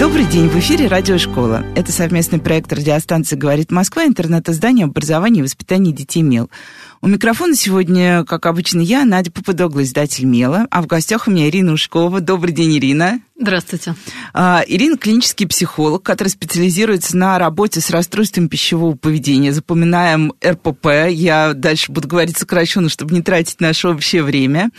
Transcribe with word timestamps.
Добрый 0.00 0.24
день, 0.24 0.48
в 0.48 0.58
эфире 0.58 0.88
Радиошкола. 0.88 1.64
Это 1.76 1.92
совместный 1.92 2.40
проект 2.40 2.72
радиостанции 2.72 3.36
«Говорит 3.36 3.70
Москва», 3.70 4.04
интернет-издание 4.04 4.86
образования 4.86 5.40
и 5.40 5.42
воспитания 5.42 5.92
детей 5.92 6.22
МЕЛ. 6.22 6.50
У 7.02 7.08
микрофона 7.08 7.54
сегодня, 7.54 8.24
как 8.24 8.46
обычно, 8.46 8.80
я, 8.80 9.04
Надя 9.04 9.30
Попудогла, 9.30 9.82
издатель 9.82 10.24
«Мела», 10.24 10.66
а 10.70 10.82
в 10.82 10.86
гостях 10.86 11.28
у 11.28 11.30
меня 11.30 11.48
Ирина 11.48 11.72
Ушкова. 11.72 12.20
Добрый 12.20 12.52
день, 12.52 12.76
Ирина. 12.78 13.20
Здравствуйте. 13.42 13.96
А, 14.34 14.62
Ирина 14.68 14.96
клинический 14.96 15.48
психолог, 15.48 16.04
который 16.04 16.28
специализируется 16.28 17.16
на 17.16 17.40
работе 17.40 17.80
с 17.80 17.90
расстройством 17.90 18.48
пищевого 18.48 18.94
поведения. 18.94 19.52
Запоминаем 19.52 20.32
РПП. 20.46 21.08
Я 21.10 21.52
дальше 21.52 21.90
буду 21.90 22.06
говорить 22.06 22.38
сокращенно, 22.38 22.88
чтобы 22.88 23.12
не 23.12 23.20
тратить 23.20 23.60
наше 23.60 23.88
общее 23.88 24.22
время. 24.22 24.70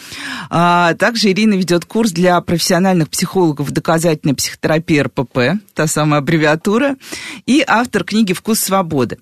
А, 0.49 0.93
также 0.93 1.31
Ирина 1.31 1.55
ведет 1.55 1.83
курс 1.83 2.13
для 2.13 2.39
профессиональных 2.39 3.09
психологов 3.09 3.69
доказательной 3.71 4.33
психотерапии 4.33 4.99
РПП, 4.99 5.61
та 5.73 5.85
самая 5.85 6.21
аббревиатура, 6.21 6.95
и 7.45 7.65
автор 7.67 8.05
книги 8.05 8.31
«Вкус 8.31 8.61
свободы». 8.61 9.17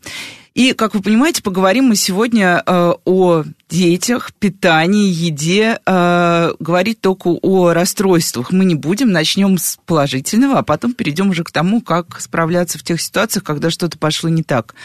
И, 0.54 0.74
как 0.74 0.94
вы 0.94 1.02
понимаете, 1.02 1.42
поговорим 1.42 1.86
мы 1.86 1.96
сегодня 1.96 2.62
э, 2.66 2.94
о 3.06 3.44
детях, 3.70 4.34
питании, 4.34 5.10
еде. 5.10 5.80
Э, 5.86 6.52
говорить 6.60 7.00
только 7.00 7.30
о 7.42 7.72
расстройствах 7.72 8.52
мы 8.52 8.66
не 8.66 8.76
будем. 8.76 9.12
Начнем 9.12 9.58
с 9.58 9.80
положительного, 9.86 10.60
а 10.60 10.64
потом 10.64 10.94
перейдем 10.94 11.30
уже 11.30 11.46
к 11.46 11.52
тому, 11.52 11.80
как 11.80 12.20
справляться 12.20 12.78
в 12.78 12.84
тех 12.84 13.02
ситуациях, 13.02 13.46
когда 13.46 13.70
что-то 13.70 13.98
пошло 13.98 14.30
не 14.30 14.44
так. 14.44 14.76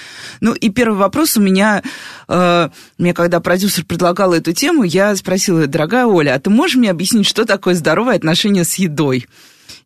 Ну 0.41 0.55
и 0.55 0.71
первый 0.71 0.99
вопрос 0.99 1.37
у 1.37 1.41
меня, 1.41 1.83
э, 2.29 2.69
мне 2.97 3.13
когда 3.13 3.41
продюсер 3.41 3.85
предлагал 3.85 4.35
эту 4.35 4.53
тему, 4.53 4.85
я 4.85 5.17
спросила, 5.17 5.67
дорогая 5.67 6.07
Оля, 6.07 6.35
а 6.35 6.39
ты 6.39 6.49
можешь 6.49 6.77
мне 6.77 6.93
объяснить, 6.93 7.27
что 7.27 7.45
такое 7.45 7.75
здоровое 7.75 8.15
отношение 8.15 8.63
с 8.63 8.77
едой? 8.77 9.27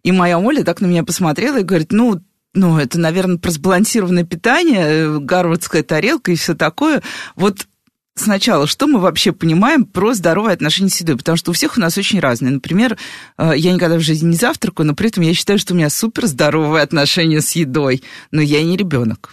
И 0.03 0.13
моя 0.13 0.39
Оля 0.39 0.63
так 0.63 0.83
на 0.83 0.87
меня 0.87 1.05
посмотрела 1.05 1.61
и 1.61 1.65
говорит, 1.65 1.91
ну, 1.91 2.21
ну, 2.55 2.79
это, 2.79 2.99
наверное, 2.99 3.39
про 3.39 3.51
сбалансированное 3.51 4.25
питание, 4.25 4.87
э, 4.87 5.19
гарвардская 5.19 5.83
тарелка 5.83 6.33
и 6.33 6.37
все 6.37 6.55
такое. 6.55 7.03
Вот 7.37 7.67
сначала, 8.17 8.67
что 8.67 8.87
мы 8.87 8.99
вообще 8.99 9.33
понимаем 9.33 9.85
про 9.85 10.15
здоровое 10.15 10.55
отношение 10.55 10.91
с 10.91 11.01
едой? 11.01 11.17
Потому 11.17 11.37
что 11.37 11.51
у 11.51 11.55
всех 11.55 11.77
у 11.77 11.81
нас 11.81 11.97
очень 11.97 12.21
разные. 12.21 12.53
Например, 12.53 12.99
э, 13.39 13.53
я 13.57 13.73
никогда 13.73 13.97
в 13.97 14.01
жизни 14.01 14.31
не 14.31 14.37
завтракаю, 14.37 14.87
но 14.87 14.95
при 14.95 15.09
этом 15.09 15.23
я 15.23 15.35
считаю, 15.35 15.59
что 15.59 15.75
у 15.75 15.77
меня 15.77 15.91
супер 15.91 16.27
здоровое 16.27 16.83
отношение 16.83 17.41
с 17.41 17.53
едой. 17.53 18.03
Но 18.33 18.41
я 18.41 18.63
не 18.65 18.77
ребенок. 18.77 19.33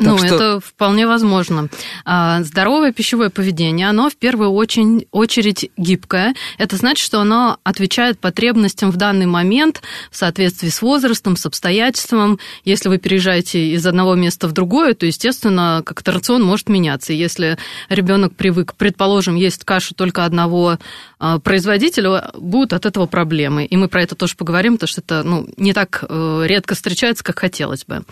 Так 0.00 0.08
ну, 0.08 0.16
что... 0.16 0.34
это 0.34 0.60
вполне 0.60 1.06
возможно. 1.06 1.68
А, 2.06 2.42
здоровое 2.42 2.90
пищевое 2.90 3.28
поведение, 3.28 3.86
оно 3.86 4.08
в 4.08 4.16
первую 4.16 4.50
очередь, 4.52 5.06
очередь 5.10 5.70
гибкое. 5.76 6.34
Это 6.56 6.76
значит, 6.76 7.04
что 7.04 7.20
оно 7.20 7.58
отвечает 7.64 8.18
потребностям 8.18 8.90
в 8.90 8.96
данный 8.96 9.26
момент 9.26 9.82
в 10.10 10.16
соответствии 10.16 10.70
с 10.70 10.80
возрастом, 10.80 11.36
с 11.36 11.44
обстоятельством. 11.44 12.38
Если 12.64 12.88
вы 12.88 12.96
переезжаете 12.96 13.74
из 13.74 13.86
одного 13.86 14.14
места 14.14 14.48
в 14.48 14.52
другое, 14.52 14.94
то, 14.94 15.04
естественно, 15.04 15.82
как-то 15.84 16.12
рацион 16.12 16.42
может 16.42 16.70
меняться. 16.70 17.12
Если 17.12 17.58
ребенок 17.90 18.34
привык, 18.34 18.76
предположим, 18.76 19.34
есть 19.34 19.64
кашу 19.64 19.94
только 19.94 20.24
одного 20.24 20.78
а, 21.18 21.38
производителя, 21.40 22.30
будут 22.34 22.72
от 22.72 22.86
этого 22.86 23.04
проблемы. 23.04 23.66
И 23.66 23.76
мы 23.76 23.88
про 23.88 24.02
это 24.02 24.14
тоже 24.14 24.34
поговорим, 24.34 24.74
потому 24.74 24.88
что 24.88 25.02
это 25.02 25.22
ну, 25.24 25.46
не 25.58 25.74
так 25.74 26.04
э, 26.08 26.42
редко 26.46 26.74
встречается, 26.74 27.22
как 27.22 27.38
хотелось 27.38 27.84
бы. 27.84 28.02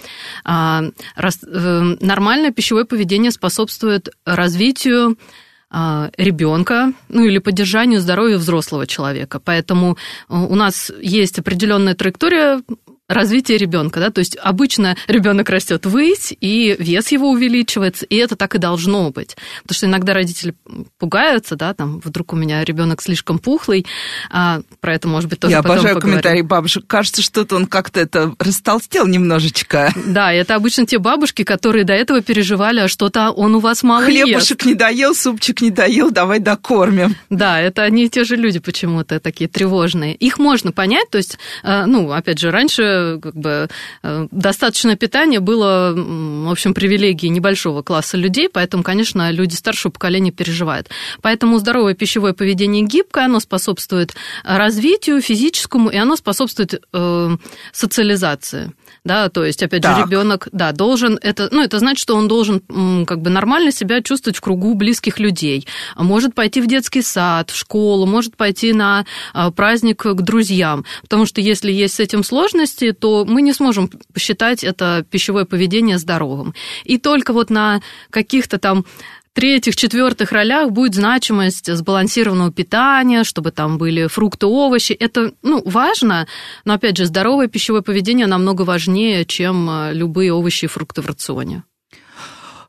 Нормальное 1.81 2.53
пищевое 2.53 2.85
поведение 2.85 3.31
способствует 3.31 4.09
развитию 4.25 5.17
а, 5.71 6.11
ребенка, 6.17 6.93
ну 7.09 7.25
или 7.25 7.39
поддержанию 7.39 8.01
здоровья 8.01 8.39
взрослого 8.39 8.87
человека. 8.87 9.39
Поэтому 9.39 9.99
э, 10.29 10.35
у 10.35 10.55
нас 10.55 10.91
есть 11.03 11.39
определенная 11.39 11.95
траектория 11.95 12.63
развитие 13.09 13.57
ребенка, 13.59 14.01
да, 14.01 14.11
то 14.11 14.19
есть 14.19 14.37
обычно 14.43 14.97
ребенок 15.07 15.49
растет 15.49 15.87
ввысь, 15.87 16.35
и 16.41 16.77
вес 16.79 17.11
его 17.11 17.31
увеличивается, 17.31 18.05
и 18.05 18.17
это 18.17 18.37
так 18.37 18.55
и 18.55 18.59
должно 18.59 19.11
быть. 19.11 19.37
Потому 19.63 19.77
что 19.77 19.87
иногда 19.87 20.13
родители 20.15 20.55
пугаются, 20.99 21.57
да, 21.57 21.73
там, 21.73 22.01
вдруг 22.05 22.35
у 22.35 22.37
меня 22.37 22.63
ребенок 22.65 23.01
слишком 23.01 23.39
пухлый, 23.39 23.87
а, 24.31 24.61
про 24.81 24.95
это, 24.95 25.09
может 25.09 25.31
быть, 25.31 25.41
тоже 25.41 25.53
Я 25.53 25.63
потом 25.63 25.77
обожаю 25.79 25.95
поговорим. 25.95 26.21
комментарии 26.21 26.43
бабушек. 26.43 26.85
Кажется, 26.87 27.23
что-то 27.23 27.57
он 27.57 27.67
как-то 27.67 28.01
это 28.01 28.35
растолстел 28.39 29.07
немножечко. 29.07 29.93
Да, 30.07 30.33
это 30.33 30.55
обычно 30.55 30.87
те 30.87 30.99
бабушки, 30.99 31.45
которые 31.45 31.85
до 31.85 31.95
этого 31.95 32.21
переживали, 32.21 32.81
а 32.81 32.89
что-то 32.89 33.31
он 33.31 33.55
у 33.55 33.61
вас 33.61 33.83
мало 33.83 34.05
Хлебушек 34.05 34.59
ест. 34.61 34.65
не 34.67 34.75
доел, 34.75 35.15
супчик 35.15 35.63
не 35.63 35.71
доел, 35.71 36.11
давай 36.11 36.41
докормим. 36.41 37.17
Да, 37.31 37.61
это 37.61 37.83
они 37.83 38.05
и 38.05 38.09
те 38.11 38.25
же 38.25 38.37
люди 38.37 38.59
почему-то 38.59 39.19
такие 39.19 39.49
тревожные. 39.49 40.15
Их 40.15 40.39
можно 40.39 40.73
понять, 40.73 41.09
то 41.11 41.17
есть, 41.19 41.39
э, 41.63 41.87
ну, 41.87 42.13
опять 42.13 42.39
же, 42.39 42.51
раньше 42.51 42.98
как 43.23 43.35
бы 43.35 43.69
э, 44.03 44.27
достаточное 44.31 44.97
питание 44.97 45.41
было, 45.41 45.93
в 45.95 46.51
общем, 46.51 46.75
привилегией 46.75 47.31
небольшого 47.31 47.83
класса 47.83 48.17
людей, 48.17 48.49
поэтому, 48.49 48.83
конечно, 48.83 49.31
люди 49.31 49.55
старшего 49.55 49.93
поколения 49.93 50.31
переживают. 50.31 50.89
Поэтому 51.23 51.59
здоровое 51.59 51.95
пищевое 51.95 52.33
поведение 52.33 52.85
гибкое, 52.85 53.25
оно 53.25 53.41
способствует 53.41 54.15
развитию 54.45 55.21
физическому, 55.21 55.91
и 55.91 55.97
оно 55.97 56.17
способствует 56.17 56.83
э, 56.93 57.37
социализации 57.73 58.73
да, 59.05 59.29
то 59.29 59.45
есть, 59.45 59.63
опять 59.63 59.83
так. 59.83 59.97
же, 59.97 60.03
ребенок, 60.05 60.49
да, 60.53 60.73
должен, 60.73 61.19
это, 61.23 61.49
ну, 61.51 61.63
это 61.63 61.79
значит, 61.79 62.01
что 62.01 62.17
он 62.17 62.29
должен 62.29 62.63
как 63.07 63.21
бы 63.21 63.31
нормально 63.31 63.73
себя 63.73 64.03
чувствовать 64.03 64.37
в 64.37 64.41
кругу 64.41 64.75
близких 64.75 65.19
людей, 65.19 65.67
может 65.97 66.35
пойти 66.35 66.61
в 66.61 66.67
детский 66.67 67.03
сад, 67.03 67.51
в 67.51 67.57
школу, 67.57 68.07
может 68.07 68.37
пойти 68.37 68.73
на 68.73 69.05
а, 69.33 69.51
праздник 69.51 70.03
к 70.03 70.23
друзьям, 70.23 70.85
потому 71.03 71.27
что 71.27 71.41
если 71.41 71.73
есть 71.73 71.95
с 71.95 72.01
этим 72.01 72.25
сложности, 72.25 72.93
то 72.93 73.25
мы 73.25 73.43
не 73.43 73.53
сможем 73.53 73.91
посчитать 74.13 74.65
это 74.65 75.05
пищевое 75.11 75.45
поведение 75.45 75.99
здоровым. 75.99 76.55
И 76.85 76.99
только 76.99 77.33
вот 77.33 77.51
на 77.51 77.81
каких-то 78.11 78.59
там 78.59 78.85
третьих, 79.39 79.77
четвертых 79.77 80.33
ролях 80.33 80.73
будет 80.73 80.97
значимость 80.97 81.73
сбалансированного 81.73 82.51
питания, 82.51 83.23
чтобы 83.23 83.53
там 83.53 83.79
были 83.79 84.09
фрукты, 84.09 84.47
овощи. 84.47 84.91
Это 84.95 85.33
ну, 85.43 85.63
важно, 85.65 86.27
но, 86.65 86.75
опять 86.75 86.97
же, 86.97 87.07
здоровое 87.07 87.47
пищевое 87.47 87.83
поведение 87.83 88.27
намного 88.27 88.63
важнее, 88.63 89.25
чем 89.25 89.71
э, 89.71 89.95
любые 89.95 90.33
овощи 90.33 90.65
и 90.65 90.69
фрукты 90.69 91.03
в 91.03 91.07
рационе. 91.07 91.63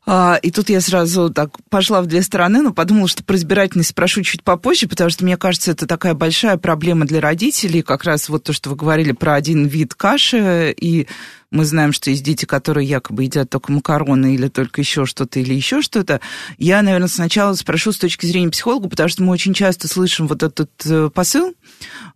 А, 0.06 0.38
и 0.42 0.52
тут 0.52 0.70
я 0.70 0.80
сразу 0.80 1.30
так 1.30 1.50
пошла 1.70 2.02
в 2.02 2.06
две 2.06 2.22
стороны, 2.22 2.62
но 2.62 2.72
подумала, 2.72 3.08
что 3.08 3.24
про 3.24 3.34
избирательность 3.34 3.90
спрошу 3.90 4.22
чуть 4.22 4.44
попозже, 4.44 4.86
потому 4.86 5.10
что, 5.10 5.24
мне 5.24 5.36
кажется, 5.36 5.72
это 5.72 5.88
такая 5.88 6.14
большая 6.14 6.56
проблема 6.56 7.04
для 7.04 7.20
родителей, 7.20 7.82
как 7.82 8.04
раз 8.04 8.28
вот 8.28 8.44
то, 8.44 8.52
что 8.52 8.70
вы 8.70 8.76
говорили 8.76 9.10
про 9.10 9.34
один 9.34 9.66
вид 9.66 9.94
каши, 9.94 10.72
и 10.80 11.08
мы 11.50 11.64
знаем, 11.64 11.92
что 11.92 12.10
есть 12.10 12.22
дети, 12.22 12.44
которые 12.44 12.86
якобы 12.86 13.24
едят 13.24 13.50
только 13.50 13.72
макароны 13.72 14.34
или 14.34 14.48
только 14.48 14.80
еще 14.80 15.04
что-то, 15.04 15.40
или 15.40 15.54
еще 15.54 15.82
что-то. 15.82 16.20
Я, 16.58 16.82
наверное, 16.82 17.08
сначала 17.08 17.54
спрошу 17.54 17.92
с 17.92 17.98
точки 17.98 18.26
зрения 18.26 18.50
психолога, 18.50 18.88
потому 18.88 19.08
что 19.08 19.22
мы 19.22 19.32
очень 19.32 19.52
часто 19.52 19.88
слышим 19.88 20.28
вот 20.28 20.42
этот 20.42 20.70
э, 20.84 21.10
посыл, 21.12 21.54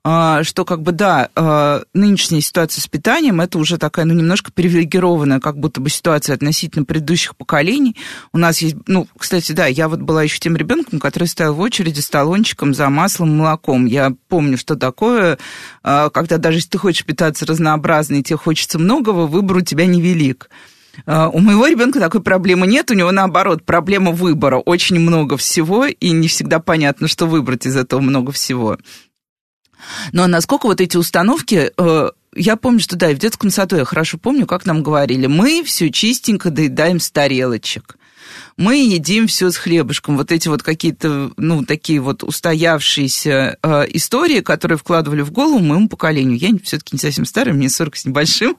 а, 0.04 0.44
что 0.44 0.64
как 0.64 0.82
бы, 0.82 0.92
да, 0.92 1.30
а, 1.34 1.82
нынешняя 1.94 2.40
ситуация 2.40 2.80
с 2.80 2.86
питанием, 2.86 3.40
это 3.40 3.58
уже 3.58 3.78
такая, 3.78 4.04
ну, 4.04 4.14
немножко 4.14 4.52
привилегированная, 4.52 5.40
как 5.40 5.58
будто 5.58 5.80
бы 5.80 5.90
ситуация 5.90 6.34
относительно 6.34 6.84
предыдущих 6.84 7.36
поколений. 7.36 7.96
У 8.32 8.38
нас 8.38 8.58
есть, 8.62 8.76
ну, 8.86 9.08
кстати, 9.18 9.52
да, 9.52 9.66
я 9.66 9.88
вот 9.88 10.00
была 10.00 10.22
еще 10.22 10.38
тем 10.38 10.56
ребенком, 10.56 11.00
который 11.00 11.26
стоял 11.26 11.54
в 11.54 11.60
очереди 11.60 12.00
с 12.00 12.08
талончиком 12.08 12.74
за 12.74 12.88
маслом, 12.88 13.36
молоком. 13.36 13.86
Я 13.86 14.12
помню, 14.28 14.58
что 14.58 14.76
такое, 14.76 15.38
а, 15.82 16.10
когда 16.10 16.38
даже 16.38 16.58
если 16.58 16.70
ты 16.70 16.78
хочешь 16.78 17.04
питаться 17.04 17.46
разнообразно, 17.46 18.16
и 18.16 18.22
тебе 18.22 18.36
хочется 18.36 18.78
многого, 18.78 19.23
выбор 19.26 19.58
у 19.58 19.60
тебя 19.60 19.86
невелик. 19.86 20.50
А, 21.06 21.28
у 21.28 21.38
моего 21.38 21.66
ребенка 21.66 22.00
такой 22.00 22.22
проблемы 22.22 22.66
нет, 22.66 22.90
у 22.90 22.94
него 22.94 23.10
наоборот 23.12 23.64
проблема 23.64 24.12
выбора. 24.12 24.58
Очень 24.58 25.00
много 25.00 25.36
всего, 25.36 25.86
и 25.86 26.10
не 26.10 26.28
всегда 26.28 26.60
понятно, 26.60 27.08
что 27.08 27.26
выбрать 27.26 27.66
из 27.66 27.76
этого 27.76 28.00
много 28.00 28.32
всего. 28.32 28.78
Но 30.12 30.26
насколько 30.26 30.66
вот 30.66 30.80
эти 30.80 30.96
установки, 30.96 31.72
э, 31.76 32.10
я 32.34 32.56
помню, 32.56 32.80
что 32.80 32.96
да, 32.96 33.10
и 33.10 33.14
в 33.14 33.18
детском 33.18 33.50
саду 33.50 33.76
я 33.76 33.84
хорошо 33.84 34.16
помню, 34.18 34.46
как 34.46 34.64
нам 34.64 34.82
говорили, 34.82 35.26
мы 35.26 35.62
все 35.64 35.90
чистенько 35.90 36.50
доедаем 36.50 37.00
с 37.00 37.10
тарелочек 37.10 37.96
мы 38.56 38.76
едим 38.76 39.26
все 39.26 39.50
с 39.50 39.56
хлебушком. 39.56 40.16
Вот 40.16 40.30
эти 40.30 40.48
вот 40.48 40.62
какие-то, 40.62 41.32
ну, 41.36 41.64
такие 41.64 42.00
вот 42.00 42.22
устоявшиеся 42.22 43.58
э, 43.62 43.84
истории, 43.90 44.40
которые 44.40 44.78
вкладывали 44.78 45.22
в 45.22 45.32
голову 45.32 45.58
моему 45.58 45.88
поколению. 45.88 46.38
Я 46.38 46.56
все-таки 46.62 46.90
не 46.92 46.98
совсем 46.98 47.24
старая, 47.24 47.54
мне 47.54 47.68
40 47.68 47.96
с 47.96 48.04
небольшим. 48.04 48.56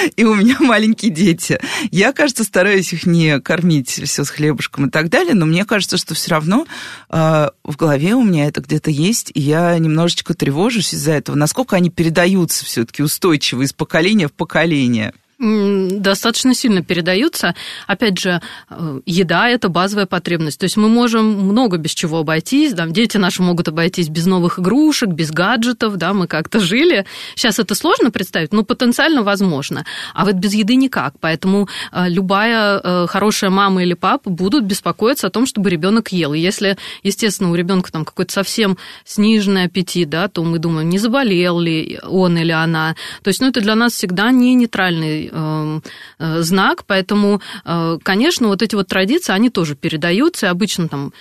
и 0.16 0.24
у 0.24 0.34
меня 0.34 0.56
маленькие 0.60 1.10
дети. 1.10 1.58
Я, 1.90 2.12
кажется, 2.12 2.44
стараюсь 2.44 2.92
их 2.92 3.06
не 3.06 3.40
кормить 3.40 3.90
все 3.90 4.24
с 4.24 4.30
хлебушком 4.30 4.86
и 4.86 4.90
так 4.90 5.08
далее, 5.08 5.34
но 5.34 5.46
мне 5.46 5.64
кажется, 5.64 5.96
что 5.96 6.14
все 6.14 6.30
равно 6.30 6.66
э, 7.10 7.48
в 7.64 7.76
голове 7.76 8.14
у 8.14 8.24
меня 8.24 8.46
это 8.46 8.60
где-то 8.60 8.90
есть, 8.90 9.30
и 9.34 9.40
я 9.40 9.78
немножечко 9.78 10.34
тревожусь 10.34 10.94
из-за 10.94 11.12
этого, 11.12 11.36
насколько 11.36 11.76
они 11.76 11.90
передаются 11.90 12.64
все-таки 12.64 13.02
устойчиво 13.02 13.62
из 13.62 13.72
поколения 13.72 14.28
в 14.28 14.32
поколение 14.32 15.12
достаточно 15.38 16.54
сильно 16.54 16.82
передаются. 16.82 17.54
Опять 17.86 18.18
же, 18.18 18.40
э, 18.70 19.00
еда– 19.04 19.48
это 19.50 19.68
базовая 19.68 20.06
потребность. 20.06 20.58
То 20.58 20.64
есть 20.64 20.78
мы 20.78 20.88
можем 20.88 21.26
много 21.26 21.76
без 21.76 21.92
чего 21.92 22.18
обойтись. 22.18 22.72
Да? 22.72 22.86
Дети 22.86 23.18
наши 23.18 23.42
могут 23.42 23.68
обойтись 23.68 24.08
без 24.08 24.24
новых 24.24 24.58
игрушек, 24.58 25.10
без 25.10 25.30
гаджетов. 25.30 25.96
Да? 25.96 26.14
Мы 26.14 26.26
как-то 26.26 26.58
жили. 26.58 27.04
Сейчас 27.34 27.58
это 27.58 27.74
сложно 27.74 28.10
представить, 28.10 28.52
но 28.54 28.62
потенциально 28.62 29.22
возможно. 29.22 29.84
А 30.14 30.24
вот 30.24 30.34
без 30.34 30.54
еды 30.54 30.74
никак. 30.74 31.14
Поэтому 31.20 31.68
э, 31.92 32.08
любая 32.08 32.80
э, 32.82 33.06
хорошая 33.06 33.50
мама 33.50 33.82
или 33.82 33.92
папа 33.92 34.30
будут 34.30 34.64
беспокоиться 34.64 35.26
о 35.26 35.30
том, 35.30 35.44
чтобы 35.44 35.68
ребенок 35.68 36.12
ел. 36.12 36.32
И 36.32 36.40
если, 36.40 36.78
естественно, 37.02 37.50
у 37.50 37.54
ребенка 37.54 37.92
там 37.92 38.06
какой-то 38.06 38.32
совсем 38.32 38.78
сниженный 39.04 39.64
аппетит, 39.64 40.08
да, 40.08 40.28
то 40.28 40.42
мы 40.42 40.58
думаем, 40.58 40.88
не 40.88 40.98
заболел 40.98 41.60
ли 41.60 42.00
он 42.02 42.38
или 42.38 42.52
она. 42.52 42.96
То 43.22 43.28
есть 43.28 43.42
ну, 43.42 43.48
это 43.48 43.60
для 43.60 43.74
нас 43.74 43.92
всегда 43.92 44.30
не 44.30 44.54
нейтральный 44.54 45.25
Эм, 45.32 45.82
э, 46.18 46.42
знак, 46.42 46.84
поэтому, 46.86 47.40
э, 47.64 47.98
конечно, 48.02 48.48
вот 48.48 48.62
эти 48.62 48.74
вот 48.74 48.88
традиции, 48.88 49.32
они 49.32 49.50
тоже 49.50 49.74
передаются, 49.74 50.50
обычно 50.50 50.88
там 50.88 51.12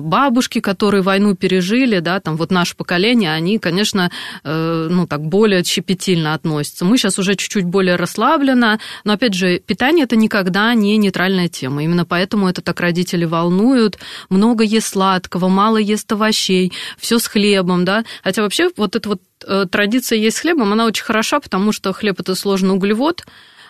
бабушки, 0.00 0.60
которые 0.60 1.02
войну 1.02 1.34
пережили, 1.34 2.00
да, 2.00 2.20
там 2.20 2.36
вот 2.36 2.50
наше 2.50 2.76
поколение, 2.76 3.32
они, 3.32 3.58
конечно, 3.58 4.10
ну 4.44 5.06
так 5.06 5.22
более 5.22 5.64
щепетильно 5.64 6.34
относятся. 6.34 6.84
Мы 6.84 6.98
сейчас 6.98 7.18
уже 7.18 7.34
чуть-чуть 7.34 7.64
более 7.64 7.96
расслабленно, 7.96 8.78
но 9.04 9.12
опять 9.12 9.34
же, 9.34 9.58
питание 9.58 10.04
это 10.04 10.16
никогда 10.16 10.74
не 10.74 10.96
нейтральная 10.96 11.48
тема. 11.48 11.82
Именно 11.82 12.04
поэтому 12.04 12.48
это 12.48 12.62
так 12.62 12.80
родители 12.80 13.24
волнуют. 13.24 13.98
Много 14.28 14.64
ест 14.64 14.88
сладкого, 14.88 15.48
мало 15.48 15.78
ест 15.78 16.10
овощей, 16.12 16.72
все 16.98 17.18
с 17.18 17.26
хлебом, 17.26 17.84
да. 17.84 18.04
Хотя 18.22 18.42
вообще 18.42 18.70
вот 18.76 18.96
эта 18.96 19.08
вот 19.08 19.22
традиция 19.70 20.18
есть 20.18 20.38
с 20.38 20.40
хлебом, 20.40 20.72
она 20.72 20.84
очень 20.86 21.04
хороша, 21.04 21.40
потому 21.40 21.72
что 21.72 21.92
хлеб 21.92 22.20
это 22.20 22.34
сложный 22.34 22.74
углевод, 22.74 23.24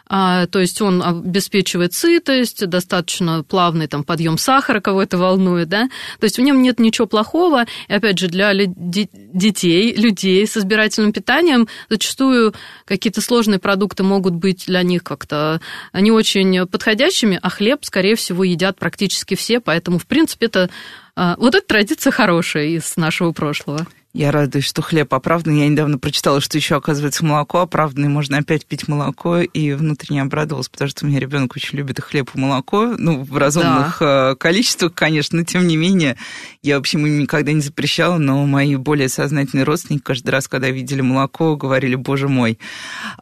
то 0.09 0.49
есть 0.55 0.81
он 0.81 1.03
обеспечивает 1.03 1.95
сытость, 1.95 2.67
достаточно 2.67 3.43
плавный 3.43 3.87
там 3.87 4.05
подъем 4.05 4.39
сахара, 4.39 4.81
кого 4.81 5.03
это 5.03 5.19
волнует, 5.19 5.69
да, 5.69 5.89
то 6.19 6.25
есть 6.25 6.39
в 6.39 6.43
нем 6.43 6.63
нет 6.63 6.79
ничего 6.79 7.07
плохого, 7.07 7.67
и 7.89 7.93
опять 7.93 8.19
же 8.19 8.29
для 8.29 8.53
детей, 8.55 9.95
людей 9.95 10.47
с 10.47 10.57
избирательным 10.57 11.13
питанием 11.13 11.69
зачастую 11.89 12.55
какие-то 12.85 13.21
сложные 13.21 13.59
продукты 13.59 14.03
могут 14.03 14.35
быть 14.35 14.65
для 14.67 14.83
них 14.83 15.05
как-то 15.05 15.61
не 15.93 16.11
очень 16.11 16.67
подходящими, 16.67 17.39
а 17.43 17.51
хлеб, 17.51 17.85
скорее 17.85 18.17
всего, 18.17 18.45
едят 18.45 18.79
практически 18.79 19.35
все, 19.35 19.61
поэтому, 19.61 19.99
в 19.99 20.07
принципе, 20.07 20.47
это 20.47 20.71
а, 21.17 21.35
вот 21.37 21.55
эта 21.55 21.67
традиция 21.67 22.11
хорошая 22.11 22.67
из 22.67 22.97
нашего 22.97 23.33
прошлого. 23.33 23.87
Я 24.19 24.33
радуюсь, 24.33 24.65
что 24.65 24.83
хлеб 24.83 25.15
оправданный. 25.15 25.61
Я 25.61 25.69
недавно 25.69 25.97
прочитала, 25.97 26.41
что 26.41 26.59
еще, 26.59 26.75
оказывается, 26.75 27.25
молоко 27.25 27.61
оправданное. 27.61 28.09
Можно 28.09 28.39
опять 28.39 28.67
пить 28.67 28.89
молоко, 28.89 29.39
и 29.39 29.73
внутренне 29.75 30.23
обрадовалась, 30.23 30.69
потому 30.69 30.89
что 30.89 31.05
у 31.05 31.09
меня 31.09 31.21
ребенок 31.21 31.55
очень 31.55 31.79
любит 31.79 32.01
хлеб 32.01 32.29
и 32.35 32.39
молоко. 32.41 32.97
Ну, 32.99 33.23
в 33.23 33.37
разумных 33.37 33.99
да. 34.01 34.33
Э, 34.33 34.35
количествах, 34.35 34.93
конечно, 34.95 35.39
но 35.39 35.45
тем 35.45 35.69
не 35.69 35.77
менее, 35.77 36.17
я, 36.65 36.79
в 36.79 36.81
общем, 36.81 37.07
им 37.07 37.21
никогда 37.21 37.53
не 37.53 37.61
запрещала, 37.61 38.19
но 38.19 38.45
мои 38.45 38.75
более 38.75 39.09
сознательные 39.09 39.63
родственники 39.63 40.03
каждый 40.03 40.31
раз, 40.31 40.49
когда 40.49 40.69
видели 40.69 41.01
молоко, 41.01 41.55
говорили, 41.55 41.95
боже 41.95 42.27
мой. 42.27 42.59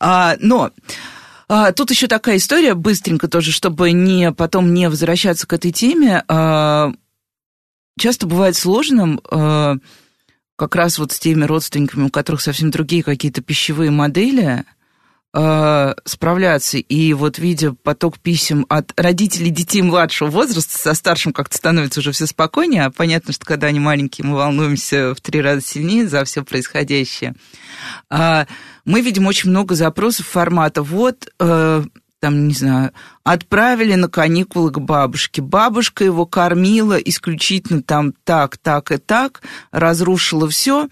А, 0.00 0.36
но... 0.40 0.70
А, 1.46 1.72
тут 1.72 1.90
еще 1.90 2.06
такая 2.06 2.38
история, 2.38 2.72
быстренько 2.72 3.28
тоже, 3.28 3.52
чтобы 3.52 3.92
не, 3.92 4.32
потом 4.32 4.72
не 4.72 4.88
возвращаться 4.88 5.46
к 5.46 5.52
этой 5.52 5.72
теме. 5.72 6.24
А, 6.26 6.90
часто 8.00 8.26
бывает 8.26 8.56
сложным 8.56 9.20
а, 9.30 9.76
как 10.56 10.74
раз 10.74 10.98
вот 10.98 11.12
с 11.12 11.18
теми 11.18 11.44
родственниками, 11.44 12.04
у 12.04 12.10
которых 12.10 12.40
совсем 12.40 12.70
другие 12.70 13.02
какие-то 13.02 13.42
пищевые 13.42 13.90
модели, 13.90 14.64
э, 15.34 15.94
справляться. 16.04 16.78
И 16.78 17.12
вот 17.12 17.38
видя 17.38 17.72
поток 17.72 18.18
писем 18.18 18.64
от 18.68 18.92
родителей 18.96 19.50
детей 19.50 19.82
младшего 19.82 20.28
возраста, 20.28 20.78
со 20.78 20.94
старшим 20.94 21.32
как-то 21.32 21.56
становится 21.56 22.00
уже 22.00 22.12
все 22.12 22.26
спокойнее, 22.26 22.86
а 22.86 22.90
понятно, 22.90 23.32
что 23.32 23.44
когда 23.44 23.66
они 23.66 23.78
маленькие, 23.78 24.26
мы 24.26 24.36
волнуемся 24.36 25.14
в 25.14 25.20
три 25.20 25.42
раза 25.42 25.60
сильнее 25.60 26.08
за 26.08 26.24
все 26.24 26.42
происходящее. 26.42 27.34
А, 28.08 28.46
мы 28.86 29.02
видим 29.02 29.26
очень 29.26 29.50
много 29.50 29.74
запросов 29.74 30.26
формата 30.26 30.82
«вот...» 30.82 31.28
э, 31.38 31.84
там, 32.26 32.48
не 32.48 32.54
знаю, 32.54 32.90
отправили 33.22 33.94
на 33.94 34.08
каникулы 34.08 34.72
к 34.72 34.80
бабушке. 34.80 35.42
Бабушка 35.42 36.02
его 36.02 36.26
кормила 36.26 36.94
исключительно 36.94 37.84
там 37.84 38.14
так, 38.24 38.56
так 38.56 38.90
и 38.90 38.96
так, 38.96 39.42
разрушила 39.70 40.48
все. 40.48 40.88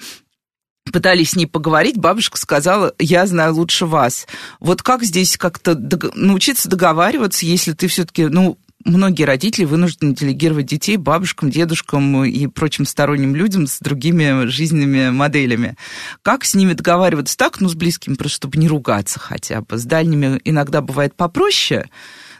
Пытались 0.93 1.31
с 1.31 1.35
ней 1.37 1.47
поговорить, 1.47 1.97
бабушка 1.97 2.39
сказала, 2.39 2.95
я 3.01 3.27
знаю 3.27 3.55
лучше 3.55 3.85
вас. 3.85 4.29
Вот 4.61 4.85
как 4.85 5.03
здесь 5.03 5.37
как-то 5.37 5.75
научиться 6.15 6.69
договариваться, 6.69 7.47
если 7.47 7.73
ты 7.73 7.89
все-таки, 7.89 8.27
ну, 8.27 8.57
многие 8.85 9.25
родители 9.25 9.65
вынуждены 9.65 10.15
делегировать 10.15 10.67
детей 10.67 10.97
бабушкам, 10.97 11.51
дедушкам 11.51 12.25
и 12.25 12.47
прочим 12.47 12.85
сторонним 12.85 13.35
людям 13.35 13.67
с 13.67 13.79
другими 13.81 14.47
жизненными 14.47 15.11
моделями. 15.11 15.77
Как 16.23 16.45
с 16.45 16.55
ними 16.55 16.75
договариваться 16.75 17.37
так, 17.37 17.61
ну, 17.61 17.69
с 17.69 17.75
близкими, 17.75 18.15
просто 18.15 18.37
чтобы 18.37 18.59
не 18.59 18.69
ругаться 18.69 19.19
хотя 19.19 19.61
бы. 19.61 19.79
С 19.79 19.85
дальними 19.85 20.41
иногда 20.45 20.81
бывает 20.81 21.15
попроще, 21.15 21.89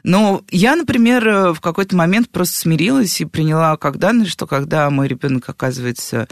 но 0.03 0.43
я, 0.51 0.77
например, 0.77 1.53
в 1.53 1.61
какой-то 1.61 1.97
момент 1.97 2.29
просто 2.31 2.59
смирилась 2.59 3.21
и 3.21 3.25
приняла 3.25 3.77
как 3.77 3.99
данность, 3.99 4.31
что 4.31 4.47
когда 4.47 4.91
мой 4.91 5.09
ребенок 5.09 5.49
оказывается 5.49 6.29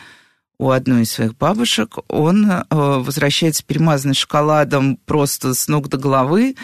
у 0.59 0.71
одной 0.71 1.03
из 1.03 1.11
своих 1.11 1.37
бабушек, 1.37 1.97
он 2.09 2.49
э, 2.49 2.65
возвращается 2.71 3.65
перемазанный 3.65 4.15
шоколадом 4.15 4.97
просто 5.07 5.55
с 5.55 5.67
ног 5.67 5.89
до 5.89 5.97
головы, 5.97 6.55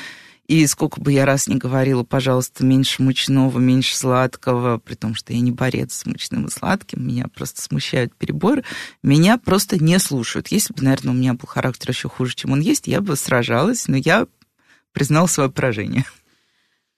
и 0.48 0.66
сколько 0.66 0.98
бы 1.00 1.12
я 1.12 1.26
раз 1.26 1.46
не 1.46 1.56
говорила, 1.56 2.04
пожалуйста, 2.04 2.64
меньше 2.64 3.02
мучного, 3.02 3.58
меньше 3.58 3.94
сладкого, 3.94 4.78
при 4.78 4.94
том, 4.94 5.14
что 5.14 5.34
я 5.34 5.40
не 5.40 5.52
борец 5.52 5.92
с 5.92 6.06
мучным 6.06 6.46
и 6.46 6.50
сладким, 6.50 7.06
меня 7.06 7.26
просто 7.28 7.60
смущают 7.60 8.16
переборы, 8.16 8.64
меня 9.02 9.36
просто 9.36 9.76
не 9.76 9.98
слушают. 9.98 10.48
Если 10.48 10.72
бы, 10.72 10.82
наверное, 10.82 11.12
у 11.12 11.16
меня 11.16 11.34
был 11.34 11.46
характер 11.46 11.90
еще 11.90 12.08
хуже, 12.08 12.34
чем 12.34 12.52
он 12.52 12.60
есть, 12.60 12.86
я 12.86 13.02
бы 13.02 13.14
сражалась, 13.14 13.88
но 13.88 13.96
я 13.96 14.26
признала 14.92 15.26
свое 15.26 15.50
поражение. 15.50 16.06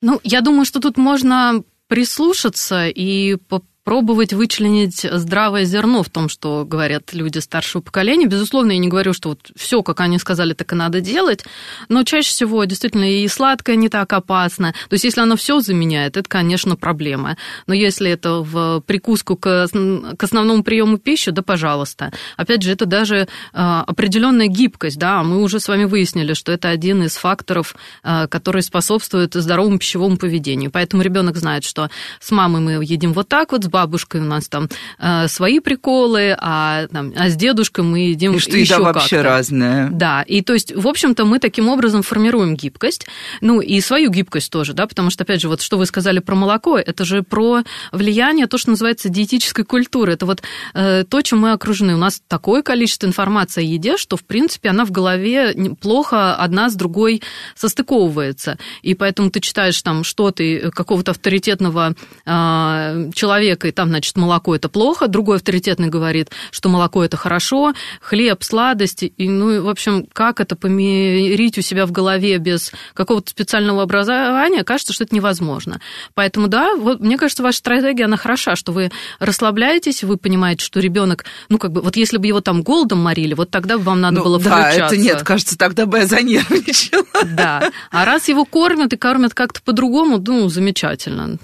Ну, 0.01 0.21
я 0.23 0.43
думаю, 0.43 0.65
что 0.65 0.79
тут 0.79 0.97
можно 0.97 1.65
прислушаться 1.89 2.87
и 2.87 3.35
пробовать 3.85 4.33
вычленить 4.33 5.07
здравое 5.11 5.65
зерно 5.65 6.03
в 6.03 6.11
том, 6.11 6.29
что 6.29 6.65
говорят 6.65 7.15
люди 7.15 7.39
старшего 7.39 7.81
поколения. 7.81 8.27
Безусловно, 8.27 8.73
я 8.73 8.79
не 8.79 8.89
говорю, 8.89 9.13
что 9.13 9.31
вот 9.31 9.51
все, 9.57 9.83
как 9.83 10.01
они 10.01 10.19
сказали, 10.19 10.53
так 10.53 10.73
и 10.73 10.77
надо 10.77 11.01
делать, 11.01 11.45
но 11.89 12.05
чаще 12.05 12.29
всего 12.29 12.65
действительно 12.65 13.11
и 13.11 13.27
сладкое 13.29 13.77
не 13.77 13.89
так 13.89 14.13
опасно. 14.13 14.73
То 14.89 14.95
есть, 14.95 15.05
если 15.05 15.21
оно 15.21 15.37
все 15.37 15.61
заменяет, 15.61 16.17
это, 16.17 16.29
конечно, 16.29 16.77
проблема. 16.77 17.37
Но 17.67 17.75
если 17.75 18.11
это 18.11 18.43
в 18.43 18.81
прикуску 18.87 19.37
к, 19.37 19.69
к 19.69 20.23
основному 20.23 20.63
приему 20.63 20.99
пищи, 20.99 21.31
да, 21.31 21.43
пожалуйста. 21.43 22.13
Опять 22.37 22.63
же, 22.63 22.73
это 22.73 22.87
даже 22.87 23.29
а, 23.53 23.83
определенная 23.87 24.49
гибкость, 24.49 24.99
да, 24.99 25.23
мы 25.23 25.43
уже 25.43 25.59
с 25.59 25.69
вами 25.69 25.85
выяснили, 25.85 26.35
что 26.35 26.53
это 26.53 26.69
один 26.69 27.03
из 27.05 27.17
факторов, 27.17 27.75
а, 28.03 28.27
который 28.27 28.63
способствует 28.63 29.35
здоровому 29.35 29.79
пищевому 29.79 30.19
поведению. 30.19 30.71
Поэтому 30.71 31.03
ребенок 31.03 31.37
знает, 31.37 31.65
что 31.65 31.91
с 32.21 32.31
мамой 32.31 32.61
мы 32.61 32.85
едим 32.85 33.13
вот 33.13 33.29
так 33.29 33.53
вот, 33.53 33.70
бабушкой 33.71 34.21
у 34.21 34.25
нас 34.25 34.49
там 34.49 34.69
э, 34.99 35.29
свои 35.29 35.61
приколы, 35.61 36.37
а, 36.39 36.87
там, 36.89 37.13
а 37.17 37.29
с 37.29 37.37
дедушкой 37.37 37.85
мы 37.85 38.01
едим 38.01 38.35
и 38.35 38.39
что 38.39 38.57
еще 38.57 38.75
еда 38.75 38.85
вообще 38.85 39.17
как-то. 39.17 39.23
разная. 39.23 39.89
Да, 39.91 40.23
и 40.23 40.43
то 40.43 40.53
есть, 40.53 40.75
в 40.75 40.87
общем-то, 40.87 41.25
мы 41.25 41.39
таким 41.39 41.69
образом 41.69 42.03
формируем 42.03 42.57
гибкость, 42.57 43.07
ну 43.41 43.61
и 43.61 43.81
свою 43.81 44.11
гибкость 44.11 44.51
тоже, 44.51 44.73
да, 44.73 44.87
потому 44.87 45.11
что, 45.11 45.25
опять 45.25 45.41
же, 45.41 45.49
вот 45.49 45.63
что 45.63 45.79
вы 45.79 45.87
сказали 45.87 46.19
про 46.19 46.35
молоко, 46.35 46.79
это 46.79 47.05
же 47.05 47.23
про 47.23 47.63
влияние, 47.93 48.47
то, 48.47 48.59
что 48.59 48.71
называется 48.71 49.09
диетической 49.09 49.65
культуры, 49.65 50.13
это 50.13 50.27
вот 50.27 50.43
э, 50.75 51.05
то, 51.09 51.23
чем 51.23 51.41
мы 51.41 51.53
окружены. 51.53 51.95
У 51.95 51.99
нас 51.99 52.23
такое 52.29 52.63
количество 52.63 53.07
информации 53.07 53.63
о 53.63 53.65
еде, 53.65 53.97
что, 53.97 54.17
в 54.17 54.25
принципе, 54.25 54.71
она 54.71 54.85
в 54.85 54.91
голове 54.91 55.55
плохо 55.81 56.35
одна 56.35 56.69
с 56.71 56.75
другой 56.75 57.23
состыковывается, 57.55 58.59
и 58.83 58.95
поэтому 58.95 59.31
ты 59.31 59.41
читаешь 59.41 59.81
там 59.83 60.05
что-то 60.05 60.71
какого-то 60.75 61.13
авторитетного 61.13 61.95
э, 62.25 63.11
человека, 63.15 63.60
человека, 63.61 63.69
и 63.69 63.73
там, 63.73 63.89
значит, 63.89 64.17
молоко 64.17 64.55
это 64.55 64.69
плохо, 64.69 65.07
другой 65.09 65.37
авторитетный 65.37 65.89
говорит, 65.89 66.31
что 66.51 66.69
молоко 66.69 67.05
это 67.05 67.17
хорошо, 67.17 67.75
хлеб, 68.01 68.43
сладости, 68.43 69.13
и, 69.17 69.29
ну, 69.29 69.63
в 69.63 69.69
общем, 69.69 70.07
как 70.13 70.41
это 70.41 70.57
помирить 70.57 71.59
у 71.59 71.63
себя 71.63 71.87
в 71.87 71.93
голове 71.93 72.39
без 72.39 72.73
какого-то 72.95 73.31
специального 73.31 73.83
образования, 73.83 74.65
кажется, 74.65 74.93
что 74.93 75.05
это 75.05 75.15
невозможно. 75.15 75.81
Поэтому, 76.15 76.49
да, 76.49 76.75
вот 76.77 77.01
мне 77.01 77.17
кажется, 77.17 77.43
ваша 77.43 77.59
стратегия, 77.59 78.05
она 78.05 78.17
хороша, 78.17 78.57
что 78.57 78.73
вы 78.73 78.91
расслабляетесь, 79.19 80.03
вы 80.03 80.17
понимаете, 80.17 80.65
что 80.65 80.81
ребенок, 80.81 81.25
ну, 81.49 81.59
как 81.59 81.73
бы, 81.73 81.83
вот 81.83 81.97
если 81.97 82.19
бы 82.19 82.27
его 82.27 82.41
там 82.41 82.63
голодом 82.63 82.99
морили, 83.01 83.35
вот 83.35 83.51
тогда 83.51 83.77
бы 83.77 83.85
вам 83.85 84.01
надо 84.01 84.19
ну, 84.19 84.25
было 84.25 84.39
включаться. 84.39 84.79
Да, 84.79 84.87
это 84.87 84.97
нет, 84.97 85.23
кажется, 85.23 85.57
тогда 85.57 85.87
бы 85.87 85.99
я 85.99 86.07
занервничала. 86.07 87.05
Да, 87.31 87.71
а 87.91 88.05
раз 88.05 88.29
его 88.29 88.45
кормят 88.45 88.93
и 88.93 88.97
кормят 88.97 89.35
как-то 89.35 89.61
по-другому, 89.63 90.19
ну, 90.19 90.49
замечательно. 90.49 91.39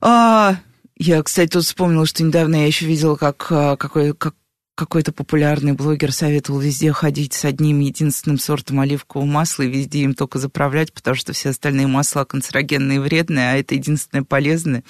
А, 0.00 0.56
я, 0.96 1.22
кстати, 1.22 1.50
тут 1.50 1.64
вспомнила, 1.64 2.06
что 2.06 2.22
недавно 2.22 2.56
я 2.56 2.66
еще 2.66 2.86
видела, 2.86 3.16
как, 3.16 3.46
а, 3.50 3.76
какой, 3.76 4.14
как 4.14 4.34
какой-то 4.74 5.12
популярный 5.12 5.72
блогер 5.72 6.10
советовал 6.12 6.58
везде 6.58 6.92
ходить 6.92 7.32
с 7.32 7.44
одним 7.44 7.78
единственным 7.78 8.38
сортом 8.38 8.80
оливкового 8.80 9.26
масла 9.26 9.62
и 9.62 9.68
везде 9.68 10.00
им 10.00 10.14
только 10.14 10.38
заправлять, 10.38 10.92
потому 10.92 11.14
что 11.14 11.32
все 11.32 11.50
остальные 11.50 11.86
масла 11.86 12.24
канцерогенные 12.24 12.96
и 12.96 13.00
вредные, 13.00 13.52
а 13.52 13.56
это 13.56 13.76
единственное 13.76 14.24
полезное. 14.24 14.82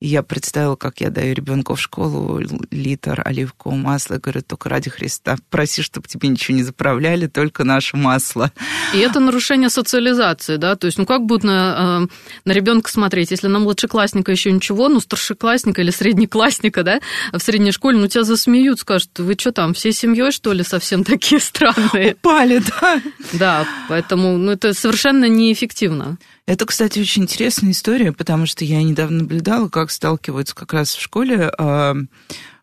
И 0.00 0.06
я 0.06 0.22
представила, 0.22 0.76
как 0.76 1.00
я 1.00 1.10
даю 1.10 1.34
ребенку 1.34 1.74
в 1.74 1.80
школу 1.80 2.40
литр 2.70 3.20
оливкового 3.24 3.76
масла. 3.76 4.14
Я 4.14 4.20
говорю, 4.20 4.42
только 4.42 4.68
ради 4.68 4.90
Христа, 4.90 5.36
проси, 5.50 5.82
чтобы 5.82 6.06
тебе 6.06 6.28
ничего 6.28 6.56
не 6.56 6.62
заправляли, 6.62 7.26
только 7.26 7.64
наше 7.64 7.96
масло. 7.96 8.52
И 8.94 8.98
это 8.98 9.18
нарушение 9.18 9.70
социализации, 9.70 10.56
да? 10.56 10.76
То 10.76 10.86
есть, 10.86 10.98
ну 10.98 11.06
как 11.06 11.22
будут 11.22 11.42
на, 11.42 12.04
э, 12.04 12.14
на 12.44 12.52
ребенка 12.52 12.90
смотреть? 12.90 13.32
Если 13.32 13.48
на 13.48 13.58
младшеклассника 13.58 14.30
еще 14.30 14.52
ничего, 14.52 14.88
ну 14.88 15.00
старшеклассника 15.00 15.82
или 15.82 15.90
среднеклассника, 15.90 16.84
да, 16.84 17.00
в 17.32 17.40
средней 17.40 17.72
школе, 17.72 17.98
ну 17.98 18.06
тебя 18.06 18.22
засмеют, 18.22 18.78
скажут, 18.78 19.18
вы 19.18 19.34
что 19.36 19.50
там, 19.50 19.74
всей 19.74 19.92
семьей, 19.92 20.30
что 20.30 20.52
ли, 20.52 20.62
совсем 20.62 21.02
такие 21.02 21.40
странные? 21.40 22.14
Упали, 22.14 22.62
да. 22.80 23.02
Да, 23.32 23.68
поэтому, 23.88 24.38
ну 24.38 24.52
это 24.52 24.74
совершенно 24.74 25.28
неэффективно. 25.28 26.18
Это, 26.48 26.64
кстати, 26.64 26.98
очень 26.98 27.24
интересная 27.24 27.72
история, 27.72 28.10
потому 28.10 28.46
что 28.46 28.64
я 28.64 28.82
недавно 28.82 29.18
наблюдала, 29.18 29.68
как 29.68 29.90
сталкиваются 29.90 30.54
как 30.54 30.72
раз 30.72 30.94
в 30.94 31.00
школе 31.02 31.52
а, 31.58 31.94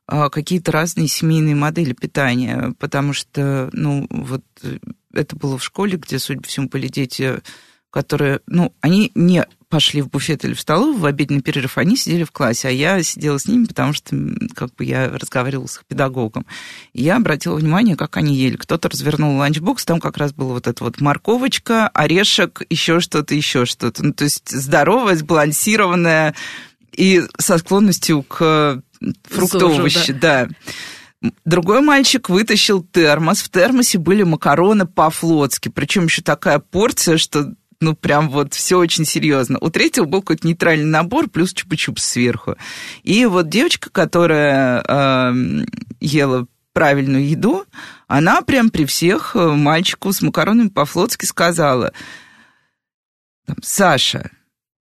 а, 0.07 0.29
какие-то 0.31 0.71
разные 0.71 1.07
семейные 1.07 1.53
модели 1.53 1.93
питания, 1.93 2.73
потому 2.79 3.13
что, 3.13 3.69
ну, 3.73 4.07
вот 4.09 4.43
э, 4.63 4.79
это 5.13 5.35
было 5.35 5.59
в 5.59 5.63
школе, 5.63 5.99
где, 5.99 6.17
судя 6.17 6.41
по 6.41 6.47
всему, 6.47 6.67
были 6.67 6.87
дети 6.87 7.41
которые, 7.95 8.41
ну, 8.45 8.73
они 8.81 9.13
не 9.15 9.45
пошли 9.69 10.01
в 10.01 10.09
буфет 10.09 10.45
или 10.45 10.53
в 10.53 10.59
столовую 10.59 10.97
в 10.97 11.05
обеденный 11.05 11.41
перерыв, 11.41 11.77
они 11.77 11.97
сидели 11.97 12.23
в 12.23 12.31
классе, 12.31 12.67
а 12.67 12.71
я 12.71 13.01
сидела 13.03 13.37
с 13.37 13.47
ними, 13.47 13.65
потому 13.65 13.93
что 13.93 14.15
как 14.53 14.73
бы 14.75 14.85
я 14.85 15.09
разговаривала 15.09 15.67
с 15.67 15.77
их 15.77 15.85
педагогом. 15.85 16.45
И 16.93 17.03
я 17.03 17.17
обратила 17.17 17.55
внимание, 17.55 17.95
как 17.95 18.17
они 18.17 18.35
ели. 18.35 18.55
Кто-то 18.55 18.89
развернул 18.89 19.37
ланчбокс, 19.37 19.85
там 19.85 19.99
как 19.99 20.17
раз 20.17 20.33
было 20.33 20.53
вот 20.53 20.67
это 20.67 20.83
вот 20.83 21.01
морковочка, 21.01 21.87
орешек, 21.89 22.61
еще 22.69 22.99
что-то, 22.99 23.35
еще 23.35 23.65
что-то. 23.65 24.03
Ну, 24.03 24.13
то 24.13 24.23
есть 24.23 24.49
здоровая, 24.49 25.15
сбалансированная 25.15 26.35
и 26.93 27.23
со 27.37 27.57
склонностью 27.57 28.23
к 28.23 28.81
фрукту 29.23 29.69
овощи, 29.69 30.13
да. 30.13 30.45
да. 30.45 31.31
Другой 31.43 31.81
мальчик 31.81 32.29
вытащил 32.29 32.83
термос. 32.83 33.41
В 33.41 33.49
термосе 33.49 33.97
были 33.97 34.23
макароны 34.23 34.85
по-флотски. 34.85 35.69
Причем 35.69 36.05
еще 36.05 36.21
такая 36.21 36.59
порция, 36.59 37.17
что 37.17 37.53
ну, 37.79 37.95
прям 37.95 38.29
вот 38.29 38.53
все 38.53 38.77
очень 38.77 39.05
серьезно. 39.05 39.57
У 39.61 39.69
третьего 39.69 40.05
был 40.05 40.21
какой-то 40.21 40.47
нейтральный 40.47 40.85
набор, 40.85 41.29
плюс 41.29 41.53
чупа-чуп 41.53 41.99
сверху. 41.99 42.55
И 43.03 43.25
вот 43.25 43.49
девочка, 43.49 43.89
которая 43.89 44.83
э, 44.87 45.65
ела 45.99 46.47
правильную 46.73 47.27
еду, 47.27 47.65
она 48.07 48.41
прям 48.41 48.69
при 48.69 48.85
всех 48.85 49.35
э, 49.35 49.39
мальчику 49.39 50.11
с 50.11 50.21
макаронами 50.21 50.69
по-флотски 50.69 51.25
сказала, 51.25 51.93
Саша, 53.61 54.31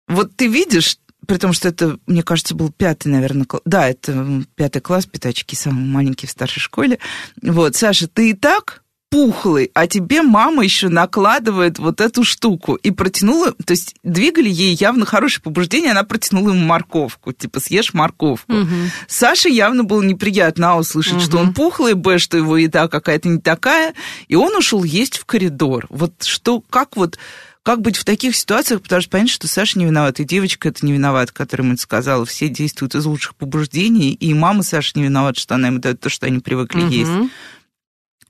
вот 0.07 0.35
ты 0.37 0.49
видишь, 0.49 0.99
при 1.27 1.37
том, 1.37 1.53
что 1.53 1.69
это, 1.69 1.99
мне 2.07 2.23
кажется, 2.23 2.55
был 2.55 2.73
пятый, 2.73 3.09
наверное, 3.09 3.45
класс. 3.45 3.63
Да, 3.65 3.89
это 3.89 4.45
пятый 4.55 4.81
класс, 4.81 5.07
пятачки, 5.07 5.55
самые 5.55 5.87
маленькие 5.87 6.29
в 6.29 6.33
старшей 6.33 6.61
школе. 6.61 6.99
Вот, 7.43 7.77
Саша, 7.77 8.09
ты 8.09 8.31
и 8.31 8.35
так 8.35 8.83
пухлый, 9.11 9.71
а 9.75 9.87
тебе 9.87 10.23
мама 10.23 10.65
еще 10.65 10.89
накладывает 10.89 11.79
вот 11.79 12.01
эту 12.01 12.25
штуку. 12.25 12.75
И 12.75 12.91
протянула, 12.91 13.53
то 13.53 13.73
есть 13.73 13.95
двигали 14.03 14.49
ей 14.49 14.75
явно 14.75 15.07
хорошее 15.07 15.43
побуждение, 15.43 15.93
она 15.93 16.05
протянула 16.05 16.51
ему 16.51 16.65
морковку, 16.65 17.33
типа 17.33 17.61
съешь 17.61 17.95
морковку. 17.95 18.53
Угу. 18.53 18.75
Саше 19.07 19.49
явно 19.49 19.85
было 19.85 20.03
неприятно, 20.03 20.73
а, 20.73 20.77
услышать, 20.77 21.15
угу. 21.15 21.23
что 21.23 21.39
он 21.39 21.55
пухлый, 21.55 21.95
б, 21.95 22.19
что 22.19 22.37
его 22.37 22.57
еда 22.57 22.89
какая-то 22.89 23.29
не 23.29 23.41
такая, 23.41 23.95
и 24.29 24.35
он 24.35 24.55
ушел 24.57 24.85
есть 24.85 25.19
в 25.19 25.25
коридор. 25.25 25.87
Вот 25.89 26.25
что, 26.25 26.61
как 26.61 26.97
вот 26.97 27.19
как 27.63 27.83
быть 27.83 27.99
в 27.99 28.05
таких 28.05 28.35
ситуациях, 28.35 28.81
потому 28.81 29.03
что 29.03 29.11
понятно, 29.11 29.31
что 29.31 29.47
Саша 29.47 29.79
не 29.79 29.85
виновата, 29.85 30.23
и 30.23 30.25
девочка 30.25 30.71
это 30.71 30.87
не 30.87 30.93
виновата, 30.93 31.35
которая 31.35 31.67
ему 31.67 31.75
это 31.75 31.83
сказала. 31.83 32.25
Все 32.25 32.49
действуют 32.49 32.95
из 32.95 33.05
лучших 33.05 33.35
побуждений, 33.35 34.13
и 34.13 34.33
мама 34.33 34.63
Саши 34.63 34.93
не 34.95 35.03
виновата, 35.03 35.39
что 35.39 35.55
она 35.55 35.69
ему 35.69 35.79
дает 35.79 36.01
то, 36.01 36.09
что 36.09 36.25
они 36.25 36.39
привыкли 36.39 36.81
угу. 36.81 36.89
есть. 36.91 37.11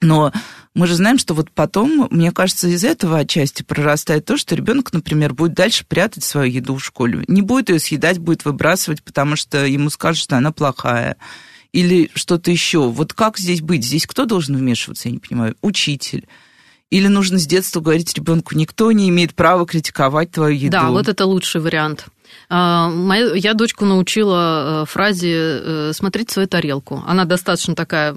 Но 0.01 0.33
мы 0.79 0.87
же 0.87 0.95
знаем, 0.95 1.19
что 1.19 1.35
вот 1.35 1.51
потом, 1.51 2.07
мне 2.13 2.31
кажется, 2.31 2.69
из 2.69 2.85
этого 2.85 3.19
отчасти 3.19 3.65
прорастает 3.65 4.25
то, 4.27 4.37
что 4.37 4.55
ребенок, 4.55 4.93
например, 4.93 5.35
будет 5.35 5.55
дальше 5.55 5.85
прятать 5.85 6.23
свою 6.23 6.53
еду 6.53 6.77
в 6.77 6.85
школе. 6.85 7.25
Не 7.27 7.43
будет 7.43 7.69
ее 7.69 7.81
съедать, 7.81 8.19
будет 8.19 8.45
выбрасывать, 8.45 9.03
потому 9.03 9.35
что 9.35 9.67
ему 9.67 9.91
скажут, 9.91 10.23
что 10.23 10.37
она 10.37 10.53
плохая. 10.53 11.17
Или 11.73 12.13
что-то 12.15 12.53
еще. 12.53 12.89
Вот 12.91 13.13
как 13.13 13.39
здесь 13.39 13.61
быть? 13.61 13.85
Здесь 13.85 14.07
кто 14.07 14.25
должен 14.25 14.57
вмешиваться, 14.57 15.09
я 15.09 15.15
не 15.15 15.19
понимаю? 15.19 15.57
Учитель. 15.63 16.29
Или 16.91 17.09
нужно 17.09 17.41
с 17.41 17.47
детства 17.47 17.81
говорить 17.81 18.15
ребенку, 18.15 18.55
никто 18.55 18.93
не 18.93 19.09
имеет 19.09 19.35
права 19.35 19.67
критиковать 19.67 20.31
твою 20.31 20.55
еду. 20.57 20.71
Да, 20.71 20.91
вот 20.91 21.09
это 21.09 21.27
лучший 21.27 21.61
вариант. 21.61 22.07
А, 22.49 22.91
я 23.35 23.55
дочку 23.55 23.85
научила 23.85 24.83
э, 24.83 24.87
фразе 24.87 25.33
э, 25.33 25.93
«смотреть 25.93 26.31
свою 26.31 26.49
тарелку». 26.49 27.03
Она 27.07 27.25
достаточно 27.25 27.75
такая, 27.75 28.15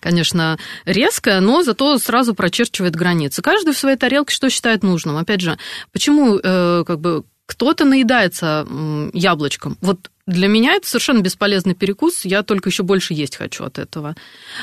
конечно, 0.00 0.58
резкая, 0.84 1.40
но 1.40 1.62
зато 1.62 1.98
сразу 1.98 2.34
прочерчивает 2.34 2.96
границы. 2.96 3.42
Каждый 3.42 3.74
в 3.74 3.78
своей 3.78 3.96
тарелке 3.96 4.34
что 4.34 4.50
считает 4.50 4.82
нужным. 4.82 5.16
Опять 5.16 5.40
же, 5.40 5.58
почему 5.92 6.38
э, 6.42 6.84
как 6.86 7.00
бы 7.00 7.24
кто-то 7.46 7.84
наедается 7.84 8.66
яблочком. 9.12 9.78
Вот 9.80 10.10
для 10.26 10.48
меня 10.48 10.74
это 10.74 10.88
совершенно 10.88 11.20
бесполезный 11.20 11.74
перекус, 11.74 12.24
я 12.24 12.42
только 12.42 12.68
еще 12.68 12.82
больше 12.82 13.14
есть 13.14 13.36
хочу 13.36 13.64
от 13.64 13.78
этого. 13.78 14.16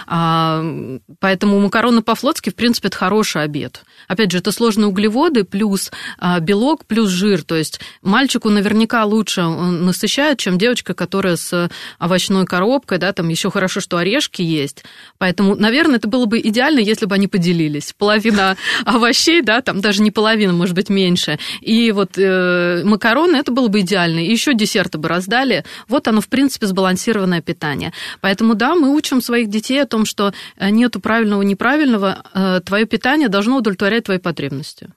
А, 0.08 0.62
поэтому 1.20 1.60
макароны 1.60 2.02
по-флотски, 2.02 2.50
в 2.50 2.56
принципе, 2.56 2.90
это 2.90 2.98
хороший 2.98 3.44
обед. 3.44 3.84
Опять 4.10 4.32
же, 4.32 4.40
это 4.40 4.52
сложные 4.52 4.88
углеводы 4.88 5.46
плюс 5.46 5.92
а, 6.20 6.42
белок 6.42 6.86
плюс 6.86 7.10
жир, 7.10 7.44
то 7.44 7.56
есть 7.56 7.80
мальчику 8.02 8.50
наверняка 8.50 9.06
лучше 9.06 9.44
насыщает, 9.44 10.40
чем 10.40 10.58
девочка, 10.58 10.94
которая 10.94 11.38
с 11.38 11.70
овощной 11.98 12.46
коробкой, 12.46 12.98
да, 12.98 13.14
там 13.14 13.30
еще 13.30 13.50
хорошо, 13.50 13.80
что 13.80 13.98
орешки 13.98 14.42
есть. 14.42 14.84
Поэтому, 15.18 15.56
наверное, 15.56 15.96
это 15.96 16.10
было 16.10 16.26
бы 16.26 16.40
идеально, 16.40 16.80
если 16.80 17.06
бы 17.06 17.16
они 17.16 17.28
поделились. 17.28 17.94
Половина 17.98 18.58
овощей, 18.86 19.42
да, 19.42 19.62
там 19.62 19.80
даже 19.80 20.02
не 20.02 20.12
половина, 20.12 20.52
может 20.52 20.76
быть, 20.76 20.90
меньше. 20.90 21.40
И 21.62 21.92
вот 21.94 22.18
э, 22.18 22.84
макароны, 22.84 23.38
это 23.38 23.52
было 23.52 23.70
бы 23.70 23.80
идеально. 23.80 24.20
И 24.20 24.32
еще 24.32 24.54
десерты 24.54 24.98
бы 24.98 25.08
раздали, 25.08 25.53
далее. 25.54 25.66
Вот 25.88 26.08
оно, 26.08 26.22
в 26.22 26.28
принципе, 26.28 26.68
сбалансированное 26.68 27.42
питание. 27.42 27.94
Поэтому, 28.22 28.56
да, 28.56 28.76
мы 28.76 28.96
учим 28.96 29.22
своих 29.22 29.50
детей 29.50 29.82
о 29.82 29.86
том, 29.86 30.06
что 30.06 30.34
э, 30.58 30.70
нету 30.70 31.00
правильного, 31.00 31.42
неправильного, 31.42 32.24
э, 32.34 32.62
твое 32.66 32.86
питание 32.86 33.30
должно 33.30 33.58
удовлетворять 33.58 34.06
твои 34.06 34.18
потребности. 34.18 34.90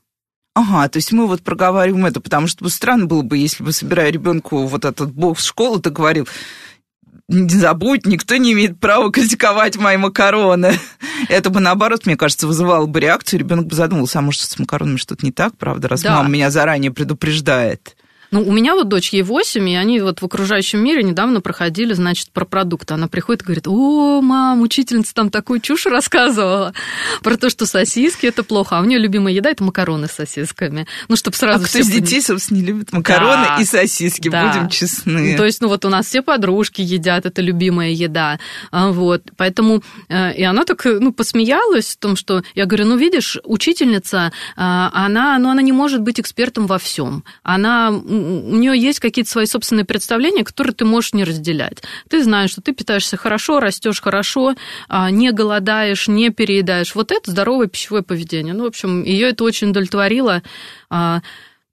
Ага, 0.54 0.88
то 0.88 0.96
есть 0.96 1.12
мы 1.12 1.26
вот 1.26 1.42
проговариваем 1.42 2.06
это, 2.06 2.20
потому 2.20 2.46
что 2.46 2.66
странно 2.70 3.04
было 3.06 3.22
бы, 3.22 3.36
если 3.36 3.62
бы, 3.62 3.72
собирая 3.72 4.10
ребенку 4.10 4.66
вот 4.66 4.86
этот 4.86 5.12
бокс 5.12 5.42
в 5.42 5.46
школу, 5.46 5.80
ты 5.80 5.90
говорил, 5.90 6.26
не 7.28 7.48
забудь, 7.48 8.06
никто 8.06 8.36
не 8.36 8.52
имеет 8.52 8.80
права 8.80 9.10
критиковать 9.10 9.76
мои 9.76 9.98
макароны. 9.98 10.78
Это 11.28 11.50
бы, 11.50 11.60
наоборот, 11.60 12.06
мне 12.06 12.16
кажется, 12.16 12.46
вызывало 12.46 12.86
бы 12.86 13.00
реакцию, 13.00 13.40
ребенок 13.40 13.66
бы 13.66 13.74
задумался, 13.74 14.20
а 14.20 14.22
может, 14.22 14.40
с 14.40 14.58
макаронами 14.58 14.96
что-то 14.96 15.26
не 15.26 15.32
так, 15.32 15.58
правда, 15.58 15.88
раз 15.88 16.02
да. 16.02 16.16
мама 16.16 16.30
меня 16.30 16.50
заранее 16.50 16.90
предупреждает. 16.90 17.96
Ну, 18.30 18.42
у 18.42 18.52
меня 18.52 18.74
вот 18.74 18.88
дочь 18.88 19.10
ей 19.12 19.22
8, 19.22 19.68
и 19.68 19.76
они 19.76 20.00
вот 20.00 20.20
в 20.20 20.24
окружающем 20.24 20.80
мире 20.80 21.02
недавно 21.02 21.40
проходили, 21.40 21.92
значит, 21.92 22.30
про 22.30 22.44
продукты. 22.44 22.94
Она 22.94 23.08
приходит 23.08 23.42
и 23.42 23.44
говорит, 23.44 23.68
о, 23.68 24.20
мам, 24.20 24.62
учительница 24.62 25.14
там 25.14 25.30
такую 25.30 25.60
чушь 25.60 25.86
рассказывала 25.86 26.72
про 27.22 27.36
то, 27.36 27.50
что 27.50 27.66
сосиски 27.66 28.26
это 28.26 28.42
плохо, 28.42 28.78
а 28.78 28.80
у 28.80 28.84
нее 28.84 28.98
любимая 28.98 29.32
еда 29.32 29.50
это 29.50 29.62
макароны 29.64 30.08
с 30.08 30.12
сосисками. 30.12 30.86
Ну, 31.08 31.16
чтобы 31.16 31.36
сразу 31.36 31.64
а 31.64 31.68
кто 31.68 31.78
из 31.78 31.88
детей, 31.88 32.20
собственно, 32.20 32.58
не 32.58 32.64
любит 32.64 32.92
макароны 32.92 33.46
да, 33.48 33.56
и 33.60 33.64
сосиски, 33.64 34.28
да. 34.28 34.48
будем 34.48 34.68
честны. 34.68 35.32
Ну, 35.32 35.36
то 35.36 35.44
есть, 35.44 35.60
ну, 35.60 35.68
вот 35.68 35.84
у 35.84 35.88
нас 35.88 36.06
все 36.06 36.22
подружки 36.22 36.80
едят, 36.80 37.26
это 37.26 37.42
любимая 37.42 37.90
еда. 37.90 38.38
А, 38.70 38.90
вот, 38.90 39.22
поэтому, 39.36 39.82
э, 40.08 40.34
и 40.34 40.42
она 40.42 40.64
так, 40.64 40.84
ну, 40.84 41.12
посмеялась 41.12 41.94
в 41.94 41.98
том, 41.98 42.16
что, 42.16 42.42
я 42.54 42.66
говорю, 42.66 42.86
ну, 42.86 42.96
видишь, 42.96 43.38
учительница, 43.44 44.32
а, 44.56 44.90
она, 44.92 45.38
ну, 45.38 45.50
она 45.50 45.62
не 45.62 45.72
может 45.72 46.02
быть 46.02 46.20
экспертом 46.20 46.66
во 46.66 46.78
всем. 46.78 47.24
Она 47.42 47.92
у 48.16 48.56
нее 48.56 48.78
есть 48.78 49.00
какие-то 49.00 49.30
свои 49.30 49.46
собственные 49.46 49.84
представления, 49.84 50.44
которые 50.44 50.74
ты 50.74 50.84
можешь 50.84 51.12
не 51.12 51.24
разделять. 51.24 51.82
Ты 52.08 52.22
знаешь, 52.22 52.50
что 52.50 52.60
ты 52.60 52.72
питаешься 52.72 53.16
хорошо, 53.16 53.60
растешь 53.60 54.00
хорошо, 54.00 54.54
а, 54.88 55.10
не 55.10 55.32
голодаешь, 55.32 56.08
не 56.08 56.30
переедаешь. 56.30 56.94
Вот 56.94 57.12
это 57.12 57.30
здоровое 57.30 57.66
пищевое 57.66 58.02
поведение. 58.02 58.54
Ну, 58.54 58.64
в 58.64 58.68
общем, 58.68 59.04
ее 59.04 59.28
это 59.28 59.44
очень 59.44 59.70
удовлетворило. 59.70 60.42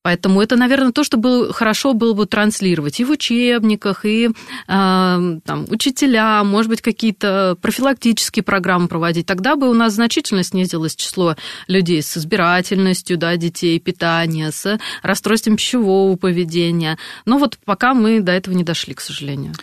Поэтому 0.03 0.41
это, 0.41 0.57
наверное, 0.57 0.91
то, 0.91 1.05
что 1.05 1.15
было, 1.15 1.53
хорошо 1.53 1.93
было 1.93 2.13
бы 2.13 2.25
транслировать 2.25 2.99
и 2.99 3.05
в 3.05 3.11
учебниках, 3.11 4.03
и 4.03 4.27
э, 4.27 4.31
там, 4.67 5.65
учителя, 5.69 6.43
может 6.43 6.69
быть, 6.69 6.81
какие-то 6.81 7.57
профилактические 7.61 8.43
программы 8.43 8.89
проводить. 8.89 9.25
Тогда 9.25 9.55
бы 9.55 9.69
у 9.69 9.73
нас 9.73 9.93
значительно 9.93 10.43
снизилось 10.43 10.97
число 10.97 11.37
людей 11.67 12.03
с 12.03 12.17
избирательностью 12.17 13.17
да, 13.17 13.37
детей, 13.37 13.79
питания, 13.79 14.51
с 14.51 14.77
расстройством 15.01 15.55
пищевого 15.55 16.17
поведения. 16.17 16.97
Но 17.25 17.37
вот 17.37 17.57
пока 17.63 17.93
мы 17.93 18.19
до 18.19 18.33
этого 18.33 18.53
не 18.53 18.65
дошли, 18.65 18.93
к 18.93 18.99
сожалению. 18.99 19.53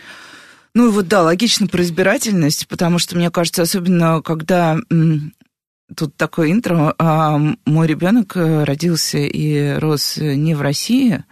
Ну 0.72 0.90
вот 0.90 1.06
да, 1.08 1.22
логично 1.22 1.66
про 1.66 1.82
избирательность, 1.82 2.66
потому 2.66 2.98
что, 2.98 3.16
мне 3.16 3.30
кажется, 3.30 3.62
особенно 3.62 4.22
когда 4.22 4.78
тут 5.96 6.16
такое 6.16 6.52
интро. 6.52 6.94
А, 6.98 7.38
мой 7.64 7.86
ребенок 7.86 8.36
э, 8.36 8.64
родился 8.64 9.18
и 9.18 9.74
рос 9.78 10.16
не 10.16 10.54
в 10.54 10.60
России, 10.60 11.24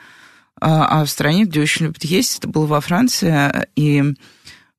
а, 0.61 1.01
а 1.01 1.05
в 1.05 1.11
стране, 1.11 1.45
где 1.45 1.61
очень 1.61 1.87
любят 1.87 2.05
есть. 2.05 2.39
Это 2.39 2.49
было 2.49 2.67
во 2.67 2.81
Франции. 2.81 3.67
И 3.77 4.03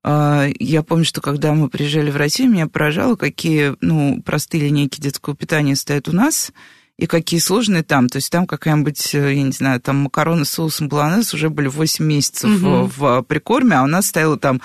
а, 0.04 0.48
я 0.60 0.84
помню, 0.84 1.06
что 1.06 1.22
когда 1.22 1.54
мы 1.54 1.70
приезжали 1.70 2.12
в 2.12 2.18
Россию, 2.18 2.52
меня 2.52 2.68
поражало, 2.68 3.16
какие 3.16 3.76
ну, 3.82 4.22
простые 4.24 4.66
линейки 4.66 5.02
детского 5.02 5.36
питания 5.36 5.76
стоят 5.76 6.08
у 6.08 6.14
нас 6.14 6.52
и 6.98 7.06
какие 7.06 7.40
сложные 7.40 7.84
там. 7.84 8.08
То 8.10 8.18
есть 8.18 8.32
там 8.32 8.46
какая-нибудь, 8.46 9.16
э, 9.16 9.36
я 9.36 9.44
не 9.44 9.52
знаю, 9.52 9.80
там 9.80 9.98
макароны 9.98 10.46
с 10.46 10.52
соусом 10.52 10.90
болонез 10.90 11.34
уже 11.34 11.50
были 11.50 11.68
8 11.68 12.04
месяцев 12.04 12.62
угу. 12.62 12.92
в 12.96 13.22
прикорме, 13.24 13.78
а 13.78 13.84
у 13.84 13.88
нас 13.88 14.08
стояло 14.08 14.38
там 14.38 14.62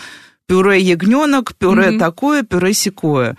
пюре 0.46 0.80
ягненок, 0.80 1.54
пюре 1.56 1.90
угу. 1.90 1.98
такое, 1.98 2.42
пюре 2.42 2.74
секое. 2.74 3.36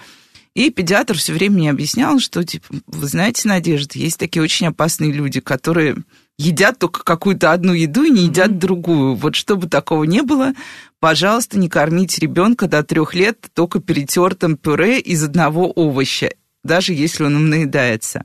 И 0.56 0.70
педиатр 0.70 1.18
все 1.18 1.34
время 1.34 1.56
мне 1.56 1.70
объяснял, 1.70 2.20
что, 2.20 2.44
типа, 2.44 2.68
вы 2.88 3.08
знаете, 3.08 3.48
Надежда, 3.48 4.00
есть 4.00 4.18
такие 4.18 4.42
очень 4.42 4.68
опасные 4.68 5.12
люди, 5.12 5.42
которые 5.42 5.98
едят 6.38 6.80
только 6.80 7.04
какую-то 7.04 7.52
одну 7.52 7.74
еду 7.74 8.04
и 8.04 8.10
не 8.10 8.24
едят 8.24 8.52
mm-hmm. 8.52 8.60
другую. 8.60 9.16
Вот 9.16 9.36
чтобы 9.36 9.68
такого 9.68 10.06
не 10.06 10.22
было, 10.22 10.54
пожалуйста, 11.02 11.60
не 11.60 11.68
кормите 11.68 12.22
ребенка 12.22 12.68
до 12.68 12.84
трех 12.84 13.14
лет 13.14 13.38
только 13.54 13.82
перетертым 13.82 14.56
пюре 14.56 15.00
из 15.00 15.24
одного 15.24 15.72
овоща, 15.76 16.32
даже 16.64 16.94
если 16.94 17.26
он 17.26 17.36
им 17.36 17.50
наедается. 17.50 18.24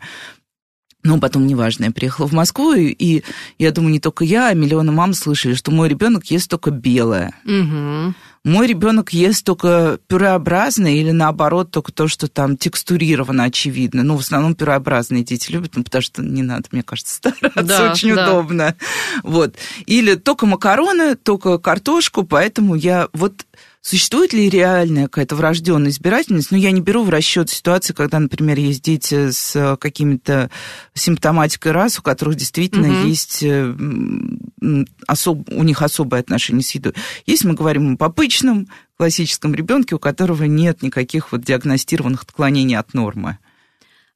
Но 1.03 1.19
потом, 1.19 1.47
неважно, 1.47 1.85
я 1.85 1.91
приехала 1.93 2.27
в 2.27 2.33
Москву, 2.33 2.75
и, 2.75 2.89
и 2.89 3.25
я 3.59 3.71
думаю, 3.71 3.93
не 3.93 4.01
только 4.01 4.23
я, 4.25 4.49
а 4.49 4.55
миллионы 4.55 4.93
мам 4.93 5.15
слышали, 5.15 5.55
что 5.55 5.71
мой 5.71 5.89
ребенок 5.89 6.27
ест 6.27 6.51
только 6.51 6.71
белое. 6.71 7.35
Угу. 7.45 8.15
Мой 8.45 8.67
ребенок 8.67 9.13
ест 9.13 9.45
только 9.45 9.99
пюреобразное 10.09 10.93
или 10.93 11.11
наоборот 11.11 11.71
только 11.71 11.93
то, 11.93 12.09
что 12.09 12.29
там 12.29 12.57
текстурировано, 12.57 13.45
очевидно. 13.45 14.03
Ну, 14.03 14.17
в 14.17 14.21
основном 14.21 14.55
пюреобразные 14.55 15.25
дети 15.25 15.51
любят, 15.53 15.73
ну, 15.75 15.85
потому 15.85 16.03
что 16.03 16.23
не 16.23 16.43
надо, 16.43 16.65
мне 16.73 16.83
кажется, 16.83 17.15
стараться, 17.17 17.63
да, 17.63 17.93
очень 17.93 18.15
да. 18.15 18.31
удобно. 18.31 18.77
Вот. 19.23 19.57
Или 19.87 20.17
только 20.17 20.45
макароны, 20.45 21.17
только 21.17 21.59
картошку, 21.59 22.25
поэтому 22.25 22.75
я 22.75 23.09
вот 23.15 23.47
Существует 23.83 24.35
ли 24.35 24.51
реальная 24.51 25.05
какая-то 25.05 25.37
врожденная 25.37 25.91
избирательность? 25.91 26.51
Ну, 26.51 26.59
я 26.59 26.71
не 26.71 26.83
беру 26.83 27.03
в 27.03 27.09
расчет 27.09 27.49
ситуации, 27.49 27.95
когда, 27.95 28.19
например, 28.19 28.59
есть 28.59 28.83
дети 28.83 29.31
с 29.31 29.57
э, 29.57 29.79
какими-то 29.79 30.51
симптоматикой 30.93 31.73
рас, 31.73 31.99
у 31.99 32.03
которых 32.03 32.35
действительно 32.37 32.89
угу. 32.89 33.09
есть 33.09 33.43
э, 33.43 33.75
особ... 35.07 35.49
у 35.49 35.63
них 35.63 35.81
особое 35.81 36.21
отношение 36.21 36.63
с 36.63 36.73
едой. 36.73 36.93
Если 37.25 37.49
мы 37.49 37.55
говорим 37.55 37.95
об 37.95 38.03
обычном 38.03 38.69
классическом 38.99 39.55
ребенке, 39.55 39.95
у 39.95 39.99
которого 39.99 40.45
нет 40.45 40.83
никаких 40.83 41.33
вот 41.33 41.43
диагностированных 41.43 42.25
отклонений 42.25 42.77
от 42.77 42.93
нормы. 42.93 43.39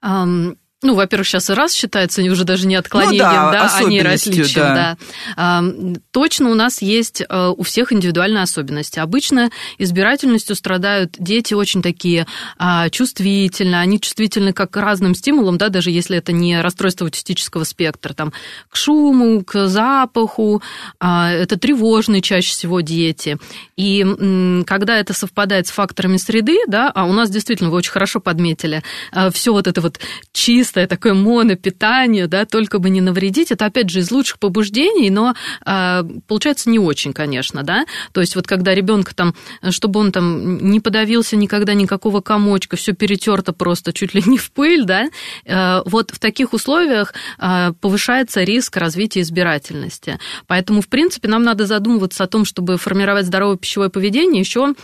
Um, 0.04 0.59
ну, 0.84 0.94
во-первых, 0.94 1.26
сейчас 1.26 1.50
и 1.50 1.54
раз 1.54 1.72
считается 1.72 2.22
уже 2.22 2.44
даже 2.44 2.66
не 2.66 2.76
отклонением, 2.76 3.24
ну, 3.24 3.24
да, 3.24 3.50
да 3.52 3.70
а 3.74 3.82
не 3.84 4.02
различием. 4.02 4.74
Да. 4.74 4.96
Да. 5.36 5.64
Точно 6.10 6.50
у 6.50 6.54
нас 6.54 6.82
есть 6.82 7.22
э, 7.26 7.52
у 7.56 7.62
всех 7.62 7.92
индивидуальные 7.92 8.42
особенности. 8.42 8.98
Обычно 8.98 9.50
избирательностью 9.78 10.54
страдают 10.54 11.16
дети 11.18 11.54
очень 11.54 11.82
такие 11.82 12.26
а, 12.58 12.90
чувствительные, 12.90 13.80
они 13.80 14.00
чувствительны 14.00 14.52
как 14.52 14.72
к 14.72 14.76
разным 14.76 15.14
стимулам, 15.14 15.58
да, 15.58 15.70
даже 15.70 15.90
если 15.90 16.18
это 16.18 16.32
не 16.32 16.60
расстройство 16.60 17.06
аутистического 17.06 17.64
спектра, 17.64 18.12
там, 18.12 18.32
к 18.68 18.76
шуму, 18.76 19.42
к 19.42 19.68
запаху, 19.68 20.62
а, 21.00 21.30
это 21.32 21.58
тревожные 21.58 22.20
чаще 22.20 22.50
всего 22.50 22.80
дети. 22.80 23.38
И 23.76 24.04
когда 24.66 24.98
это 24.98 25.14
совпадает 25.14 25.66
с 25.66 25.70
факторами 25.70 26.18
среды, 26.18 26.58
да, 26.68 26.90
а 26.94 27.04
у 27.04 27.12
нас 27.12 27.30
действительно, 27.30 27.70
вы 27.70 27.78
очень 27.78 27.92
хорошо 27.92 28.20
подметили, 28.20 28.82
э, 29.12 29.30
все 29.30 29.52
вот 29.52 29.66
это 29.66 29.80
вот 29.80 29.98
чисто 30.32 30.73
чистое 30.74 30.86
такое 30.88 31.14
монопитание, 31.14 32.26
да, 32.26 32.44
только 32.44 32.78
бы 32.78 32.90
не 32.90 33.00
навредить. 33.00 33.52
Это, 33.52 33.66
опять 33.66 33.90
же, 33.90 34.00
из 34.00 34.10
лучших 34.10 34.38
побуждений, 34.38 35.10
но 35.10 35.34
э, 35.64 36.02
получается 36.26 36.68
не 36.70 36.78
очень, 36.78 37.12
конечно, 37.12 37.62
да. 37.62 37.84
То 38.12 38.20
есть 38.20 38.34
вот 38.34 38.46
когда 38.46 38.74
ребенка 38.74 39.14
там, 39.14 39.34
чтобы 39.70 40.00
он 40.00 40.10
там 40.10 40.58
не 40.70 40.80
подавился 40.80 41.37
никогда 41.37 41.74
никакого 41.74 42.20
комочка, 42.20 42.76
все 42.76 42.92
перетерто 42.92 43.52
просто 43.52 43.92
чуть 43.92 44.14
ли 44.14 44.22
не 44.26 44.37
в 44.37 44.50
пыль, 44.50 44.84
да, 44.84 45.06
э, 45.44 45.82
вот 45.87 46.10
в 46.10 46.18
таких 46.18 46.52
условиях 46.52 47.14
э, 47.38 47.72
повышается 47.80 48.42
риск 48.42 48.76
развития 48.76 49.20
избирательности. 49.20 50.18
Поэтому, 50.48 50.80
в 50.80 50.88
принципе, 50.88 51.28
нам 51.28 51.44
надо 51.44 51.66
задумываться 51.66 52.24
о 52.24 52.26
том, 52.26 52.44
чтобы 52.44 52.78
формировать 52.78 53.26
здоровое 53.26 53.56
пищевое 53.56 53.90
поведение 53.90 54.40
еще 54.40 54.74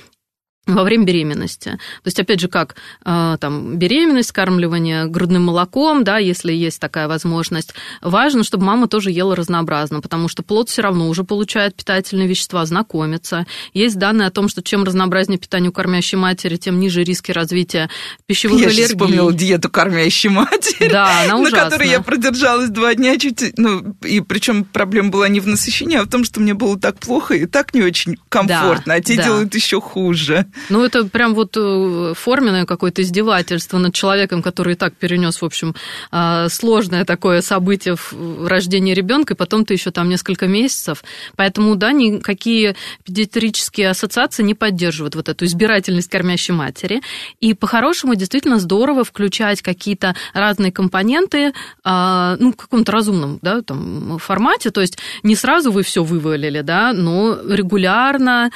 во 0.67 0.85
время 0.85 1.05
беременности. 1.05 1.71
То 1.71 2.07
есть, 2.07 2.21
опять 2.21 2.41
же, 2.41 2.49
как 2.49 2.77
э, 3.05 3.37
там, 3.41 3.77
беременность, 3.77 4.29
скармливание 4.29 5.07
грудным 5.07 5.45
молоком, 5.45 6.05
да, 6.05 6.19
если 6.19 6.53
есть 6.53 6.81
такая 6.81 7.09
возможность, 7.09 7.75
важно, 8.03 8.45
чтобы 8.45 8.65
мама 8.65 8.87
тоже 8.87 9.11
ела 9.11 9.35
разнообразно, 9.35 10.01
потому 10.01 10.29
что 10.29 10.43
плод 10.43 10.69
все 10.69 10.83
равно 10.83 11.09
уже 11.09 11.25
получает 11.25 11.75
питательные 11.75 12.29
вещества, 12.29 12.65
знакомится. 12.67 13.47
Есть 13.73 13.99
данные 13.99 14.29
о 14.29 14.31
том, 14.31 14.49
что 14.49 14.63
чем 14.63 14.85
разнообразнее 14.85 15.39
питание 15.39 15.71
у 15.71 15.73
кормящей 15.73 16.19
матери, 16.19 16.57
тем 16.57 16.79
ниже 16.79 17.05
риски 17.05 17.33
развития 17.33 17.91
пищевых 18.27 18.61
я 18.61 18.67
аллергий. 18.67 18.83
Я 18.83 18.89
вспомнила 18.89 19.33
диету 19.33 19.71
кормящей 19.71 20.31
матери, 20.31 20.91
да, 20.91 21.23
она 21.25 21.39
ужасна. 21.39 21.59
на 21.59 21.65
которой 21.71 21.89
я 21.89 22.01
продержалась 22.01 22.71
два 22.71 22.95
дня 22.95 23.19
чуть, 23.19 23.57
ну, 23.57 23.97
и 24.03 24.21
причем 24.21 24.65
проблема 24.65 25.11
была 25.11 25.29
не 25.29 25.41
в 25.41 25.47
насыщении, 25.47 25.97
а 25.97 26.05
в 26.05 26.09
том, 26.09 26.25
что 26.25 26.41
мне 26.41 26.55
было 26.55 26.79
так 26.79 26.99
плохо 26.99 27.35
и 27.35 27.47
так 27.47 27.75
не 27.75 27.83
очень 27.83 28.19
комфортно, 28.29 28.93
да, 28.93 28.95
а 28.95 29.01
те 29.01 29.17
да. 29.17 29.25
делают 29.25 29.55
еще 29.55 29.81
хуже. 29.81 30.47
Ну, 30.69 30.85
это 30.85 31.05
прям 31.05 31.35
вот 31.35 31.57
э, 31.57 32.15
форменное 32.15 32.65
какое-то 32.65 33.03
издевательство 33.03 33.79
над 33.79 33.95
человеком, 33.95 34.43
который 34.43 34.75
и 34.75 34.77
так 34.77 34.95
перенес, 34.95 35.43
в 35.43 35.45
общем, 35.45 35.75
а, 36.11 36.49
сложное 36.49 37.05
такое 37.05 37.41
событие 37.41 37.97
в 37.97 38.47
рождении 38.47 38.95
ребенка, 38.95 39.35
и 39.35 39.37
потом 39.37 39.65
ты 39.65 39.75
еще 39.75 39.91
там 39.91 40.09
несколько 40.09 40.47
месяцев. 40.47 41.05
Поэтому, 41.37 41.77
да, 41.77 41.93
никакие 41.93 42.77
педиатрические 43.05 43.91
ассоциации 43.91 44.43
не 44.43 44.55
поддерживают 44.55 45.15
вот 45.15 45.29
эту 45.29 45.45
избирательность 45.45 46.11
кормящей 46.11 46.55
матери. 46.55 47.03
И 47.41 47.55
по-хорошему 47.55 48.15
действительно 48.15 48.59
здорово 48.59 49.05
включать 49.05 49.63
какие-то 49.63 50.15
разные 50.35 50.73
компоненты, 50.73 51.53
а, 51.85 52.37
ну, 52.39 52.53
в 52.53 52.57
каком-то 52.57 52.93
разумном, 52.93 53.39
да, 53.43 53.63
там, 53.63 54.19
формате. 54.19 54.71
То 54.71 54.81
есть 54.81 54.99
не 55.23 55.35
сразу 55.35 55.73
вы 55.73 55.83
все 55.83 56.03
вывалили, 56.03 56.61
да, 56.61 56.93
но 56.93 57.39
регулярно 57.49 58.51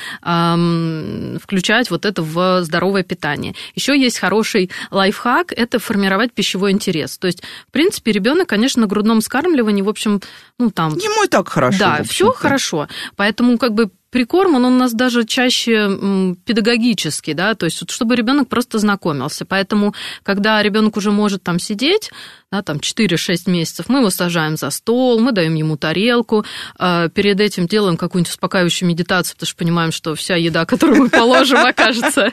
включать 1.40 1.83
вот 1.90 2.04
это 2.04 2.22
в 2.22 2.62
здоровое 2.62 3.02
питание. 3.02 3.54
Еще 3.74 3.98
есть 3.98 4.18
хороший 4.18 4.70
лайфхак– 4.90 5.52
это 5.56 5.78
формировать 5.78 6.32
пищевой 6.32 6.72
интерес. 6.72 7.18
То 7.18 7.26
есть, 7.26 7.42
в 7.68 7.72
принципе, 7.72 8.12
ребенок, 8.12 8.48
конечно, 8.48 8.82
на 8.82 8.86
грудном 8.86 9.20
скармливании, 9.20 9.82
в 9.82 9.88
общем, 9.88 10.20
ну 10.58 10.70
там... 10.70 10.96
Ему 10.96 11.24
и 11.24 11.28
так 11.28 11.48
хорошо. 11.48 11.78
Да, 11.78 12.02
все 12.04 12.32
хорошо. 12.32 12.88
Поэтому 13.16 13.58
как 13.58 13.72
бы 13.72 13.90
прикорм, 14.14 14.54
он 14.54 14.64
у 14.64 14.70
нас 14.70 14.92
даже 14.92 15.24
чаще 15.24 16.36
педагогический, 16.44 17.34
да, 17.34 17.54
то 17.54 17.66
есть 17.66 17.90
чтобы 17.90 18.14
ребенок 18.14 18.48
просто 18.48 18.78
знакомился. 18.78 19.44
Поэтому, 19.44 19.92
когда 20.22 20.62
ребенок 20.62 20.96
уже 20.96 21.10
может 21.10 21.42
там 21.42 21.58
сидеть, 21.58 22.12
да, 22.54 22.62
там 22.62 22.76
4-6 22.76 23.50
месяцев, 23.50 23.86
мы 23.88 23.98
его 23.98 24.10
сажаем 24.10 24.56
за 24.56 24.70
стол, 24.70 25.18
мы 25.18 25.32
даем 25.32 25.54
ему 25.54 25.76
тарелку, 25.76 26.44
а, 26.78 27.08
перед 27.08 27.40
этим 27.40 27.66
делаем 27.66 27.96
какую-нибудь 27.96 28.30
успокаивающую 28.30 28.88
медитацию, 28.88 29.34
потому 29.34 29.48
что 29.48 29.56
понимаем, 29.56 29.90
что 29.90 30.14
вся 30.14 30.36
еда, 30.36 30.64
которую 30.64 31.02
мы 31.02 31.08
положим, 31.08 31.58
окажется 31.66 32.30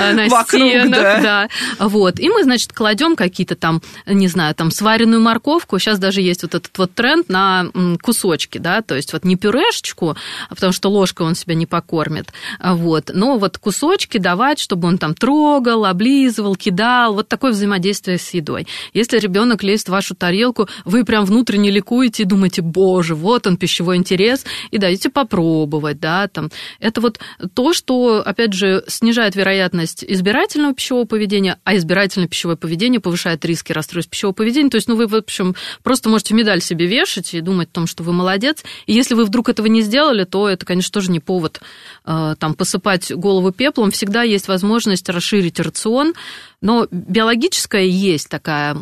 а, 0.00 0.12
на 0.14 0.28
стенах. 0.28 1.22
Да. 1.22 1.48
Вот. 1.78 2.18
И 2.18 2.30
мы, 2.30 2.44
значит, 2.44 2.72
кладем 2.72 3.14
какие-то 3.14 3.56
там, 3.56 3.82
не 4.06 4.28
знаю, 4.28 4.54
там 4.54 4.70
сваренную 4.70 5.20
морковку. 5.20 5.78
Сейчас 5.78 5.98
даже 5.98 6.22
есть 6.22 6.42
вот 6.42 6.54
этот 6.54 6.76
вот 6.78 6.94
тренд 6.94 7.28
на 7.28 7.66
кусочки, 8.00 8.56
да, 8.56 8.80
то 8.80 8.94
есть 8.94 9.12
вот 9.12 9.24
не 9.24 9.36
пюрешечку, 9.36 10.16
потому 10.48 10.72
что 10.72 10.88
ложкой 10.88 11.26
он 11.26 11.34
себя 11.34 11.54
не 11.54 11.66
покормит. 11.66 12.32
Вот. 12.62 13.10
Но 13.12 13.36
вот 13.36 13.58
кусочки 13.58 14.16
давать, 14.16 14.60
чтобы 14.60 14.88
он 14.88 14.96
там 14.96 15.14
трогал, 15.14 15.84
облизывал, 15.84 16.56
кидал, 16.56 17.12
вот 17.12 17.28
такое 17.28 17.50
взаимодействие 17.50 18.18
с 18.18 18.30
едой. 18.32 18.66
Если 18.94 19.18
ребенок 19.18 19.57
лезет 19.62 19.88
в 19.88 19.92
вашу 19.92 20.14
тарелку, 20.14 20.68
вы 20.84 21.04
прям 21.04 21.24
внутренне 21.24 21.70
ликуете 21.70 22.22
и 22.22 22.26
думаете, 22.26 22.62
боже, 22.62 23.14
вот 23.14 23.46
он 23.46 23.56
пищевой 23.56 23.96
интерес, 23.96 24.44
и 24.70 24.78
даете 24.78 25.10
попробовать, 25.10 26.00
да, 26.00 26.28
там. 26.28 26.50
Это 26.80 27.00
вот 27.00 27.18
то, 27.54 27.72
что, 27.72 28.22
опять 28.24 28.52
же, 28.52 28.84
снижает 28.86 29.36
вероятность 29.36 30.04
избирательного 30.06 30.74
пищевого 30.74 31.04
поведения, 31.04 31.58
а 31.64 31.76
избирательное 31.76 32.28
пищевое 32.28 32.56
поведение 32.56 33.00
повышает 33.00 33.44
риски 33.44 33.72
расстройств 33.72 34.10
пищевого 34.10 34.34
поведения. 34.34 34.70
То 34.70 34.76
есть, 34.76 34.88
ну, 34.88 34.96
вы, 34.96 35.06
в 35.06 35.14
общем, 35.14 35.54
просто 35.82 36.08
можете 36.08 36.34
медаль 36.34 36.60
себе 36.60 36.86
вешать 36.86 37.34
и 37.34 37.40
думать 37.40 37.68
о 37.70 37.74
том, 37.74 37.86
что 37.86 38.02
вы 38.02 38.12
молодец. 38.12 38.62
И 38.86 38.92
если 38.92 39.14
вы 39.14 39.24
вдруг 39.24 39.48
этого 39.48 39.66
не 39.66 39.82
сделали, 39.82 40.24
то 40.24 40.48
это, 40.48 40.64
конечно, 40.66 40.92
тоже 40.92 41.10
не 41.10 41.20
повод 41.20 41.60
э, 42.04 42.34
там 42.38 42.54
посыпать 42.54 43.12
голову 43.12 43.52
пеплом. 43.52 43.90
Всегда 43.90 44.22
есть 44.22 44.48
возможность 44.48 45.08
расширить 45.08 45.60
рацион, 45.60 46.14
но 46.60 46.88
биологическая 46.90 47.84
есть 47.84 48.28
такая 48.28 48.74
э, 48.74 48.80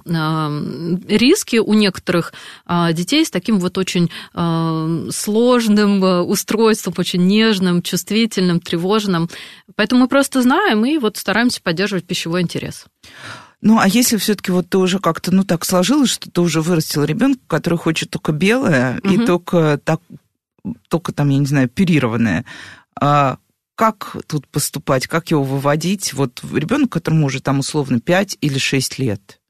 риски 1.09 1.57
у 1.57 1.75
некоторых 1.75 2.33
э, 2.67 2.93
детей 2.93 3.25
с 3.25 3.31
таким 3.31 3.59
вот 3.59 3.77
очень 3.77 4.11
э, 4.35 5.09
сложным 5.11 6.03
устройством, 6.29 6.95
очень 6.97 7.27
нежным, 7.27 7.83
чувствительным, 7.83 8.61
тревожным. 8.61 9.29
Поэтому 9.75 10.03
мы 10.03 10.09
просто 10.09 10.43
знаем 10.43 10.85
и 10.87 10.99
вот 10.99 11.17
стараемся 11.17 11.61
поддерживать 11.63 12.07
пищевой 12.07 12.43
интерес. 12.43 12.87
Ну, 13.61 13.79
а 13.79 13.89
если 13.89 14.17
все-таки 14.17 14.53
вот 14.53 14.69
ты 14.69 14.79
уже 14.79 14.99
как-то, 14.99 15.35
ну, 15.35 15.45
так 15.45 15.65
сложилось, 15.65 16.11
что 16.11 16.31
ты 16.31 16.41
уже 16.41 16.61
вырастил 16.61 17.05
ребенка, 17.05 17.41
который 17.47 17.79
хочет 17.79 18.11
только 18.11 18.33
белое 18.33 19.01
угу. 19.03 19.15
и 19.15 19.27
только 19.27 19.81
так, 19.83 20.01
только 20.89 21.13
там, 21.13 21.29
я 21.31 21.39
не 21.39 21.47
знаю, 21.47 21.67
оперированное, 21.67 22.45
а 22.99 23.39
как 23.77 24.17
тут 24.27 24.49
поступать, 24.49 25.07
как 25.07 25.31
его 25.31 25.45
выводить? 25.45 26.13
Вот 26.15 26.43
ребенок, 26.53 26.91
которому 26.91 27.27
уже 27.27 27.41
там 27.41 27.61
условно 27.61 28.01
5 28.01 28.39
или 28.41 28.59
6 28.59 28.99
лет. 28.99 29.41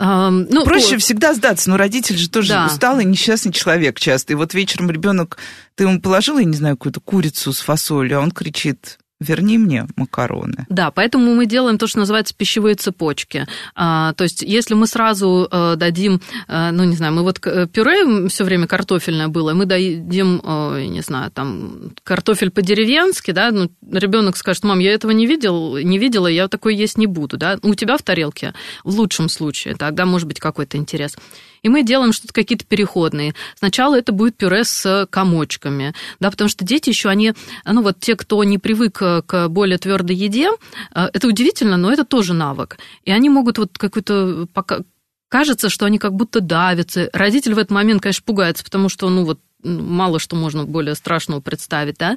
Um, 0.00 0.46
ну, 0.50 0.64
Проще 0.64 0.96
о... 0.96 0.98
всегда 0.98 1.34
сдаться, 1.34 1.68
но 1.68 1.76
родитель 1.76 2.16
же 2.16 2.30
тоже 2.30 2.48
да. 2.48 2.66
усталый, 2.66 3.04
несчастный 3.04 3.52
человек 3.52 4.00
часто. 4.00 4.32
И 4.32 4.36
вот 4.36 4.54
вечером 4.54 4.90
ребенок, 4.90 5.36
ты 5.74 5.84
ему 5.84 6.00
положила, 6.00 6.38
я 6.38 6.46
не 6.46 6.56
знаю, 6.56 6.78
какую-то 6.78 7.00
курицу 7.00 7.52
с 7.52 7.60
фасолью, 7.60 8.18
а 8.18 8.22
он 8.22 8.30
кричит, 8.30 8.98
верни 9.20 9.58
мне 9.58 9.86
макароны. 9.96 10.66
Да, 10.68 10.90
поэтому 10.90 11.34
мы 11.34 11.46
делаем 11.46 11.78
то, 11.78 11.86
что 11.86 11.98
называется 11.98 12.34
пищевые 12.34 12.74
цепочки. 12.74 13.46
А, 13.74 14.14
то 14.14 14.24
есть, 14.24 14.42
если 14.42 14.74
мы 14.74 14.86
сразу 14.86 15.46
а, 15.50 15.76
дадим, 15.76 16.20
а, 16.48 16.72
ну, 16.72 16.84
не 16.84 16.96
знаю, 16.96 17.12
мы 17.12 17.22
вот 17.22 17.38
э, 17.46 17.66
пюре 17.66 18.28
все 18.28 18.44
время 18.44 18.66
картофельное 18.66 19.28
было, 19.28 19.52
мы 19.52 19.66
дадим, 19.66 20.40
а, 20.42 20.80
не 20.80 21.02
знаю, 21.02 21.30
там, 21.30 21.92
картофель 22.02 22.50
по-деревенски, 22.50 23.32
да, 23.32 23.50
ну, 23.50 23.70
ребенок 23.92 24.36
скажет, 24.36 24.64
мам, 24.64 24.78
я 24.78 24.92
этого 24.92 25.10
не 25.10 25.26
видел, 25.26 25.76
не 25.76 25.98
видела, 25.98 26.26
я 26.26 26.48
такой 26.48 26.74
есть 26.74 26.96
не 26.96 27.06
буду, 27.06 27.36
да, 27.36 27.58
у 27.62 27.74
тебя 27.74 27.98
в 27.98 28.02
тарелке, 28.02 28.54
в 28.84 28.94
лучшем 28.94 29.28
случае, 29.28 29.76
тогда 29.76 30.06
может 30.06 30.26
быть 30.26 30.40
какой-то 30.40 30.78
интерес 30.78 31.16
и 31.62 31.68
мы 31.68 31.82
делаем 31.82 32.12
что-то 32.12 32.32
какие-то 32.32 32.64
переходные. 32.64 33.34
Сначала 33.56 33.98
это 33.98 34.12
будет 34.12 34.36
пюре 34.36 34.64
с 34.64 35.06
комочками, 35.10 35.94
да, 36.18 36.30
потому 36.30 36.48
что 36.48 36.64
дети 36.64 36.90
еще 36.90 37.08
они, 37.08 37.34
ну 37.64 37.82
вот 37.82 38.00
те, 38.00 38.16
кто 38.16 38.42
не 38.44 38.58
привык 38.58 38.98
к 38.98 39.48
более 39.48 39.78
твердой 39.78 40.16
еде, 40.16 40.50
э, 40.94 41.08
это 41.12 41.26
удивительно, 41.28 41.76
но 41.76 41.92
это 41.92 42.04
тоже 42.04 42.34
навык. 42.34 42.78
И 43.04 43.10
они 43.10 43.28
могут 43.28 43.58
вот 43.58 43.78
какой-то 43.78 44.46
пока 44.52 44.80
кажется, 45.28 45.68
что 45.68 45.86
они 45.86 45.98
как 45.98 46.12
будто 46.14 46.40
давятся. 46.40 47.08
Родитель 47.12 47.54
в 47.54 47.58
этот 47.58 47.70
момент, 47.70 48.02
конечно, 48.02 48.22
пугается, 48.26 48.64
потому 48.64 48.88
что, 48.88 49.08
ну, 49.08 49.24
вот 49.24 49.40
мало 49.62 50.18
что 50.18 50.36
можно 50.36 50.64
более 50.64 50.94
страшного 50.94 51.40
представить, 51.40 51.96
да. 51.98 52.16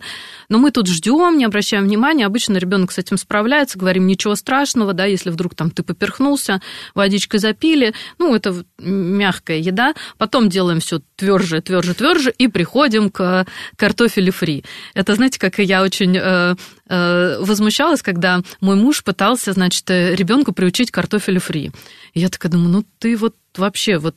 Но 0.50 0.58
мы 0.58 0.72
тут 0.72 0.88
ждем, 0.88 1.38
не 1.38 1.46
обращаем 1.46 1.84
внимания. 1.84 2.26
Обычно 2.26 2.58
ребенок 2.58 2.92
с 2.92 2.98
этим 2.98 3.18
справляется, 3.18 3.78
говорим, 3.78 4.08
ничего 4.08 4.36
страшного, 4.36 4.94
да, 4.94 5.06
если 5.06 5.30
вдруг 5.30 5.56
там 5.56 5.72
ты 5.72 5.84
поперхнулся, 5.84 6.62
водичкой 6.96 7.40
запили, 7.40 7.94
ну, 8.20 8.36
это 8.36 8.64
мягкая 8.80 9.58
еда. 9.58 9.94
Потом 10.18 10.50
делаем 10.50 10.80
все 10.80 11.02
тверже, 11.16 11.62
тверже, 11.62 11.94
тверже 11.94 12.34
и 12.38 12.48
приходим 12.48 13.10
к 13.10 13.46
картофелю 13.76 14.32
фри. 14.32 14.64
Это, 14.94 15.16
знаете, 15.16 15.40
как 15.40 15.60
я 15.60 15.84
очень 15.84 16.18
э, 16.18 16.56
э, 16.90 17.38
возмущалась, 17.40 18.02
когда 18.02 18.42
мой 18.62 18.76
муж 18.76 19.04
пытался, 19.04 19.54
значит, 19.54 19.90
ребенку 19.90 20.54
приучить 20.54 20.92
картофелю 20.92 21.40
фри. 21.40 21.72
Я 22.14 22.30
такая 22.30 22.52
думаю, 22.52 22.70
ну, 22.70 22.86
ты 23.00 23.18
вот 23.18 23.36
вообще 23.56 23.98
вот 23.98 24.16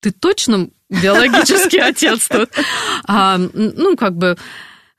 ты 0.00 0.10
точно 0.10 0.68
биологический 0.88 1.78
отец 1.80 2.28
тут. 2.28 2.50
А, 3.06 3.38
ну, 3.38 3.96
как 3.96 4.16
бы 4.16 4.36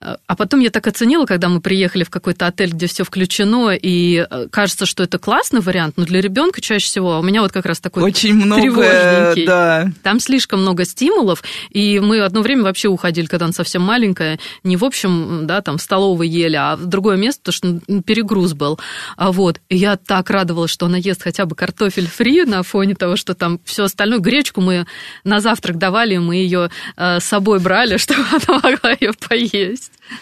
а 0.02 0.36
потом 0.38 0.62
я 0.62 0.70
так 0.70 0.88
оценила, 0.88 1.26
когда 1.26 1.50
мы 1.50 1.60
приехали 1.60 2.06
в 2.06 2.10
какой-то 2.10 2.48
отель, 2.48 2.72
где 2.72 2.88
все 2.88 3.04
включено, 3.04 3.72
и 3.72 4.26
э, 4.30 4.48
кажется, 4.50 4.86
что 4.86 5.04
это 5.04 5.20
классный 5.20 5.60
вариант, 5.60 5.98
но 5.98 6.06
для 6.06 6.22
ребенка 6.22 6.62
чаще 6.62 6.86
всего, 6.86 7.16
а 7.16 7.20
у 7.20 7.22
меня 7.22 7.42
вот 7.42 7.52
как 7.52 7.66
раз 7.66 7.82
такой 7.82 8.04
Очень 8.04 8.36
много, 8.36 8.62
тревожненький. 8.62 9.46
Да. 9.46 9.92
Там 10.02 10.22
слишком 10.22 10.62
много 10.62 10.86
стимулов, 10.86 11.44
и 11.70 12.00
мы 12.00 12.22
одно 12.22 12.42
время 12.42 12.64
вообще 12.64 12.88
уходили, 12.88 13.26
когда 13.26 13.46
она 13.46 13.54
совсем 13.54 13.82
маленькая, 13.82 14.40
не 14.64 14.78
в 14.78 14.86
общем, 14.86 15.46
да, 15.46 15.62
там 15.62 15.78
в 15.78 15.82
столовой 15.82 16.30
ели, 16.30 16.56
а 16.56 16.78
в 16.78 16.86
другое 16.86 17.18
место, 17.18 17.52
потому 17.52 17.82
что 17.82 18.02
перегруз 18.04 18.54
был. 18.54 18.80
А 19.18 19.34
вот, 19.34 19.60
и 19.68 19.76
я 19.76 19.98
так 19.98 20.30
радовалась, 20.30 20.72
что 20.72 20.86
она 20.86 20.98
ест 20.98 21.22
хотя 21.24 21.46
бы 21.46 21.58
картофель 21.58 22.08
фри 22.08 22.46
на 22.46 22.64
фоне 22.64 22.96
того, 22.96 23.18
что 23.18 23.34
там 23.34 23.60
все 23.66 23.84
остальное. 23.84 24.20
Гречку 24.20 24.62
мы 24.62 24.88
на 25.26 25.42
завтрак 25.42 25.78
давали, 25.78 26.16
мы 26.18 26.36
ее 26.36 26.70
э, 26.96 27.20
с 27.20 27.26
собой 27.26 27.60
брали, 27.60 27.98
чтобы 27.98 28.24
она 28.32 28.62
могла 28.64 28.92
ее 28.92 29.12
поесть 29.14 29.89
есть. 29.90 30.20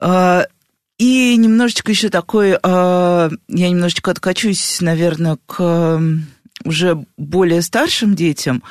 А, 0.00 0.46
и 0.98 1.36
немножечко 1.36 1.90
еще 1.90 2.08
такой, 2.08 2.58
а, 2.62 3.30
я 3.48 3.70
немножечко 3.70 4.10
откачусь, 4.10 4.80
наверное, 4.80 5.38
к 5.46 6.00
уже 6.64 7.04
более 7.16 7.62
старшим 7.62 8.14
детям. 8.14 8.62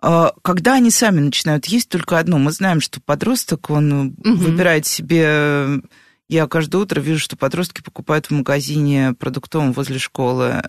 А, 0.00 0.32
когда 0.42 0.74
они 0.74 0.90
сами 0.90 1.20
начинают 1.20 1.66
есть 1.66 1.88
только 1.88 2.18
одно, 2.18 2.38
мы 2.38 2.52
знаем, 2.52 2.80
что 2.80 3.00
подросток, 3.00 3.70
он 3.70 3.92
угу. 3.92 4.34
выбирает 4.36 4.86
себе... 4.86 5.80
Я 6.28 6.46
каждое 6.46 6.78
утро 6.78 7.00
вижу, 7.00 7.18
что 7.18 7.36
подростки 7.36 7.82
покупают 7.82 8.26
в 8.26 8.30
магазине 8.30 9.14
продуктовом 9.18 9.72
возле 9.72 9.98
школы 9.98 10.62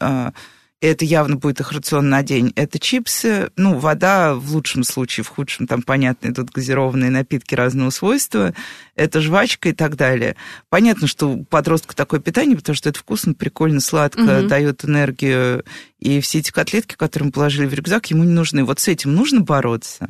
это 0.81 1.05
явно 1.05 1.35
будет 1.35 1.59
их 1.59 1.71
рацион 1.71 2.09
на 2.09 2.23
день. 2.23 2.51
Это 2.55 2.79
чипсы, 2.79 3.51
ну, 3.55 3.77
вода 3.77 4.33
в 4.33 4.51
лучшем 4.51 4.83
случае, 4.83 5.23
в 5.23 5.27
худшем, 5.27 5.67
там, 5.67 5.83
понятно, 5.83 6.29
идут 6.29 6.49
газированные 6.49 7.11
напитки 7.11 7.53
разного 7.53 7.91
свойства, 7.91 8.53
это 8.95 9.21
жвачка 9.21 9.69
и 9.69 9.73
так 9.73 9.95
далее. 9.95 10.35
Понятно, 10.69 11.07
что 11.07 11.29
у 11.29 11.43
подростка 11.43 11.95
такое 11.95 12.19
питание, 12.19 12.57
потому 12.57 12.75
что 12.75 12.89
это 12.89 12.99
вкусно, 12.99 13.35
прикольно, 13.35 13.79
сладко, 13.79 14.39
угу. 14.39 14.47
дает 14.47 14.83
энергию, 14.83 15.63
и 15.99 16.19
все 16.19 16.39
эти 16.39 16.51
котлетки, 16.51 16.95
которые 16.95 17.27
мы 17.27 17.31
положили 17.31 17.67
в 17.67 17.73
рюкзак, 17.73 18.07
ему 18.07 18.23
не 18.23 18.31
нужны. 18.31 18.63
Вот 18.63 18.79
с 18.79 18.87
этим 18.87 19.13
нужно 19.13 19.41
бороться. 19.41 20.07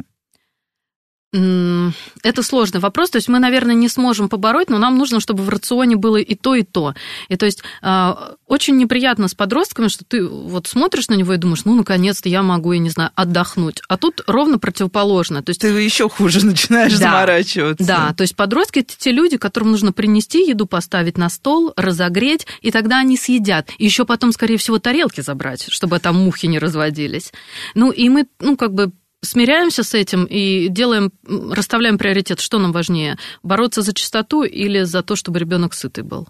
Это 1.33 2.43
сложный 2.43 2.81
вопрос. 2.81 3.09
То 3.09 3.17
есть 3.17 3.29
мы, 3.29 3.39
наверное, 3.39 3.73
не 3.73 3.87
сможем 3.87 4.27
побороть, 4.27 4.69
но 4.69 4.77
нам 4.77 4.97
нужно, 4.97 5.21
чтобы 5.21 5.43
в 5.43 5.49
рационе 5.49 5.95
было 5.95 6.17
и 6.17 6.35
то, 6.35 6.55
и 6.55 6.63
то. 6.63 6.93
И 7.29 7.37
то 7.37 7.45
есть 7.45 7.63
а, 7.81 8.33
очень 8.47 8.75
неприятно 8.75 9.29
с 9.29 9.33
подростками, 9.33 9.87
что 9.87 10.03
ты 10.03 10.27
вот 10.27 10.67
смотришь 10.67 11.07
на 11.07 11.13
него 11.13 11.33
и 11.33 11.37
думаешь, 11.37 11.63
ну, 11.63 11.73
наконец-то 11.75 12.27
я 12.27 12.43
могу, 12.43 12.73
я 12.73 12.79
не 12.79 12.89
знаю, 12.89 13.11
отдохнуть. 13.15 13.81
А 13.87 13.95
тут 13.95 14.21
ровно 14.27 14.59
противоположно. 14.59 15.41
То 15.41 15.51
есть... 15.51 15.61
Ты 15.61 15.67
еще 15.67 16.09
хуже 16.09 16.45
начинаешь 16.45 16.91
да, 16.93 17.11
заморачиваться. 17.11 17.87
Да, 17.87 18.13
то 18.13 18.23
есть 18.23 18.35
подростки– 18.35 18.79
это 18.79 18.93
те 18.97 19.11
люди, 19.11 19.37
которым 19.37 19.71
нужно 19.71 19.93
принести 19.93 20.45
еду, 20.45 20.65
поставить 20.65 21.17
на 21.17 21.29
стол, 21.29 21.71
разогреть, 21.77 22.45
и 22.61 22.71
тогда 22.71 22.99
они 22.99 23.15
съедят. 23.15 23.69
И 23.77 23.85
еще 23.85 24.03
потом, 24.03 24.33
скорее 24.33 24.57
всего, 24.57 24.79
тарелки 24.79 25.21
забрать, 25.21 25.67
чтобы 25.69 25.99
там 25.99 26.17
мухи 26.17 26.47
не 26.47 26.59
разводились. 26.59 27.31
Ну, 27.73 27.91
и 27.91 28.09
мы, 28.09 28.27
ну, 28.41 28.57
как 28.57 28.73
бы 28.73 28.91
смиряемся 29.23 29.83
с 29.83 29.93
этим 29.93 30.25
и 30.25 30.67
делаем, 30.69 31.11
расставляем 31.25 31.97
приоритет, 31.97 32.39
что 32.39 32.59
нам 32.59 32.71
важнее, 32.71 33.17
бороться 33.43 33.81
за 33.81 33.93
чистоту 33.93 34.43
или 34.43 34.83
за 34.83 35.03
то, 35.03 35.15
чтобы 35.15 35.39
ребенок 35.39 35.73
сытый 35.73 36.03
был. 36.03 36.27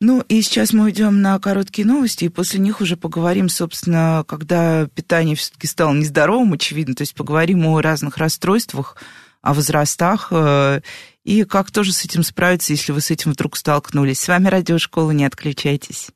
Ну 0.00 0.22
и 0.28 0.42
сейчас 0.42 0.72
мы 0.72 0.84
уйдем 0.84 1.22
на 1.22 1.38
короткие 1.38 1.86
новости, 1.86 2.24
и 2.24 2.28
после 2.28 2.60
них 2.60 2.80
уже 2.80 2.96
поговорим, 2.96 3.48
собственно, 3.48 4.24
когда 4.26 4.86
питание 4.88 5.36
все-таки 5.36 5.66
стало 5.66 5.94
нездоровым, 5.94 6.52
очевидно, 6.52 6.94
то 6.94 7.02
есть 7.02 7.14
поговорим 7.14 7.64
о 7.66 7.80
разных 7.80 8.18
расстройствах, 8.18 8.96
о 9.40 9.54
возрастах, 9.54 10.28
э, 10.30 10.80
и 11.24 11.44
как 11.44 11.70
тоже 11.70 11.92
с 11.92 12.04
этим 12.04 12.22
справиться, 12.22 12.72
если 12.72 12.92
вы 12.92 13.00
с 13.00 13.10
этим 13.10 13.32
вдруг 13.32 13.56
столкнулись. 13.56 14.20
С 14.20 14.28
вами 14.28 14.48
Радиошкола, 14.48 15.12
не 15.12 15.24
отключайтесь. 15.24 16.08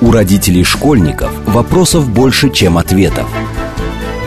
У 0.00 0.10
родителей 0.10 0.64
школьников 0.64 1.32
вопросов 1.46 2.08
больше, 2.10 2.52
чем 2.52 2.76
ответов. 2.76 3.30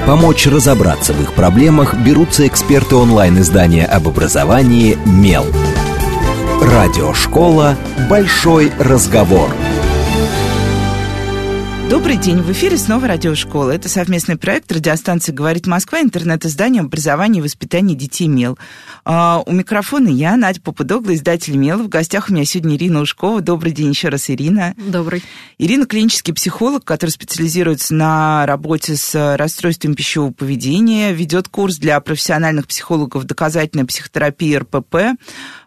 Помочь 0.09 0.47
разобраться 0.47 1.13
в 1.13 1.21
их 1.21 1.33
проблемах 1.33 1.93
берутся 1.93 2.47
эксперты 2.47 2.95
онлайн-издания 2.95 3.85
об 3.85 4.07
образовании 4.07 4.97
«Мел». 5.05 5.45
Радиошкола 6.63 7.77
«Большой 8.09 8.71
разговор». 8.79 9.51
Добрый 11.89 12.17
день, 12.17 12.37
в 12.37 12.51
эфире 12.51 12.77
снова 12.77 13.07
радиошкола. 13.07 13.71
Это 13.71 13.89
совместный 13.89 14.37
проект 14.37 14.71
радиостанции 14.71 15.31
«Говорит 15.31 15.65
Москва», 15.65 15.99
интернет-издание 15.99 16.81
образования 16.81 17.39
и 17.39 17.41
воспитания 17.41 17.95
детей 17.95 18.27
МЕЛ. 18.27 18.59
А, 19.05 19.41
у 19.43 19.51
микрофона 19.51 20.07
я, 20.07 20.37
Надя 20.37 20.61
Попудогла, 20.61 21.15
издатель 21.15 21.57
МЕЛ. 21.57 21.85
В 21.85 21.89
гостях 21.89 22.29
у 22.29 22.33
меня 22.33 22.45
сегодня 22.45 22.75
Ирина 22.75 23.01
Ушкова. 23.01 23.41
Добрый 23.41 23.71
день 23.71 23.89
еще 23.89 24.09
раз, 24.09 24.29
Ирина. 24.29 24.75
Добрый. 24.77 25.23
Ирина 25.57 25.87
клинический 25.87 26.31
психолог, 26.31 26.83
который 26.83 27.09
специализируется 27.09 27.95
на 27.95 28.45
работе 28.45 28.95
с 28.95 29.35
расстройством 29.35 29.95
пищевого 29.95 30.31
поведения, 30.31 31.11
ведет 31.11 31.47
курс 31.47 31.77
для 31.77 31.99
профессиональных 32.01 32.67
психологов 32.67 33.23
«Доказательная 33.23 33.87
психотерапия 33.87 34.59
РПП» 34.59 34.95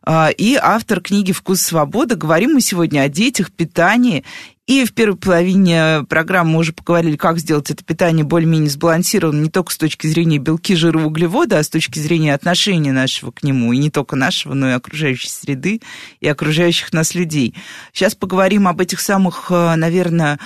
а, 0.04 0.28
и 0.28 0.54
автор 0.54 1.00
книги 1.00 1.32
«Вкус 1.32 1.62
свободы». 1.62 2.14
Говорим 2.14 2.52
мы 2.52 2.60
сегодня 2.60 3.00
о 3.00 3.08
детях, 3.08 3.50
питании 3.50 4.22
и 4.66 4.84
в 4.84 4.94
первой 4.94 5.16
половине 5.16 6.04
программы 6.08 6.52
мы 6.52 6.58
уже 6.60 6.72
поговорили, 6.72 7.16
как 7.16 7.38
сделать 7.38 7.70
это 7.70 7.84
питание 7.84 8.24
более-менее 8.24 8.70
сбалансированным 8.70 9.42
не 9.42 9.50
только 9.50 9.72
с 9.72 9.76
точки 9.76 10.06
зрения 10.06 10.38
белки, 10.38 10.76
жира, 10.76 11.00
углевода, 11.00 11.58
а 11.58 11.62
с 11.62 11.68
точки 11.68 11.98
зрения 11.98 12.32
отношения 12.32 12.92
нашего 12.92 13.32
к 13.32 13.42
нему, 13.42 13.72
и 13.72 13.78
не 13.78 13.90
только 13.90 14.14
нашего, 14.14 14.54
но 14.54 14.70
и 14.70 14.72
окружающей 14.72 15.28
среды, 15.28 15.80
и 16.20 16.28
окружающих 16.28 16.92
нас 16.92 17.14
людей. 17.14 17.54
Сейчас 17.92 18.14
поговорим 18.14 18.68
об 18.68 18.80
этих 18.80 19.00
самых, 19.00 19.50
э, 19.50 19.74
наверное, 19.74 20.38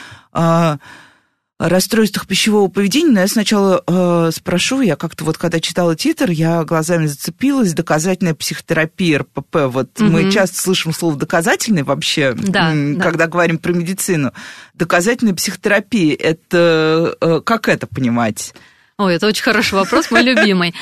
э, 1.58 1.68
расстройствах 1.68 2.26
пищевого 2.26 2.68
поведения, 2.68 3.12
но 3.12 3.20
я 3.20 3.28
сначала 3.28 3.82
э, 3.86 4.30
спрошу, 4.34 4.80
я 4.80 4.96
как-то 4.96 5.24
вот 5.24 5.38
когда 5.38 5.60
читала 5.60 5.96
титр, 5.96 6.30
я 6.30 6.64
глазами 6.64 7.06
зацепилась, 7.06 7.72
доказательная 7.72 8.34
психотерапия 8.34 9.20
РПП. 9.20 9.56
Вот 9.66 10.00
угу. 10.00 10.10
мы 10.10 10.30
часто 10.30 10.60
слышим 10.60 10.92
слово 10.92 11.16
доказательный 11.16 11.82
вообще, 11.82 12.34
да, 12.34 12.70
когда 13.00 13.24
да. 13.24 13.26
говорим 13.26 13.58
про 13.58 13.72
медицину. 13.72 14.32
Доказательная 14.74 15.34
психотерапия, 15.34 16.14
это 16.14 17.16
э, 17.20 17.40
как 17.44 17.68
это 17.68 17.86
понимать? 17.86 18.54
Ой, 18.98 19.14
это 19.14 19.26
очень 19.26 19.42
хороший 19.42 19.74
вопрос, 19.74 20.10
мой 20.10 20.22
любимый. 20.22 20.74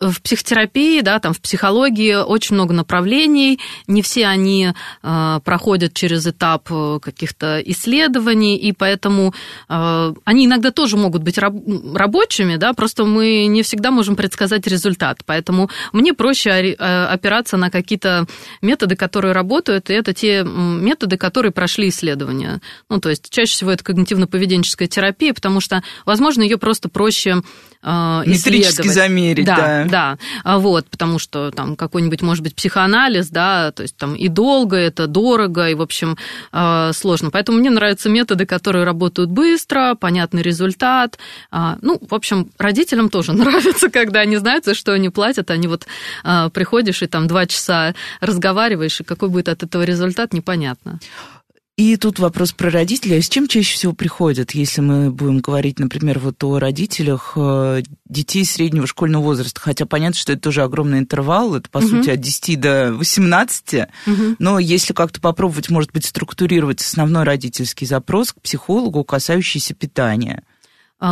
А, 0.00 0.10
в 0.10 0.22
психотерапии, 0.22 1.00
да, 1.00 1.18
там 1.18 1.32
в 1.32 1.40
психологии 1.40 2.14
очень 2.14 2.54
много 2.54 2.74
направлений, 2.74 3.60
не 3.86 4.02
все 4.02 4.26
они 4.26 4.72
э, 5.02 5.40
проходят 5.44 5.94
через 5.94 6.26
этап 6.26 6.68
э, 6.70 6.98
каких-то 7.02 7.60
исследований, 7.64 8.56
и 8.56 8.72
поэтому 8.72 9.34
э, 9.68 10.14
они 10.24 10.46
иногда 10.46 10.70
тоже 10.70 10.96
могут 10.96 11.22
быть 11.22 11.38
раб- 11.38 11.54
рабочими, 11.94 12.56
да, 12.56 12.72
просто 12.72 13.04
мы 13.04 13.46
не 13.46 13.62
всегда 13.62 13.90
можем 13.90 14.16
предсказать 14.16 14.66
результат, 14.66 15.20
поэтому 15.24 15.70
мне 15.92 16.12
проще 16.12 16.50
э, 16.50 17.04
опираться 17.06 17.56
на 17.56 17.70
какие-то 17.70 18.26
методы, 18.62 18.96
которые 18.96 19.32
работают, 19.32 19.90
и 19.90 19.94
это 19.94 20.12
те 20.12 20.42
методы, 20.44 21.16
которые 21.16 21.52
прошли 21.52 21.88
исследования. 21.88 22.60
Ну, 22.88 23.00
то 23.00 23.10
есть 23.10 23.30
чаще 23.30 23.52
всего 23.52 23.70
это 23.70 23.84
когнитивно-поведенческая 23.84 24.86
терапия, 24.86 25.34
потому 25.34 25.60
что, 25.60 25.82
возможно, 26.04 26.42
ее 26.42 26.58
просто 26.58 26.88
проще 26.88 27.42
э, 27.82 28.22
Метрически 28.26 28.88
замерить, 28.88 29.46
да. 29.46 29.56
да 29.56 29.83
да, 29.88 30.18
а 30.44 30.58
вот, 30.58 30.86
потому 30.88 31.18
что 31.18 31.50
там 31.50 31.76
какой-нибудь, 31.76 32.22
может 32.22 32.42
быть, 32.42 32.54
психоанализ, 32.54 33.28
да, 33.28 33.72
то 33.72 33.82
есть 33.82 33.96
там 33.96 34.14
и 34.14 34.28
долго, 34.28 34.76
это 34.76 35.06
дорого, 35.06 35.68
и, 35.68 35.74
в 35.74 35.82
общем, 35.82 36.16
а, 36.52 36.92
сложно. 36.92 37.30
Поэтому 37.30 37.58
мне 37.58 37.70
нравятся 37.70 38.08
методы, 38.08 38.46
которые 38.46 38.84
работают 38.84 39.30
быстро, 39.30 39.94
понятный 39.94 40.42
результат. 40.42 41.18
А, 41.50 41.78
ну, 41.82 42.00
в 42.00 42.14
общем, 42.14 42.50
родителям 42.58 43.08
тоже 43.08 43.32
нравится, 43.34 43.90
когда 43.90 44.20
они 44.20 44.36
знают, 44.36 44.64
за 44.64 44.74
что 44.74 44.92
они 44.92 45.10
платят, 45.10 45.50
они 45.50 45.68
вот 45.68 45.86
приходишь 46.52 47.02
и 47.02 47.06
там 47.06 47.26
два 47.26 47.46
часа 47.46 47.94
разговариваешь, 48.20 49.00
и 49.00 49.04
какой 49.04 49.28
будет 49.28 49.48
от 49.48 49.62
этого 49.62 49.82
результат, 49.82 50.32
непонятно. 50.32 50.98
И 51.76 51.96
тут 51.96 52.20
вопрос 52.20 52.52
про 52.52 52.70
родителей. 52.70 53.18
А 53.18 53.22
с 53.22 53.28
чем 53.28 53.48
чаще 53.48 53.74
всего 53.74 53.92
приходят, 53.92 54.52
если 54.52 54.80
мы 54.80 55.10
будем 55.10 55.40
говорить, 55.40 55.80
например, 55.80 56.20
вот 56.20 56.42
о 56.44 56.60
родителях 56.60 57.32
э, 57.34 57.82
детей 58.08 58.44
среднего 58.44 58.86
школьного 58.86 59.24
возраста? 59.24 59.60
Хотя 59.60 59.84
понятно, 59.84 60.16
что 60.16 60.32
это 60.32 60.42
тоже 60.42 60.62
огромный 60.62 61.00
интервал, 61.00 61.56
это, 61.56 61.68
по 61.68 61.78
угу. 61.78 61.88
сути, 61.88 62.10
от 62.10 62.20
10 62.20 62.60
до 62.60 62.94
18. 62.94 63.88
Угу. 64.06 64.14
Но 64.38 64.60
если 64.60 64.92
как-то 64.92 65.20
попробовать, 65.20 65.68
может 65.68 65.90
быть, 65.92 66.04
структурировать 66.04 66.80
основной 66.80 67.24
родительский 67.24 67.88
запрос 67.88 68.32
к 68.32 68.40
психологу, 68.40 69.02
касающийся 69.02 69.74
питания– 69.74 70.44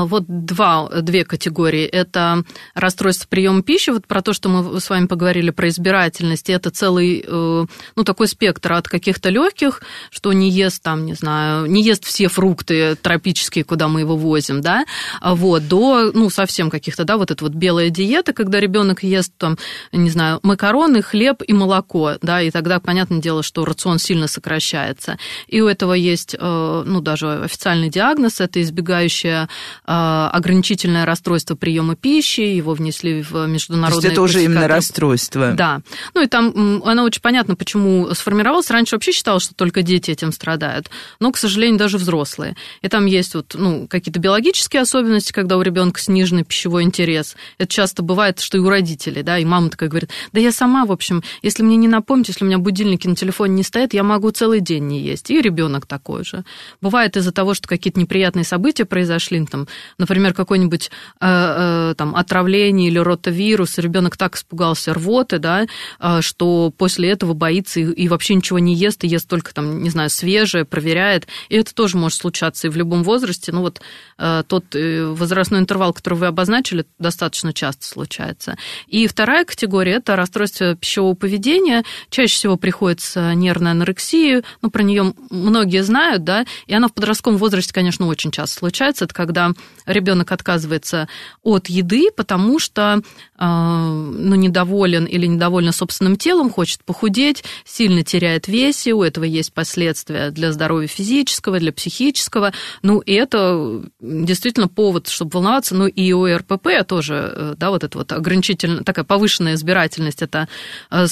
вот 0.01 0.25
два, 0.27 0.89
две 0.89 1.25
категории. 1.25 1.85
Это 1.85 2.45
расстройство 2.75 3.27
приема 3.29 3.63
пищи, 3.63 3.91
вот 3.91 4.07
про 4.07 4.23
то, 4.23 4.33
что 4.33 4.49
мы 4.49 4.81
с 4.81 4.89
вами 4.89 5.07
поговорили 5.07 5.51
про 5.51 5.69
избирательность. 5.69 6.51
Это 6.51 6.71
целый, 6.71 7.25
э, 7.27 7.67
ну, 7.97 8.05
такой 8.05 8.29
спектр 8.29 8.73
от 8.73 8.89
каких-то 8.89 9.29
легких, 9.29 9.83
что 10.11 10.33
не 10.33 10.51
ест 10.51 10.83
там, 10.83 11.05
не 11.07 11.15
знаю, 11.15 11.67
не 11.67 11.83
ест 11.83 12.05
все 12.05 12.29
фрукты 12.29 12.97
тропические, 12.97 13.65
куда 13.65 13.89
мы 13.89 14.01
его 14.01 14.17
возим, 14.17 14.61
да, 14.61 14.85
а 15.21 15.35
вот, 15.35 15.69
до, 15.69 16.11
ну, 16.13 16.31
совсем 16.31 16.71
каких-то, 16.71 17.05
да, 17.05 17.17
вот 17.17 17.31
эта 17.31 17.45
вот 17.45 17.55
белая 17.55 17.91
диета, 17.91 18.33
когда 18.33 18.61
ребенок 18.61 19.03
ест 19.03 19.33
там, 19.37 19.59
не 19.93 20.11
знаю, 20.11 20.41
макароны, 20.43 21.03
хлеб 21.03 21.43
и 21.47 21.53
молоко, 21.53 22.15
да, 22.23 22.41
и 22.43 22.51
тогда, 22.51 22.81
понятное 22.81 23.21
дело, 23.21 23.43
что 23.43 23.65
рацион 23.65 23.99
сильно 23.99 24.27
сокращается. 24.27 25.19
И 25.47 25.61
у 25.61 25.69
этого 25.69 25.93
есть, 25.93 26.35
э, 26.39 26.83
ну, 26.87 27.01
даже 27.01 27.43
официальный 27.43 27.91
диагноз, 27.91 28.41
это 28.41 28.63
избегающая 28.63 29.43
а, 29.43 29.49
ограничительное 29.85 31.05
расстройство 31.05 31.57
приема 31.57 31.97
пищи, 31.97 32.41
его 32.41 32.75
внесли 32.75 33.23
в 33.23 33.47
международные... 33.47 34.01
То 34.01 34.07
есть 34.07 34.13
это 34.13 34.23
уже 34.23 34.45
именно 34.45 34.69
расстройство. 34.69 35.53
Да. 35.53 35.83
Ну 36.15 36.23
и 36.23 36.27
там 36.27 36.83
оно 36.85 37.03
очень 37.05 37.21
понятно, 37.21 37.57
почему 37.57 38.15
сформировалось. 38.15 38.71
Раньше 38.71 38.95
вообще 38.95 39.13
считалось, 39.13 39.43
что 39.43 39.55
только 39.55 39.83
дети 39.83 40.11
этим 40.11 40.33
страдают, 40.33 40.91
но, 41.19 41.33
к 41.33 41.37
сожалению, 41.37 41.79
даже 41.79 41.99
взрослые. 41.99 42.57
И 42.81 42.89
там 42.89 43.07
есть 43.07 43.35
вот, 43.35 43.55
ну, 43.59 43.87
какие-то 43.89 44.21
биологические 44.21 44.83
особенности, 44.83 45.33
когда 45.33 45.57
у 45.57 45.63
ребенка 45.63 46.01
сниженный 46.01 46.45
пищевой 46.45 46.85
интерес. 46.85 47.35
Это 47.59 47.73
часто 47.73 48.03
бывает, 48.03 48.41
что 48.41 48.59
и 48.59 48.61
у 48.61 48.69
родителей, 48.69 49.23
да, 49.23 49.39
и 49.39 49.45
мама 49.45 49.71
такая 49.71 49.89
говорит, 49.89 50.11
да 50.33 50.41
я 50.41 50.53
сама, 50.53 50.85
в 50.87 50.93
общем, 50.93 51.23
если 51.43 51.63
мне 51.63 51.77
не 51.77 51.89
напомнить, 51.89 52.29
если 52.29 52.45
у 52.45 52.47
меня 52.47 52.59
будильники 52.59 53.09
на 53.09 53.17
телефоне 53.17 53.55
не 53.55 53.63
стоят, 53.63 53.95
я 53.95 54.05
могу 54.05 54.31
целый 54.31 54.61
день 54.61 54.87
не 54.87 55.01
есть. 55.01 55.31
И 55.31 55.41
ребенок 55.41 55.87
такой 55.87 56.25
же. 56.25 56.45
Бывает 56.81 57.17
из-за 57.17 57.33
того, 57.33 57.55
что 57.55 57.67
какие-то 57.69 57.99
неприятные 57.99 58.45
события 58.45 58.85
произошли, 58.85 59.45
там, 59.47 59.62
например, 59.99 60.35
какое-нибудь 60.35 60.91
э, 61.21 61.27
э, 61.27 61.95
там 61.97 62.15
отравление 62.15 62.89
или 62.89 62.99
ротавирус, 62.99 63.79
ребенок 63.79 64.17
так 64.17 64.37
испугался 64.37 64.95
рвоты, 64.95 65.39
да, 65.39 65.67
э, 66.01 66.21
что 66.21 66.73
после 66.77 67.11
этого 67.11 67.35
боится 67.35 67.81
и, 67.81 67.85
и 67.85 68.09
вообще 68.09 68.35
ничего 68.35 68.59
не 68.59 68.75
ест, 68.75 69.05
и 69.05 69.09
ест 69.09 69.29
только 69.29 69.55
там, 69.55 69.83
не 69.83 69.91
знаю, 69.91 70.11
свежее, 70.11 70.65
проверяет. 70.65 71.27
И 71.49 71.57
это 71.57 71.75
тоже 71.75 71.97
может 71.97 72.19
случаться 72.19 72.67
и 72.67 72.71
в 72.71 72.77
любом 72.77 73.03
возрасте. 73.03 73.53
Ну 73.53 73.61
вот 73.61 73.81
э, 74.19 74.43
тот 74.47 74.75
э, 74.75 75.05
возрастной 75.07 75.61
интервал, 75.61 75.93
который 75.93 76.19
вы 76.19 76.27
обозначили, 76.27 76.87
достаточно 76.99 77.53
часто 77.53 77.87
случается. 77.87 78.57
И 78.87 79.07
вторая 79.07 79.45
категория– 79.45 79.93
это 79.97 80.17
расстройство 80.17 80.75
пищевого 80.75 81.15
поведения. 81.15 81.85
Чаще 82.11 82.35
всего 82.35 82.57
приходится 82.57 83.35
нервная 83.35 83.73
анорексия, 83.73 84.43
ну, 84.63 84.71
про 84.71 84.83
нее 84.83 85.15
многие 85.31 85.83
знают, 85.83 86.25
да, 86.25 86.45
и 86.67 86.75
она 86.75 86.89
в 86.89 86.95
подростковом 86.95 87.39
возрасте, 87.39 87.73
конечно, 87.73 88.07
очень 88.07 88.31
часто 88.31 88.59
случается. 88.59 89.05
Это 89.05 89.15
когда 89.15 89.52
ребенок 89.87 90.33
отказывается 90.33 91.09
от 91.43 91.69
еды, 91.69 92.09
потому 92.17 92.59
что 92.59 93.03
э, 93.39 93.45
ну, 93.45 94.35
недоволен 94.35 95.05
или 95.05 95.27
недоволен 95.27 95.73
собственным 95.73 96.17
телом, 96.17 96.51
хочет 96.51 96.85
похудеть, 96.85 97.45
сильно 97.65 98.03
теряет 98.03 98.49
весе, 98.49 98.93
у 98.93 99.03
этого 99.03 99.25
есть 99.25 99.53
последствия 99.53 100.31
для 100.31 100.53
здоровья 100.53 100.89
физического, 100.89 101.59
для 101.59 101.73
психического. 101.73 102.53
Ну, 102.83 103.01
и 103.01 103.13
это 103.13 103.83
действительно 104.01 104.69
повод, 104.69 105.09
чтобы 105.09 105.33
волноваться. 105.35 105.75
Ну, 105.75 105.87
и 105.87 106.13
у 106.13 106.27
РПП 106.27 106.69
тоже, 106.87 107.33
э, 107.35 107.55
да, 107.57 107.71
вот 107.71 107.85
это 107.85 107.99
вот 107.99 108.13
ограничительная, 108.13 108.85
такая 108.85 109.05
повышенная 109.05 109.55
избирательность, 109.55 110.23
это 110.23 110.49
э, 110.91 111.07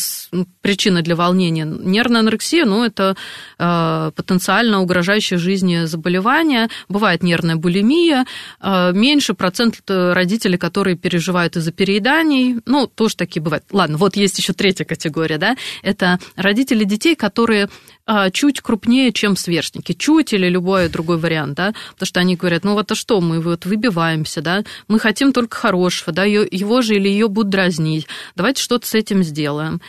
причина 0.61 1.03
для 1.03 1.17
волнения. 1.17 1.65
Нервная 1.65 2.21
анорексия, 2.21 2.65
ну, 2.65 2.85
это 2.85 3.17
потенциально 3.59 4.81
угрожающее 4.81 5.39
жизни 5.39 5.85
заболевание. 5.85 6.69
Бывает 6.89 7.23
нервная 7.23 7.57
булимия, 7.57 8.25
меньше 8.61 9.35
процент 9.35 9.81
э, 9.89 10.13
родителей, 10.13 10.59
которые 10.59 10.97
переживают 10.97 11.57
из-за 11.57 11.73
перееданий. 11.73 12.57
Ну, 12.67 12.87
тоже 12.87 13.17
такие 13.17 13.43
бывают. 13.43 13.65
Ладно, 13.71 13.97
вот 13.97 14.17
есть 14.17 14.39
еще 14.39 14.53
третья 14.53 14.85
категория, 14.85 15.39
да, 15.39 15.57
это 15.83 16.19
родители 16.37 16.85
детей, 16.85 17.15
которые 17.17 17.69
э, 18.07 18.31
чуть 18.33 18.61
крупнее, 18.61 19.13
чем 19.13 19.37
сверстники, 19.37 19.93
чуть 19.93 20.33
или 20.33 20.49
любой 20.49 20.89
другой 20.89 21.19
вариант, 21.19 21.55
да, 21.57 21.75
потому 21.93 22.07
что 22.07 22.21
они 22.21 22.37
говорят, 22.37 22.65
ну 22.65 22.75
вот 22.75 22.93
а 22.93 22.95
что, 22.95 23.21
мы 23.21 23.41
вот 23.41 23.67
выбиваемся, 23.67 24.43
да, 24.43 24.65
мы 24.89 24.99
хотим 24.99 25.33
только 25.33 25.57
хорошего, 25.57 26.13
да, 26.13 26.25
его 26.25 26.83
же 26.83 26.97
или 26.97 27.09
ее 27.09 27.29
будут 27.29 27.51
дразнить, 27.51 28.07
давайте 28.37 28.63
что-то 28.63 28.87
с 28.87 28.95
этим 28.95 29.23
сделаем. 29.23 29.81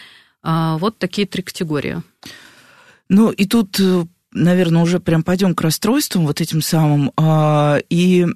Вот 0.43 0.97
такие 0.97 1.27
три 1.27 1.43
категории. 1.43 2.01
Ну 3.10 3.30
и 3.30 3.45
тут 3.45 3.80
наверное, 4.34 4.82
уже 4.82 5.00
прям 5.00 5.24
пойдем 5.24 5.56
к 5.56 5.62
расстройствам 5.62 6.26
вот 6.26 6.41
этим 6.41 6.62
самым. 6.62 7.12
А, 7.17 7.80
и 7.89 8.28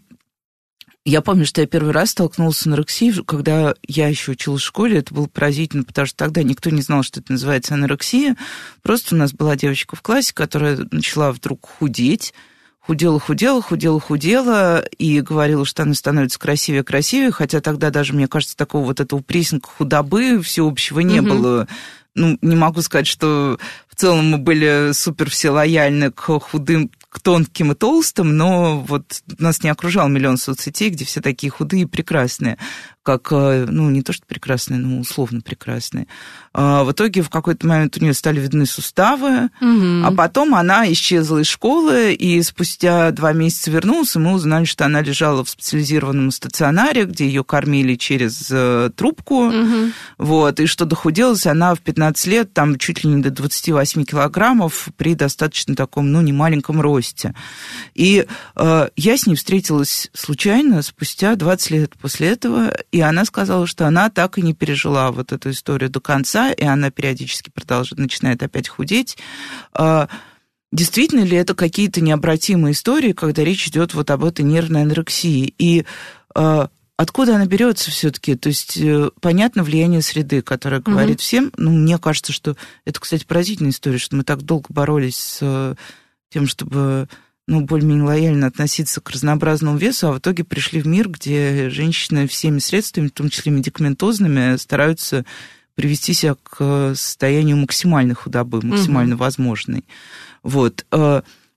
я 1.07 1.21
помню, 1.21 1.45
что 1.45 1.61
я 1.61 1.67
первый 1.67 1.91
раз 1.91 2.11
столкнулась 2.11 2.57
с 2.57 2.65
анорексией, 2.65 3.23
когда 3.23 3.75
я 3.87 4.07
еще 4.07 4.31
училась 4.31 4.63
в 4.63 4.65
школе. 4.65 4.97
Это 4.97 5.13
было 5.13 5.27
поразительно, 5.27 5.83
потому 5.83 6.07
что 6.07 6.17
тогда 6.17 6.41
никто 6.41 6.71
не 6.71 6.81
знал, 6.81 7.03
что 7.03 7.19
это 7.19 7.31
называется 7.31 7.75
анорексия. 7.75 8.35
Просто 8.81 9.13
у 9.13 9.17
нас 9.17 9.31
была 9.31 9.55
девочка 9.55 9.95
в 9.95 10.01
классе, 10.01 10.33
которая 10.33 10.79
начала 10.89 11.31
вдруг 11.31 11.63
худеть, 11.77 12.33
худела, 12.79 13.19
худела, 13.19 13.61
худела, 13.61 13.99
худела, 13.99 14.79
и 14.97 15.21
говорила, 15.21 15.63
что 15.63 15.83
она 15.83 15.93
становится 15.93 16.39
красивее, 16.39 16.83
красивее, 16.83 17.31
хотя 17.31 17.61
тогда 17.61 17.91
даже, 17.91 18.13
мне 18.13 18.27
кажется, 18.27 18.57
такого 18.57 18.85
вот 18.85 18.99
этого 18.99 19.21
прессинга 19.21 19.67
худобы 19.67 20.41
всеобщего 20.41 21.01
не 21.01 21.19
угу. 21.19 21.29
было. 21.29 21.67
Ну, 22.15 22.37
не 22.41 22.55
могу 22.55 22.81
сказать, 22.81 23.07
что 23.07 23.59
в 23.95 23.99
целом 24.01 24.29
мы 24.29 24.37
были 24.37 24.91
супер 24.93 25.29
все 25.29 25.51
лояльны 25.51 26.11
к 26.11 26.39
худым, 26.39 26.91
к 27.07 27.21
тонким 27.21 27.71
и 27.71 27.75
толстым, 27.75 28.35
но 28.35 28.81
вот 28.81 29.21
нас 29.39 29.63
не 29.63 29.69
окружал 29.69 30.09
миллион 30.09 30.37
соцсетей, 30.37 30.89
где 30.89 31.05
все 31.05 31.21
такие 31.21 31.49
худые 31.49 31.83
и 31.83 31.85
прекрасные 31.85 32.57
как, 33.05 33.27
э, 33.31 33.67
ну, 33.69 33.89
не 33.91 34.01
то 34.01 34.11
что 34.11 34.25
прекрасные, 34.25 34.79
но 34.79 34.99
условно 34.99 35.39
прекрасные. 35.41 36.07
А 36.53 36.83
в 36.83 36.91
итоге 36.91 37.21
в 37.21 37.29
какой-то 37.29 37.67
момент 37.67 37.95
у 37.97 38.01
нее 38.01 38.15
стали 38.15 38.39
видны 38.39 38.65
суставы, 38.65 39.49
угу. 39.61 40.03
а 40.03 40.11
потом 40.17 40.55
она 40.55 40.91
исчезла 40.91 41.37
из 41.37 41.47
школы, 41.47 42.13
и 42.13 42.41
спустя 42.41 43.11
два 43.11 43.31
месяца 43.31 43.69
вернулась, 43.69 44.15
и 44.15 44.19
мы 44.19 44.33
узнали, 44.33 44.65
что 44.65 44.85
она 44.85 45.01
лежала 45.01 45.45
в 45.45 45.49
специализированном 45.51 46.31
стационаре, 46.31 47.05
где 47.05 47.27
ее 47.27 47.43
кормили 47.43 47.93
через 47.93 48.47
э, 48.49 48.89
трубку, 48.95 49.49
угу. 49.49 49.91
вот, 50.17 50.59
и 50.59 50.65
что 50.65 50.85
дохуделась 50.85 51.45
она 51.45 51.75
в 51.75 51.81
15 51.81 52.25
лет, 52.25 52.53
там 52.53 52.79
чуть 52.79 53.03
ли 53.03 53.11
не 53.11 53.21
до 53.21 53.29
28 53.29 53.84
килограммов 53.85 54.89
при 54.97 55.15
достаточно 55.15 55.75
таком, 55.75 56.11
ну, 56.11 56.21
немаленьком 56.21 56.81
росте. 56.81 57.33
И 57.93 58.25
э, 58.55 58.89
я 58.95 59.17
с 59.17 59.27
ней 59.27 59.35
встретилась 59.35 60.09
случайно 60.13 60.81
спустя 60.81 61.35
20 61.35 61.71
лет 61.71 61.93
после 61.97 62.29
этого, 62.29 62.75
и 62.91 63.01
она 63.01 63.25
сказала, 63.25 63.67
что 63.67 63.87
она 63.87 64.09
так 64.09 64.37
и 64.37 64.41
не 64.41 64.53
пережила 64.53 65.11
вот 65.11 65.31
эту 65.31 65.51
историю 65.51 65.89
до 65.89 65.99
конца, 65.99 66.51
и 66.51 66.63
она 66.63 66.91
периодически 66.91 67.49
продолжает, 67.49 67.99
начинает 67.99 68.43
опять 68.43 68.67
худеть. 68.67 69.17
А, 69.73 70.07
действительно 70.71 71.23
ли 71.23 71.37
это 71.37 71.53
какие-то 71.55 72.01
необратимые 72.01 72.73
истории, 72.73 73.13
когда 73.13 73.43
речь 73.43 73.67
идет 73.67 73.93
вот 73.93 74.09
об 74.11 74.23
этой 74.23 74.43
нервной 74.43 74.83
анорексии? 74.83 75.53
И 75.57 75.85
а, 76.33 76.69
откуда 76.97 77.35
она 77.35 77.45
берется 77.45 77.91
все-таки? 77.91 78.35
То 78.35 78.49
есть 78.49 78.77
э, 78.77 79.09
понятно 79.21 79.63
влияние 79.63 80.01
среды, 80.01 80.41
которое 80.41 80.81
говорит 80.81 81.17
угу. 81.17 81.21
всем. 81.21 81.51
Ну, 81.57 81.71
мне 81.71 81.97
кажется, 81.97 82.33
что 82.33 82.55
это, 82.85 82.99
кстати, 82.99 83.25
поразительная 83.25 83.71
история, 83.71 83.97
что 83.97 84.15
мы 84.15 84.23
так 84.23 84.41
долго 84.43 84.67
боролись 84.69 85.17
с 85.17 85.75
тем, 86.29 86.47
чтобы 86.47 87.07
ну, 87.47 87.61
более-менее 87.61 88.05
лояльно 88.05 88.47
относиться 88.47 89.01
к 89.01 89.09
разнообразному 89.11 89.77
весу, 89.77 90.07
а 90.07 90.13
в 90.13 90.19
итоге 90.19 90.43
пришли 90.43 90.81
в 90.81 90.87
мир, 90.87 91.09
где 91.09 91.69
женщины 91.69 92.27
всеми 92.27 92.59
средствами, 92.59 93.07
в 93.07 93.11
том 93.11 93.29
числе 93.29 93.51
медикаментозными, 93.51 94.57
стараются 94.57 95.25
привести 95.75 96.13
себя 96.13 96.35
к 96.41 96.93
состоянию 96.95 97.57
максимальной 97.57 98.15
худобы, 98.15 98.61
максимально 98.61 99.15
угу. 99.15 99.23
возможной. 99.23 99.85
Вот. 100.41 100.85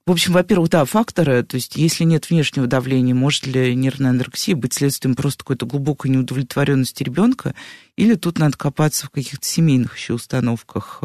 В 0.09 0.11
общем, 0.11 0.33
во-первых, 0.33 0.71
да, 0.71 0.85
факторы, 0.85 1.43
то 1.43 1.53
есть 1.53 1.75
если 1.75 2.03
нет 2.03 2.31
внешнего 2.31 2.65
давления, 2.65 3.13
может 3.13 3.45
ли 3.45 3.75
нервная 3.75 4.09
анорексия 4.09 4.55
быть 4.55 4.73
следствием 4.73 5.13
просто 5.13 5.43
какой-то 5.43 5.67
глубокой 5.67 6.09
неудовлетворенности 6.09 7.03
ребенка, 7.03 7.53
или 7.95 8.15
тут 8.15 8.39
надо 8.39 8.57
копаться 8.57 9.05
в 9.05 9.11
каких-то 9.11 9.45
семейных 9.45 9.95
еще 9.95 10.13
установках. 10.13 11.03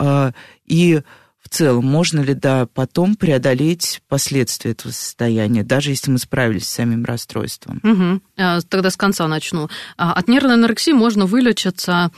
Э, 0.00 0.32
и 0.64 1.02
в 1.42 1.48
целом, 1.50 1.84
можно 1.84 2.20
ли, 2.20 2.32
да, 2.32 2.64
потом 2.72 3.16
преодолеть 3.16 4.00
последствия 4.08 4.70
этого 4.70 4.92
состояния, 4.92 5.62
даже 5.62 5.90
если 5.90 6.10
мы 6.10 6.16
справились 6.16 6.66
с 6.66 6.72
самим 6.72 7.04
расстройством? 7.04 7.82
Угу. 7.82 8.22
Тогда 8.70 8.88
с 8.88 8.96
конца 8.96 9.28
начну. 9.28 9.68
А, 9.98 10.14
от 10.14 10.28
нервной 10.28 10.54
анорексии 10.54 10.92
можно 10.92 11.26
вылечиться 11.26 11.92
а, 11.92 12.10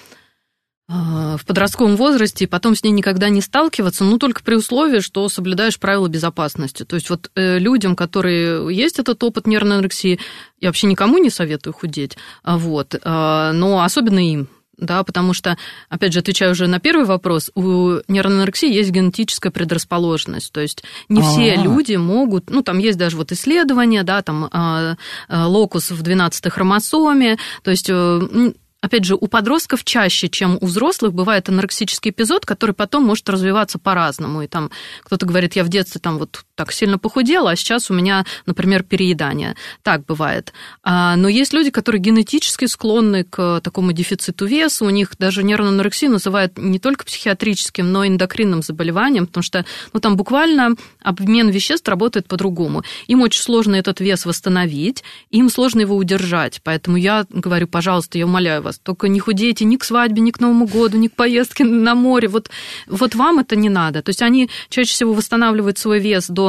в 0.86 1.40
подростковом 1.46 1.96
возрасте 1.96 2.44
и 2.44 2.46
потом 2.46 2.74
с 2.76 2.84
ней 2.84 2.90
никогда 2.90 3.30
не 3.30 3.40
сталкиваться, 3.40 4.04
ну, 4.04 4.18
только 4.18 4.42
при 4.42 4.56
условии, 4.56 5.00
что 5.00 5.26
соблюдаешь 5.30 5.78
правила 5.78 6.08
безопасности. 6.08 6.84
То 6.84 6.96
есть 6.96 7.08
вот 7.08 7.30
э, 7.34 7.58
людям, 7.58 7.96
которые 7.96 8.74
есть 8.74 8.98
этот 8.98 9.22
опыт 9.24 9.46
нервной 9.46 9.76
анорексии, 9.76 10.20
я 10.60 10.68
вообще 10.68 10.86
никому 10.86 11.16
не 11.16 11.30
советую 11.30 11.72
худеть, 11.72 12.18
вот, 12.44 13.00
но 13.04 13.82
особенно 13.82 14.18
им, 14.18 14.48
да, 14.78 15.02
потому 15.04 15.32
что, 15.34 15.56
опять 15.88 16.12
же, 16.12 16.20
отвечаю 16.20 16.52
уже 16.52 16.66
на 16.66 16.80
первый 16.80 17.06
вопрос, 17.06 17.50
у 17.54 17.98
нейроанорексии 18.08 18.72
есть 18.72 18.90
генетическая 18.90 19.50
предрасположенность, 19.50 20.52
то 20.52 20.60
есть 20.60 20.84
не 21.08 21.20
А-а-а. 21.20 21.30
все 21.30 21.56
люди 21.56 21.96
могут, 21.96 22.50
ну, 22.50 22.62
там 22.62 22.78
есть 22.78 22.98
даже 22.98 23.16
вот 23.16 23.32
исследования, 23.32 24.02
да, 24.02 24.22
там 24.22 24.48
а, 24.50 24.96
а, 25.28 25.46
локус 25.46 25.90
в 25.90 26.02
12 26.02 26.52
хромосоме, 26.52 27.38
то 27.62 27.70
есть 27.70 27.88
э, 27.88 28.52
опять 28.84 29.04
же, 29.04 29.14
у 29.14 29.26
подростков 29.28 29.82
чаще, 29.82 30.28
чем 30.28 30.58
у 30.60 30.66
взрослых, 30.66 31.14
бывает 31.14 31.48
анорексический 31.48 32.10
эпизод, 32.10 32.44
который 32.44 32.74
потом 32.74 33.04
может 33.04 33.28
развиваться 33.30 33.78
по-разному. 33.78 34.42
И 34.42 34.46
там 34.46 34.70
кто-то 35.02 35.24
говорит, 35.24 35.56
я 35.56 35.64
в 35.64 35.68
детстве 35.68 36.00
там 36.00 36.18
вот 36.18 36.44
так 36.54 36.72
сильно 36.72 36.98
похудела, 36.98 37.50
а 37.50 37.56
сейчас 37.56 37.90
у 37.90 37.94
меня, 37.94 38.24
например, 38.46 38.82
переедание. 38.82 39.56
Так 39.82 40.04
бывает. 40.06 40.52
А, 40.82 41.16
но 41.16 41.28
есть 41.28 41.52
люди, 41.52 41.70
которые 41.70 42.00
генетически 42.00 42.66
склонны 42.66 43.24
к 43.24 43.60
такому 43.60 43.92
дефициту 43.92 44.46
веса, 44.46 44.84
у 44.84 44.90
них 44.90 45.10
даже 45.18 45.42
нервную 45.42 45.74
анорексию 45.74 46.10
называют 46.10 46.56
не 46.56 46.78
только 46.78 47.04
психиатрическим, 47.04 47.90
но 47.90 48.04
и 48.04 48.08
эндокринным 48.08 48.62
заболеванием, 48.62 49.26
потому 49.26 49.42
что 49.42 49.64
ну, 49.92 50.00
там 50.00 50.16
буквально 50.16 50.76
обмен 51.02 51.50
веществ 51.50 51.88
работает 51.88 52.28
по-другому. 52.28 52.84
Им 53.08 53.22
очень 53.22 53.42
сложно 53.42 53.74
этот 53.74 54.00
вес 54.00 54.24
восстановить, 54.24 55.02
им 55.30 55.50
сложно 55.50 55.80
его 55.80 55.96
удержать. 55.96 56.60
Поэтому 56.62 56.96
я 56.96 57.26
говорю, 57.28 57.66
пожалуйста, 57.66 58.18
я 58.18 58.26
умоляю 58.26 58.62
вас, 58.62 58.78
только 58.78 59.08
не 59.08 59.18
худейте 59.18 59.64
ни 59.64 59.76
к 59.76 59.84
свадьбе, 59.84 60.20
ни 60.20 60.30
к 60.30 60.40
Новому 60.40 60.66
году, 60.66 60.98
ни 60.98 61.08
к 61.08 61.16
поездке 61.16 61.64
на 61.64 61.94
море. 61.94 62.28
Вот, 62.28 62.50
вот 62.86 63.14
вам 63.14 63.40
это 63.40 63.56
не 63.56 63.68
надо. 63.68 64.02
То 64.02 64.10
есть 64.10 64.22
они 64.22 64.48
чаще 64.68 64.92
всего 64.92 65.12
восстанавливают 65.12 65.78
свой 65.78 65.98
вес 65.98 66.28
до 66.28 66.43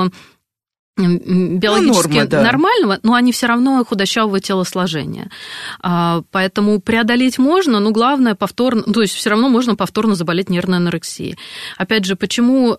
биологически 0.97 2.07
ну, 2.07 2.15
норма, 2.15 2.29
да. 2.29 2.41
нормального, 2.41 2.99
но 3.03 3.15
они 3.15 3.33
все 3.33 3.47
равно 3.47 3.83
худощавого 3.83 4.39
телосложения. 4.39 5.29
А, 5.81 6.23
поэтому 6.31 6.79
преодолеть 6.79 7.37
можно, 7.37 7.81
но 7.81 7.91
главное 7.91 8.33
повторно, 8.33 8.83
то 8.83 9.01
есть 9.01 9.13
все 9.13 9.29
равно 9.29 9.49
можно 9.49 9.75
повторно 9.75 10.15
заболеть 10.15 10.49
нервной 10.49 10.77
анорексией. 10.77 11.37
Опять 11.77 12.05
же, 12.05 12.15
почему 12.15 12.77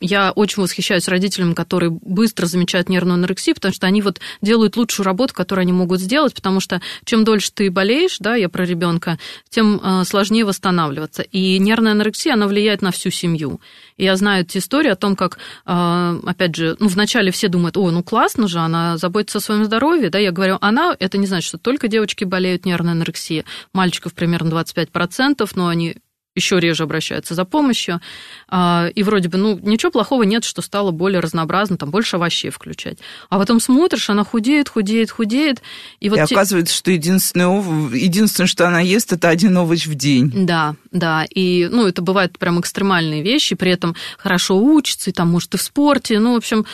я 0.00 0.32
очень 0.34 0.62
восхищаюсь 0.62 1.08
родителям, 1.08 1.54
которые 1.54 1.90
быстро 1.90 2.46
замечают 2.46 2.88
нервную 2.88 3.14
анорексию, 3.14 3.56
потому 3.56 3.74
что 3.74 3.86
они 3.86 4.02
вот 4.02 4.20
делают 4.40 4.76
лучшую 4.76 5.04
работу, 5.04 5.34
которую 5.34 5.62
они 5.62 5.72
могут 5.72 6.00
сделать, 6.00 6.34
потому 6.34 6.60
что 6.60 6.80
чем 7.04 7.24
дольше 7.24 7.50
ты 7.52 7.70
болеешь, 7.70 8.18
да, 8.20 8.36
я 8.36 8.48
про 8.48 8.64
ребенка, 8.64 9.18
тем 9.48 9.80
а, 9.82 10.04
сложнее 10.04 10.44
восстанавливаться. 10.44 11.22
И 11.22 11.58
нервная 11.58 11.92
анорексия, 11.92 12.34
она 12.34 12.46
влияет 12.46 12.82
на 12.82 12.92
всю 12.92 13.10
семью. 13.10 13.60
И 13.96 14.04
я 14.04 14.16
знаю 14.16 14.44
эти 14.44 14.58
истории 14.58 14.90
о 14.90 14.96
том, 14.96 15.16
как, 15.16 15.38
а, 15.64 16.18
опять 16.24 16.54
же, 16.54 16.76
ну, 16.78 16.88
вначале 16.88 17.30
все 17.30 17.48
думают, 17.48 17.76
о, 17.76 17.90
ну 17.90 18.02
классно 18.02 18.48
же, 18.48 18.58
она 18.58 18.96
заботится 18.96 19.38
о 19.38 19.40
своем 19.40 19.64
здоровье, 19.64 20.10
да, 20.10 20.18
я 20.18 20.32
говорю, 20.32 20.58
она, 20.60 20.96
это 20.98 21.18
не 21.18 21.26
значит, 21.26 21.48
что 21.48 21.58
только 21.58 21.88
девочки 21.88 22.24
болеют 22.24 22.66
нервной 22.66 22.92
анорексией, 22.92 23.44
мальчиков 23.72 24.14
примерно 24.14 24.48
25%, 24.48 25.48
но 25.54 25.68
они 25.68 25.96
еще 26.34 26.58
реже 26.60 26.84
обращаются 26.84 27.34
за 27.34 27.44
помощью. 27.44 28.00
А, 28.48 28.88
и 28.94 29.02
вроде 29.02 29.28
бы, 29.28 29.38
ну, 29.38 29.58
ничего 29.62 29.92
плохого 29.92 30.22
нет, 30.22 30.44
что 30.44 30.62
стало 30.62 30.90
более 30.90 31.20
разнообразно, 31.20 31.76
там 31.76 31.90
больше 31.90 32.16
овощей 32.16 32.50
включать. 32.50 32.98
А 33.28 33.38
потом 33.38 33.60
смотришь, 33.60 34.08
она 34.08 34.24
худеет, 34.24 34.68
худеет, 34.68 35.10
худеет. 35.10 35.62
И, 36.00 36.08
вот 36.08 36.18
и 36.18 36.26
те... 36.26 36.34
оказывается, 36.34 36.74
что 36.74 36.90
единственное, 36.90 37.48
единственное, 37.94 38.48
что 38.48 38.66
она 38.66 38.80
ест, 38.80 39.12
это 39.12 39.28
один 39.28 39.56
овощ 39.56 39.86
в 39.86 39.94
день. 39.94 40.30
Да, 40.46 40.74
да. 40.90 41.26
И, 41.28 41.68
ну, 41.70 41.86
это 41.86 42.00
бывают 42.00 42.38
прям 42.38 42.60
экстремальные 42.60 43.22
вещи, 43.22 43.54
при 43.54 43.70
этом 43.70 43.94
хорошо 44.16 44.58
учится, 44.58 45.10
и 45.10 45.12
там, 45.12 45.30
может, 45.30 45.54
и 45.54 45.58
в 45.58 45.62
спорте. 45.62 46.18
Ну, 46.18 46.32
в 46.32 46.36
общем, 46.36 46.64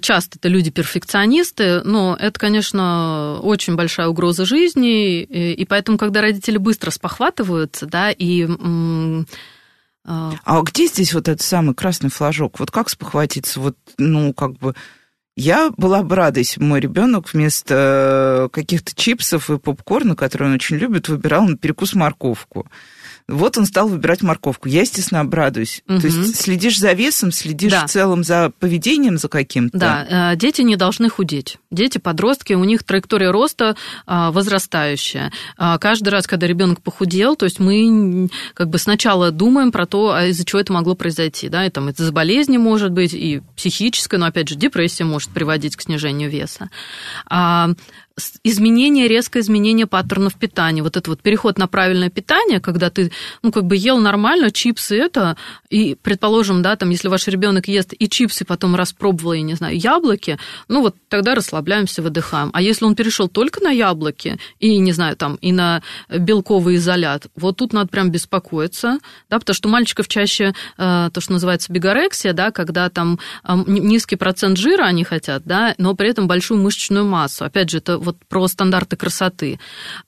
часто 0.00 0.38
это 0.38 0.48
люди-перфекционисты, 0.48 1.82
но 1.84 2.16
это, 2.18 2.38
конечно, 2.38 3.38
очень 3.42 3.76
большая 3.76 4.08
угроза 4.08 4.44
жизни, 4.44 5.22
и 5.22 5.64
поэтому, 5.64 5.96
когда 5.96 6.20
родители 6.20 6.58
быстро 6.58 6.90
спохватываются, 6.90 7.86
да, 7.86 8.10
и... 8.10 8.46
А, 10.04 10.32
а 10.44 10.62
где 10.62 10.86
здесь 10.86 11.12
вот 11.12 11.28
этот 11.28 11.42
самый 11.42 11.74
красный 11.74 12.08
флажок? 12.10 12.58
Вот 12.58 12.70
как 12.70 12.88
спохватиться? 12.88 13.60
Вот, 13.60 13.76
ну, 13.98 14.32
как 14.32 14.52
бы... 14.58 14.74
Я 15.36 15.70
была 15.76 16.02
бы 16.02 16.16
рада, 16.16 16.40
если 16.40 16.58
бы 16.58 16.66
мой 16.66 16.80
ребенок 16.80 17.32
вместо 17.32 18.48
каких-то 18.52 18.94
чипсов 18.94 19.50
и 19.50 19.58
попкорна, 19.58 20.16
которые 20.16 20.48
он 20.48 20.54
очень 20.54 20.76
любит, 20.76 21.08
выбирал 21.08 21.46
на 21.46 21.56
перекус 21.56 21.94
морковку. 21.94 22.66
Вот 23.30 23.58
он 23.58 23.66
стал 23.66 23.88
выбирать 23.88 24.22
морковку. 24.22 24.68
Я, 24.68 24.80
естественно, 24.80 25.20
обрадуюсь. 25.20 25.82
Угу. 25.88 26.00
То 26.00 26.06
есть 26.06 26.36
следишь 26.36 26.78
за 26.78 26.92
весом, 26.92 27.32
следишь 27.32 27.72
да. 27.72 27.86
в 27.86 27.90
целом 27.90 28.24
за 28.24 28.52
поведением 28.58 29.18
за 29.18 29.28
каким-то. 29.28 29.78
Да, 29.78 30.32
э, 30.32 30.36
дети 30.36 30.62
не 30.62 30.76
должны 30.76 31.08
худеть. 31.08 31.58
Дети, 31.70 31.98
подростки, 31.98 32.52
у 32.54 32.64
них 32.64 32.82
траектория 32.82 33.30
роста 33.30 33.76
а, 34.06 34.30
возрастающая. 34.32 35.32
А, 35.56 35.78
каждый 35.78 36.08
раз, 36.08 36.26
когда 36.26 36.46
ребенок 36.46 36.82
похудел, 36.82 37.36
то 37.36 37.44
есть 37.44 37.60
мы 37.60 38.28
как 38.54 38.68
бы 38.68 38.78
сначала 38.78 39.30
думаем 39.30 39.70
про 39.72 39.86
то, 39.86 40.12
а 40.12 40.26
из-за 40.26 40.44
чего 40.44 40.60
это 40.60 40.72
могло 40.72 40.94
произойти. 40.94 41.48
Да? 41.48 41.66
И 41.66 41.70
там 41.70 41.88
из-за 41.90 42.12
болезни 42.12 42.58
может 42.58 42.92
быть, 42.92 43.14
и 43.14 43.42
психическая, 43.56 44.18
но 44.18 44.26
опять 44.26 44.48
же 44.48 44.56
депрессия 44.56 45.04
может 45.04 45.30
приводить 45.30 45.76
к 45.76 45.82
снижению 45.82 46.30
веса 46.30 46.70
изменение, 48.44 49.08
резкое 49.08 49.40
изменение 49.40 49.86
паттернов 49.86 50.34
питания. 50.34 50.82
Вот 50.82 50.96
это 50.96 51.10
вот 51.10 51.22
переход 51.22 51.58
на 51.58 51.66
правильное 51.66 52.10
питание, 52.10 52.60
когда 52.60 52.90
ты, 52.90 53.12
ну, 53.42 53.52
как 53.52 53.64
бы 53.64 53.76
ел 53.76 53.98
нормально, 53.98 54.50
чипсы 54.50 54.96
это, 54.96 55.36
и, 55.68 55.96
предположим, 56.00 56.62
да, 56.62 56.76
там, 56.76 56.90
если 56.90 57.08
ваш 57.08 57.26
ребенок 57.28 57.68
ест 57.68 57.92
и 57.98 58.08
чипсы, 58.08 58.44
потом 58.44 58.74
распробовал, 58.74 59.34
я 59.34 59.42
не 59.42 59.54
знаю, 59.54 59.76
яблоки, 59.78 60.38
ну, 60.68 60.82
вот 60.82 60.96
тогда 61.08 61.34
расслабляемся, 61.34 62.02
выдыхаем. 62.02 62.50
А 62.52 62.62
если 62.62 62.84
он 62.84 62.94
перешел 62.94 63.28
только 63.28 63.62
на 63.62 63.70
яблоки 63.70 64.38
и, 64.58 64.76
не 64.78 64.92
знаю, 64.92 65.16
там, 65.16 65.36
и 65.36 65.52
на 65.52 65.82
белковый 66.08 66.76
изолят, 66.76 67.26
вот 67.36 67.56
тут 67.56 67.72
надо 67.72 67.88
прям 67.88 68.10
беспокоиться, 68.10 68.98
да, 69.28 69.38
потому 69.38 69.54
что 69.54 69.68
у 69.68 69.72
мальчиков 69.72 70.08
чаще 70.08 70.54
э, 70.78 71.10
то, 71.12 71.20
что 71.20 71.32
называется 71.32 71.72
бигорексия, 71.72 72.32
да, 72.32 72.50
когда 72.50 72.88
там 72.88 73.18
низкий 73.66 74.16
процент 74.16 74.58
жира 74.58 74.84
они 74.84 75.04
хотят, 75.04 75.42
да, 75.44 75.74
но 75.78 75.94
при 75.94 76.08
этом 76.08 76.28
большую 76.28 76.60
мышечную 76.60 77.04
массу. 77.04 77.44
Опять 77.44 77.70
же, 77.70 77.78
это 77.78 77.98
вот 77.98 78.09
про 78.28 78.46
стандарты 78.48 78.96
красоты. 78.96 79.58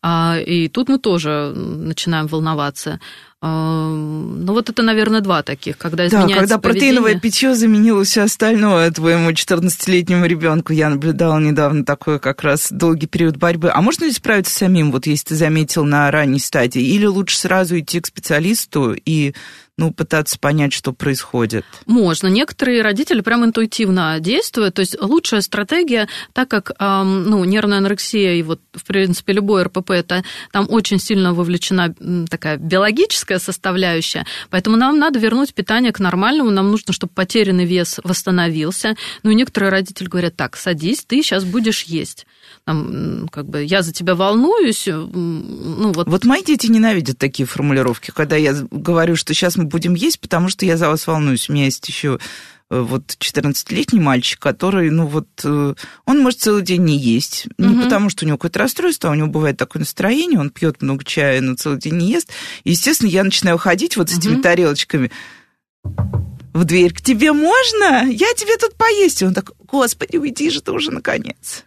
А, 0.02 0.38
и 0.38 0.68
тут 0.68 0.88
мы 0.88 0.98
тоже 0.98 1.52
начинаем 1.54 2.26
волноваться. 2.26 3.00
А, 3.44 3.88
ну, 3.90 4.52
вот 4.52 4.70
это, 4.70 4.82
наверное, 4.82 5.20
два 5.20 5.42
таких, 5.42 5.76
когда 5.76 6.06
изменяется 6.06 6.34
Да, 6.34 6.40
когда 6.40 6.58
поведение. 6.58 6.92
протеиновое 6.94 7.20
питье 7.20 7.54
заменило 7.56 8.04
все 8.04 8.22
остальное 8.22 8.90
твоему 8.92 9.30
14-летнему 9.30 10.26
ребенку. 10.26 10.72
Я 10.72 10.88
наблюдала 10.90 11.40
недавно 11.40 11.84
такой 11.84 12.20
как 12.20 12.42
раз 12.42 12.68
долгий 12.70 13.08
период 13.08 13.36
борьбы. 13.38 13.70
А 13.74 13.80
можно 13.82 14.04
ли 14.04 14.12
справиться 14.12 14.54
самим, 14.54 14.92
вот 14.92 15.06
если 15.06 15.30
ты 15.30 15.34
заметил 15.34 15.84
на 15.84 16.08
ранней 16.12 16.38
стадии? 16.38 16.82
Или 16.82 17.06
лучше 17.06 17.36
сразу 17.36 17.80
идти 17.80 18.00
к 18.00 18.06
специалисту 18.06 18.94
и 19.04 19.34
ну, 19.78 19.92
пытаться 19.92 20.38
понять, 20.38 20.72
что 20.72 20.92
происходит? 20.92 21.64
Можно. 21.86 22.28
Некоторые 22.28 22.82
родители 22.82 23.20
прям 23.22 23.44
интуитивно 23.44 24.18
действуют. 24.20 24.74
То 24.74 24.80
есть 24.80 25.00
лучшая 25.00 25.40
стратегия, 25.40 26.08
так 26.32 26.48
как 26.48 26.72
ну, 26.78 27.44
нервная 27.44 27.78
анорексия 27.78 28.34
и 28.34 28.42
вот, 28.42 28.60
в 28.74 28.84
принципе, 28.84 29.32
любой 29.32 29.62
РПП, 29.62 29.90
это 29.90 30.24
там 30.52 30.66
очень 30.68 30.98
сильно 30.98 31.32
вовлечена 31.32 31.94
такая 32.28 32.58
биологическая 32.58 33.38
составляющая, 33.38 34.26
поэтому 34.50 34.76
нам 34.76 34.98
надо 34.98 35.18
вернуть 35.18 35.54
питание 35.54 35.92
к 35.92 36.00
нормальному, 36.00 36.50
нам 36.50 36.70
нужно, 36.70 36.92
чтобы 36.92 37.12
потерянный 37.14 37.64
вес 37.64 37.98
восстановился. 38.04 38.94
Ну 39.22 39.30
и 39.30 39.34
некоторые 39.34 39.70
родители 39.70 40.06
говорят, 40.06 40.36
так, 40.36 40.56
садись, 40.56 41.04
ты 41.04 41.22
сейчас 41.22 41.44
будешь 41.44 41.84
есть 41.84 42.26
там, 42.64 43.28
как 43.30 43.48
бы, 43.48 43.64
я 43.64 43.82
за 43.82 43.92
тебя 43.92 44.14
волнуюсь. 44.14 44.86
Ну, 44.86 45.92
вот. 45.92 46.06
вот 46.06 46.24
мои 46.24 46.44
дети 46.44 46.68
ненавидят 46.68 47.18
такие 47.18 47.46
формулировки, 47.46 48.12
когда 48.14 48.36
я 48.36 48.54
говорю, 48.70 49.16
что 49.16 49.34
сейчас 49.34 49.56
мы 49.56 49.64
будем 49.64 49.94
есть, 49.94 50.20
потому 50.20 50.48
что 50.48 50.64
я 50.64 50.76
за 50.76 50.88
вас 50.88 51.06
волнуюсь. 51.06 51.48
У 51.48 51.52
меня 51.52 51.64
есть 51.64 51.86
еще 51.88 52.20
э, 52.70 52.80
вот 52.80 53.16
14-летний 53.18 53.98
мальчик, 53.98 54.38
который, 54.38 54.90
ну 54.90 55.06
вот, 55.06 55.28
э, 55.42 55.74
он 56.04 56.18
может 56.20 56.40
целый 56.40 56.62
день 56.62 56.84
не 56.84 56.96
есть. 56.96 57.48
Не 57.58 57.74
угу. 57.74 57.82
потому, 57.82 58.10
что 58.10 58.24
у 58.24 58.28
него 58.28 58.38
какое-то 58.38 58.60
расстройство, 58.60 59.10
а 59.10 59.12
у 59.12 59.16
него 59.16 59.28
бывает 59.28 59.56
такое 59.56 59.80
настроение, 59.80 60.38
он 60.38 60.50
пьет 60.50 60.82
много 60.82 61.02
чая, 61.02 61.40
но 61.40 61.56
целый 61.56 61.80
день 61.80 61.94
не 61.94 62.12
ест. 62.12 62.30
И, 62.62 62.70
естественно, 62.70 63.08
я 63.08 63.24
начинаю 63.24 63.58
ходить 63.58 63.96
вот 63.96 64.08
с 64.08 64.18
этими 64.18 64.34
угу. 64.34 64.42
тарелочками 64.42 65.10
в 66.52 66.64
дверь. 66.64 66.92
К 66.92 67.00
тебе 67.00 67.32
можно? 67.32 68.08
Я 68.08 68.32
тебе 68.34 68.56
тут 68.56 68.74
поесть. 68.76 69.22
И 69.22 69.24
он 69.24 69.34
так, 69.34 69.50
господи, 69.66 70.16
уйди 70.16 70.48
же 70.50 70.60
ты 70.60 70.70
уже 70.70 70.92
наконец. 70.92 71.64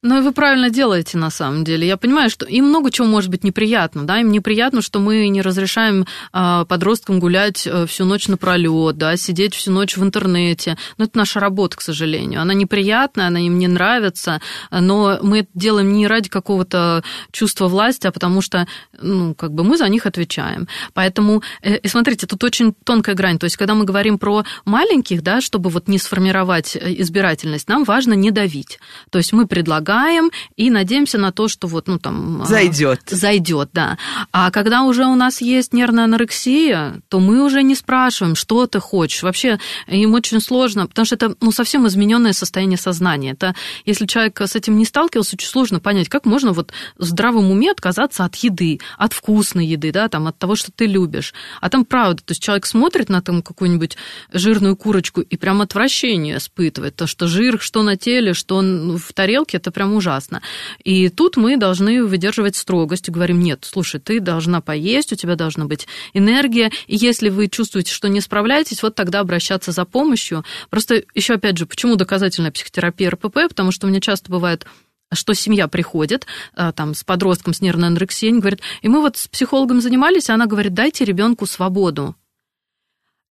Ну 0.00 0.18
и 0.18 0.20
вы 0.20 0.30
правильно 0.30 0.70
делаете, 0.70 1.18
на 1.18 1.28
самом 1.28 1.64
деле. 1.64 1.84
Я 1.84 1.96
понимаю, 1.96 2.30
что 2.30 2.46
им 2.46 2.66
много 2.66 2.92
чего 2.92 3.08
может 3.08 3.30
быть 3.30 3.42
неприятно, 3.42 4.06
да, 4.06 4.20
им 4.20 4.30
неприятно, 4.30 4.80
что 4.80 5.00
мы 5.00 5.26
не 5.26 5.42
разрешаем 5.42 6.06
э, 6.32 6.64
подросткам 6.68 7.18
гулять 7.18 7.66
э, 7.66 7.84
всю 7.86 8.04
ночь 8.04 8.28
напролет, 8.28 8.96
да, 8.96 9.16
сидеть 9.16 9.56
всю 9.56 9.72
ночь 9.72 9.96
в 9.96 10.04
интернете. 10.04 10.78
Но 10.98 11.06
это 11.06 11.18
наша 11.18 11.40
работа, 11.40 11.78
к 11.78 11.80
сожалению. 11.80 12.40
Она 12.40 12.54
неприятная, 12.54 13.26
она 13.26 13.40
им 13.40 13.58
не 13.58 13.66
нравится, 13.66 14.40
но 14.70 15.18
мы 15.20 15.40
это 15.40 15.48
делаем 15.54 15.92
не 15.92 16.06
ради 16.06 16.28
какого-то 16.28 17.02
чувства 17.32 17.66
власти, 17.66 18.06
а 18.06 18.12
потому 18.12 18.40
что, 18.40 18.68
ну, 19.02 19.34
как 19.34 19.52
бы 19.52 19.64
мы 19.64 19.76
за 19.76 19.88
них 19.88 20.06
отвечаем. 20.06 20.68
Поэтому, 20.94 21.42
э, 21.60 21.76
и 21.76 21.88
смотрите, 21.88 22.28
тут 22.28 22.44
очень 22.44 22.72
тонкая 22.84 23.16
грань. 23.16 23.40
То 23.40 23.46
есть, 23.46 23.56
когда 23.56 23.74
мы 23.74 23.84
говорим 23.84 24.20
про 24.20 24.44
маленьких, 24.64 25.24
да, 25.24 25.40
чтобы 25.40 25.70
вот 25.70 25.88
не 25.88 25.98
сформировать 25.98 26.76
избирательность, 26.76 27.68
нам 27.68 27.82
важно 27.82 28.12
не 28.12 28.30
давить. 28.30 28.78
То 29.10 29.18
есть 29.18 29.32
мы 29.32 29.48
предлагаем 29.48 29.87
предлагаем 29.88 30.30
и 30.56 30.70
надеемся 30.70 31.18
на 31.18 31.32
то, 31.32 31.48
что 31.48 31.66
вот, 31.66 31.88
ну, 31.88 31.98
там... 31.98 32.44
Зайдет. 32.44 33.00
А, 33.10 33.14
Зайдет, 33.14 33.70
да. 33.72 33.96
А 34.32 34.50
когда 34.50 34.82
уже 34.82 35.06
у 35.06 35.14
нас 35.14 35.40
есть 35.40 35.72
нервная 35.72 36.04
анорексия, 36.04 37.00
то 37.08 37.20
мы 37.20 37.44
уже 37.44 37.62
не 37.62 37.74
спрашиваем, 37.74 38.34
что 38.34 38.66
ты 38.66 38.80
хочешь. 38.80 39.22
Вообще 39.22 39.58
им 39.86 40.14
очень 40.14 40.40
сложно, 40.40 40.86
потому 40.86 41.06
что 41.06 41.14
это, 41.14 41.34
ну, 41.40 41.52
совсем 41.52 41.86
измененное 41.86 42.32
состояние 42.32 42.78
сознания. 42.78 43.32
Это, 43.32 43.54
если 43.86 44.06
человек 44.06 44.40
с 44.40 44.54
этим 44.56 44.76
не 44.76 44.84
сталкивался, 44.84 45.36
очень 45.36 45.48
сложно 45.48 45.80
понять, 45.80 46.08
как 46.08 46.26
можно 46.26 46.52
вот 46.52 46.72
в 46.98 47.04
здравом 47.04 47.50
уме 47.50 47.70
отказаться 47.70 48.24
от 48.24 48.36
еды, 48.36 48.80
от 48.98 49.12
вкусной 49.12 49.66
еды, 49.66 49.92
да, 49.92 50.08
там, 50.08 50.26
от 50.26 50.38
того, 50.38 50.54
что 50.54 50.70
ты 50.70 50.86
любишь. 50.86 51.32
А 51.60 51.70
там 51.70 51.84
правда, 51.84 52.22
то 52.22 52.32
есть 52.32 52.42
человек 52.42 52.66
смотрит 52.66 53.08
на 53.08 53.22
там 53.22 53.42
какую-нибудь 53.42 53.96
жирную 54.32 54.76
курочку 54.76 55.20
и 55.20 55.36
прям 55.36 55.62
отвращение 55.62 56.36
испытывает. 56.36 56.96
То, 56.96 57.06
что 57.06 57.26
жир, 57.26 57.58
что 57.60 57.82
на 57.82 57.96
теле, 57.96 58.34
что 58.34 58.58
в 58.60 59.12
тарелке, 59.14 59.56
это 59.56 59.70
прям 59.78 59.94
ужасно. 59.94 60.42
И 60.82 61.08
тут 61.08 61.36
мы 61.36 61.56
должны 61.56 62.02
выдерживать 62.02 62.56
строгость 62.56 63.06
и 63.06 63.12
говорим, 63.12 63.38
нет, 63.38 63.60
слушай, 63.62 64.00
ты 64.00 64.18
должна 64.18 64.60
поесть, 64.60 65.12
у 65.12 65.14
тебя 65.14 65.36
должна 65.36 65.66
быть 65.66 65.86
энергия, 66.14 66.72
и 66.88 66.96
если 66.96 67.28
вы 67.28 67.46
чувствуете, 67.46 67.92
что 67.92 68.08
не 68.08 68.20
справляетесь, 68.20 68.82
вот 68.82 68.96
тогда 68.96 69.20
обращаться 69.20 69.70
за 69.70 69.84
помощью. 69.84 70.44
Просто 70.68 71.04
еще 71.14 71.34
опять 71.34 71.58
же, 71.58 71.66
почему 71.66 71.94
доказательная 71.94 72.50
психотерапия 72.50 73.10
РПП? 73.10 73.46
Потому 73.48 73.70
что 73.70 73.86
у 73.86 73.90
меня 73.90 74.00
часто 74.00 74.32
бывает 74.32 74.66
что 75.12 75.32
семья 75.32 75.68
приходит 75.68 76.26
а, 76.54 76.72
там, 76.72 76.92
с 76.92 77.02
подростком 77.02 77.54
с 77.54 77.62
нервной 77.62 77.88
анорексией, 77.88 78.30
они 78.30 78.40
говорят, 78.40 78.60
и 78.82 78.88
мы 78.88 79.00
вот 79.00 79.16
с 79.16 79.26
психологом 79.26 79.80
занимались, 79.80 80.28
и 80.28 80.32
она 80.32 80.44
говорит, 80.44 80.74
дайте 80.74 81.06
ребенку 81.06 81.46
свободу. 81.46 82.14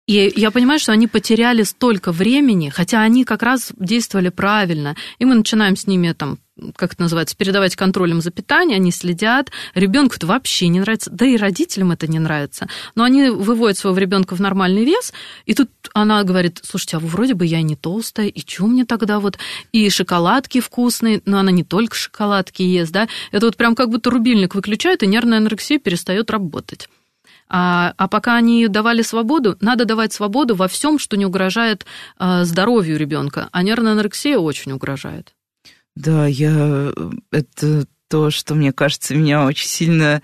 И 0.07 0.33
я 0.37 0.51
понимаю, 0.53 0.79
что 0.79 0.93
они 0.93 1.09
потеряли 1.09 1.65
столько 1.65 2.13
времени, 2.13 2.69
хотя 2.69 3.03
они 3.03 3.25
как 3.25 3.43
раз 3.43 3.73
действовали 3.77 4.29
правильно. 4.29 4.95
И 5.19 5.25
мы 5.25 5.35
начинаем 5.35 5.77
с 5.77 5.87
ними 5.87 6.13
там 6.13 6.39
как 6.75 6.95
это 6.95 7.03
называется, 7.03 7.37
передавать 7.37 7.77
контролем 7.77 8.23
за 8.23 8.31
питание, 8.31 8.77
они 8.77 8.91
следят. 8.91 9.51
Ребенку 9.75 10.17
это 10.17 10.27
вообще 10.27 10.69
не 10.69 10.81
нравится, 10.81 11.11
да 11.11 11.27
и 11.27 11.37
родителям 11.37 11.93
это 11.93 12.07
не 12.07 12.19
нравится. 12.19 12.67
Но 12.95 13.05
они 13.05 13.29
выводят 13.29 13.77
своего 13.77 13.99
ребенка 13.99 14.35
в 14.35 14.41
нормальный 14.41 14.85
вес, 14.85 15.13
и 15.45 15.53
тут 15.53 15.69
она 15.93 16.23
говорит, 16.23 16.61
слушайте, 16.63 16.97
а 16.97 17.01
вроде 17.01 17.35
бы 17.35 17.45
я 17.45 17.61
не 17.61 17.77
толстая, 17.77 18.29
и 18.29 18.41
что 18.41 18.67
мне 18.67 18.87
тогда 18.87 19.21
вот? 19.21 19.39
И 19.73 19.91
шоколадки 19.91 20.61
вкусные, 20.61 21.21
но 21.27 21.39
она 21.39 21.51
не 21.51 21.63
только 21.63 21.95
шоколадки 21.95 22.63
ест, 22.63 22.93
да? 22.93 23.07
Это 23.33 23.47
вот 23.47 23.57
прям 23.57 23.75
как 23.75 23.91
будто 23.91 24.09
рубильник 24.09 24.55
выключает, 24.55 25.03
и 25.03 25.07
нервная 25.07 25.39
анорексия 25.39 25.79
перестает 25.79 26.31
работать. 26.31 26.89
А, 27.49 27.94
а 27.97 28.09
пока 28.09 28.36
они 28.36 28.68
давали 28.68 29.03
свободу, 29.03 29.57
надо 29.61 29.84
давать 29.84 30.12
свободу 30.12 30.55
во 30.55 30.68
всем, 30.68 30.99
что 30.99 31.16
не 31.16 31.26
угрожает 31.26 31.86
а, 32.18 32.44
здоровью 32.44 32.99
ребенка. 32.99 33.49
А 33.53 33.62
нервная 33.62 33.92
анорексия 33.92 34.38
очень 34.38 34.72
угрожает. 34.72 35.34
Да, 35.94 36.26
я 36.26 36.92
это 37.30 37.86
то, 38.09 38.30
что 38.30 38.55
мне 38.55 38.72
кажется, 38.72 39.14
меня 39.14 39.44
очень 39.47 39.66
сильно 39.68 40.22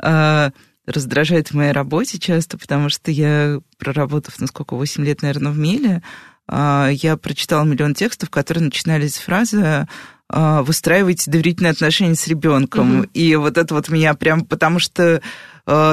а, 0.00 0.52
раздражает 0.86 1.48
в 1.48 1.54
моей 1.54 1.72
работе 1.72 2.18
часто, 2.18 2.58
потому 2.58 2.88
что 2.88 3.10
я, 3.10 3.60
проработав, 3.78 4.38
ну 4.38 4.46
сколько, 4.46 4.74
8 4.74 5.04
лет, 5.04 5.22
наверное, 5.22 5.52
в 5.52 5.58
Меле, 5.58 6.02
а, 6.46 6.88
я 6.90 7.16
прочитала 7.16 7.64
миллион 7.64 7.94
текстов, 7.94 8.30
которые 8.30 8.64
начинались 8.64 9.14
с 9.14 9.18
фразы 9.18 9.88
а, 10.28 10.62
«выстраивайте 10.62 11.30
доверительные 11.30 11.70
отношения 11.70 12.14
с 12.14 12.26
ребенком». 12.26 13.00
Угу. 13.00 13.08
И 13.14 13.34
вот 13.36 13.56
это 13.56 13.74
вот 13.74 13.88
меня 13.88 14.14
прям, 14.14 14.44
потому 14.44 14.78
что 14.78 15.22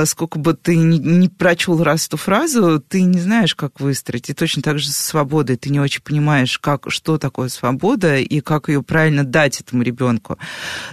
сколько 0.05 0.37
бы 0.37 0.53
ты 0.53 0.75
не, 0.75 1.29
прочел 1.29 1.81
раз 1.81 2.07
эту 2.07 2.17
фразу, 2.17 2.83
ты 2.85 3.03
не 3.03 3.19
знаешь, 3.19 3.55
как 3.55 3.79
выстроить. 3.79 4.29
И 4.29 4.33
точно 4.33 4.61
так 4.61 4.79
же 4.79 4.89
со 4.89 5.01
свободой. 5.01 5.55
Ты 5.55 5.69
не 5.69 5.79
очень 5.79 6.01
понимаешь, 6.01 6.59
как, 6.59 6.91
что 6.91 7.17
такое 7.17 7.47
свобода 7.47 8.17
и 8.17 8.41
как 8.41 8.67
ее 8.67 8.83
правильно 8.83 9.23
дать 9.23 9.61
этому 9.61 9.83
ребенку. 9.83 10.37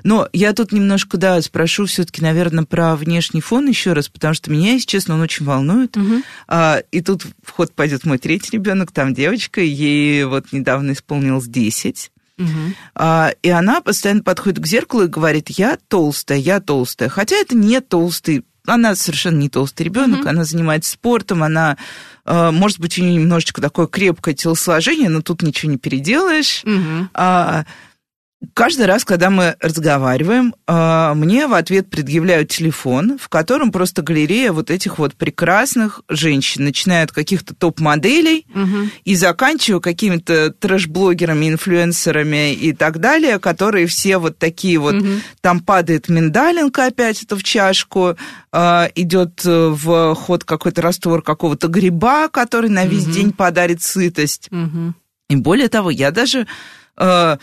Но 0.04 0.28
я 0.32 0.52
тут 0.52 0.72
немножко, 0.72 1.16
да, 1.16 1.40
спрошу 1.42 1.86
все-таки, 1.86 2.22
наверное, 2.22 2.64
про 2.64 2.94
внешний 2.94 3.40
фон 3.40 3.66
еще 3.66 3.94
раз, 3.94 4.08
потому 4.08 4.34
что 4.34 4.50
меня, 4.50 4.74
если 4.74 4.86
честно, 4.86 5.14
он 5.14 5.22
очень 5.22 5.44
волнует. 5.44 5.96
Угу. 5.96 6.22
И 6.92 7.00
тут 7.00 7.24
в 7.42 7.50
ход 7.50 7.72
пойдет 7.74 8.04
мой 8.04 8.18
третий 8.18 8.50
ребенок, 8.52 8.92
там 8.92 9.12
девочка, 9.12 9.60
ей 9.60 10.24
вот 10.24 10.52
недавно 10.52 10.92
исполнилось 10.92 11.46
10. 11.46 12.10
Угу. 12.38 12.46
А, 12.94 13.32
и 13.42 13.48
она 13.48 13.80
постоянно 13.80 14.22
подходит 14.22 14.60
к 14.62 14.66
зеркалу 14.66 15.04
и 15.04 15.08
говорит, 15.08 15.50
я 15.50 15.78
толстая, 15.88 16.38
я 16.38 16.60
толстая. 16.60 17.08
Хотя 17.08 17.36
это 17.36 17.56
не 17.56 17.80
толстый 17.80 18.44
она 18.74 18.94
совершенно 18.94 19.38
не 19.38 19.48
толстый 19.48 19.82
ребенок, 19.82 20.20
mm-hmm. 20.20 20.28
она 20.28 20.44
занимается 20.44 20.92
спортом, 20.92 21.42
она, 21.42 21.76
э, 22.24 22.50
может 22.50 22.80
быть, 22.80 22.98
у 22.98 23.02
нее 23.02 23.14
немножечко 23.14 23.60
такое 23.60 23.86
крепкое 23.86 24.34
телосложение, 24.34 25.08
но 25.08 25.22
тут 25.22 25.42
ничего 25.42 25.72
не 25.72 25.78
переделаешь. 25.78 26.62
Mm-hmm. 26.64 27.66
Каждый 28.54 28.86
раз, 28.86 29.04
когда 29.04 29.30
мы 29.30 29.56
разговариваем, 29.60 30.54
а, 30.68 31.12
мне 31.14 31.48
в 31.48 31.54
ответ 31.54 31.90
предъявляют 31.90 32.50
телефон, 32.50 33.18
в 33.18 33.28
котором 33.28 33.72
просто 33.72 34.00
галерея 34.02 34.52
вот 34.52 34.70
этих 34.70 34.98
вот 34.98 35.16
прекрасных 35.16 36.02
женщин, 36.08 36.64
начиная 36.64 37.02
от 37.02 37.10
каких-то 37.10 37.52
топ-моделей 37.52 38.46
угу. 38.54 38.90
и 39.04 39.16
заканчивая 39.16 39.80
какими-то 39.80 40.52
трэш-блогерами, 40.52 41.48
инфлюенсерами 41.48 42.54
и 42.54 42.72
так 42.72 43.00
далее, 43.00 43.40
которые 43.40 43.88
все 43.88 44.18
вот 44.18 44.38
такие 44.38 44.78
вот, 44.78 44.94
угу. 44.94 45.08
там 45.40 45.58
падает 45.58 46.08
миндалинка 46.08 46.86
опять 46.86 47.24
это 47.24 47.34
в 47.34 47.42
чашку, 47.42 48.16
а, 48.52 48.88
идет 48.94 49.44
э, 49.44 49.68
в 49.68 50.14
ход 50.14 50.44
какой-то 50.44 50.80
раствор 50.80 51.22
какого-то 51.22 51.66
гриба, 51.66 52.28
который 52.28 52.70
на 52.70 52.86
весь 52.86 53.06
угу. 53.06 53.12
день 53.12 53.32
подарит 53.32 53.82
сытость. 53.82 54.48
Угу. 54.52 54.94
И 55.30 55.36
более 55.36 55.68
того, 55.68 55.90
я 55.90 56.12
даже 56.12 56.46
а, 56.96 57.38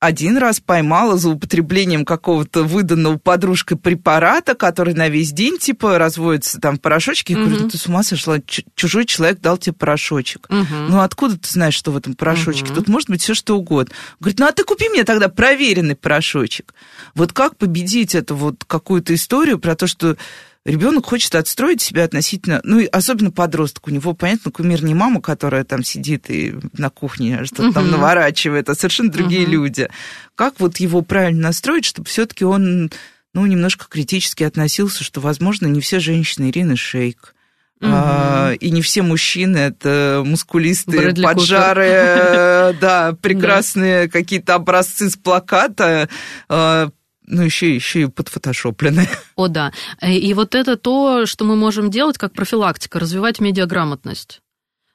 один 0.00 0.38
раз 0.38 0.60
поймала 0.60 1.18
за 1.18 1.28
употреблением 1.28 2.06
какого-то 2.06 2.64
выданного 2.64 3.18
подружкой 3.18 3.76
препарата, 3.76 4.54
который 4.54 4.94
на 4.94 5.10
весь 5.10 5.30
день, 5.30 5.58
типа, 5.58 5.98
разводится 5.98 6.58
там 6.58 6.78
в 6.78 6.80
порошочке. 6.80 7.34
Я 7.34 7.40
угу. 7.40 7.50
говорю, 7.50 7.68
ты 7.68 7.76
с 7.76 7.86
ума 7.86 8.02
сошла? 8.02 8.38
чужой 8.74 9.04
человек 9.04 9.40
дал 9.40 9.58
тебе 9.58 9.74
порошочек. 9.74 10.46
Угу. 10.48 10.74
Ну, 10.88 11.00
откуда 11.00 11.38
ты 11.38 11.50
знаешь, 11.50 11.74
что 11.74 11.92
в 11.92 11.98
этом 11.98 12.14
порошочке? 12.14 12.64
Угу. 12.64 12.74
Тут 12.74 12.88
может 12.88 13.10
быть 13.10 13.20
все 13.20 13.34
что 13.34 13.58
угодно. 13.58 13.94
Говорит, 14.20 14.40
ну, 14.40 14.46
а 14.46 14.52
ты 14.52 14.64
купи 14.64 14.88
мне 14.88 15.04
тогда 15.04 15.28
проверенный 15.28 15.96
порошочек. 15.96 16.74
Вот 17.14 17.34
как 17.34 17.58
победить 17.58 18.14
эту 18.14 18.34
вот 18.34 18.64
какую-то 18.66 19.14
историю 19.14 19.58
про 19.58 19.76
то, 19.76 19.86
что 19.86 20.16
ребенок 20.64 21.06
хочет 21.06 21.34
отстроить 21.34 21.80
себя 21.80 22.04
относительно, 22.04 22.60
ну, 22.64 22.80
и 22.80 22.86
особенно 22.86 23.30
подросток, 23.30 23.88
у 23.88 23.90
него, 23.90 24.14
понятно, 24.14 24.50
кумир 24.50 24.84
не 24.84 24.94
мама, 24.94 25.20
которая 25.20 25.64
там 25.64 25.82
сидит 25.82 26.30
и 26.30 26.54
на 26.76 26.90
кухне 26.90 27.44
что-то 27.44 27.68
uh-huh. 27.68 27.72
там 27.72 27.90
наворачивает, 27.90 28.68
а 28.68 28.74
совершенно 28.74 29.10
другие 29.10 29.44
uh-huh. 29.44 29.50
люди. 29.50 29.88
Как 30.34 30.60
вот 30.60 30.78
его 30.78 31.02
правильно 31.02 31.42
настроить, 31.42 31.84
чтобы 31.84 32.08
все-таки 32.08 32.44
он, 32.44 32.90
ну, 33.34 33.46
немножко 33.46 33.86
критически 33.88 34.42
относился, 34.42 35.04
что, 35.04 35.20
возможно, 35.20 35.66
не 35.66 35.80
все 35.80 35.98
женщины 35.98 36.50
Ирины 36.50 36.76
Шейк, 36.76 37.34
Угу. 37.80 37.90
А, 37.90 38.52
и 38.60 38.70
не 38.70 38.82
все 38.82 39.00
мужчины 39.00 39.56
это 39.56 40.22
мускулистые, 40.24 41.00
Брэдли 41.00 41.22
поджарые, 41.22 42.76
да, 42.80 43.16
прекрасные 43.22 44.06
какие-то 44.10 44.56
образцы 44.56 45.08
с 45.08 45.16
плаката, 45.16 46.10
а, 46.50 46.90
ну, 47.30 47.42
еще, 47.42 47.74
еще 47.74 48.02
и 48.02 48.06
подфотошоплены. 48.06 49.08
О, 49.36 49.48
да. 49.48 49.72
И 50.02 50.34
вот 50.34 50.54
это 50.54 50.76
то, 50.76 51.26
что 51.26 51.44
мы 51.44 51.56
можем 51.56 51.90
делать 51.90 52.18
как 52.18 52.32
профилактика, 52.32 52.98
развивать 52.98 53.40
медиаграмотность 53.40 54.40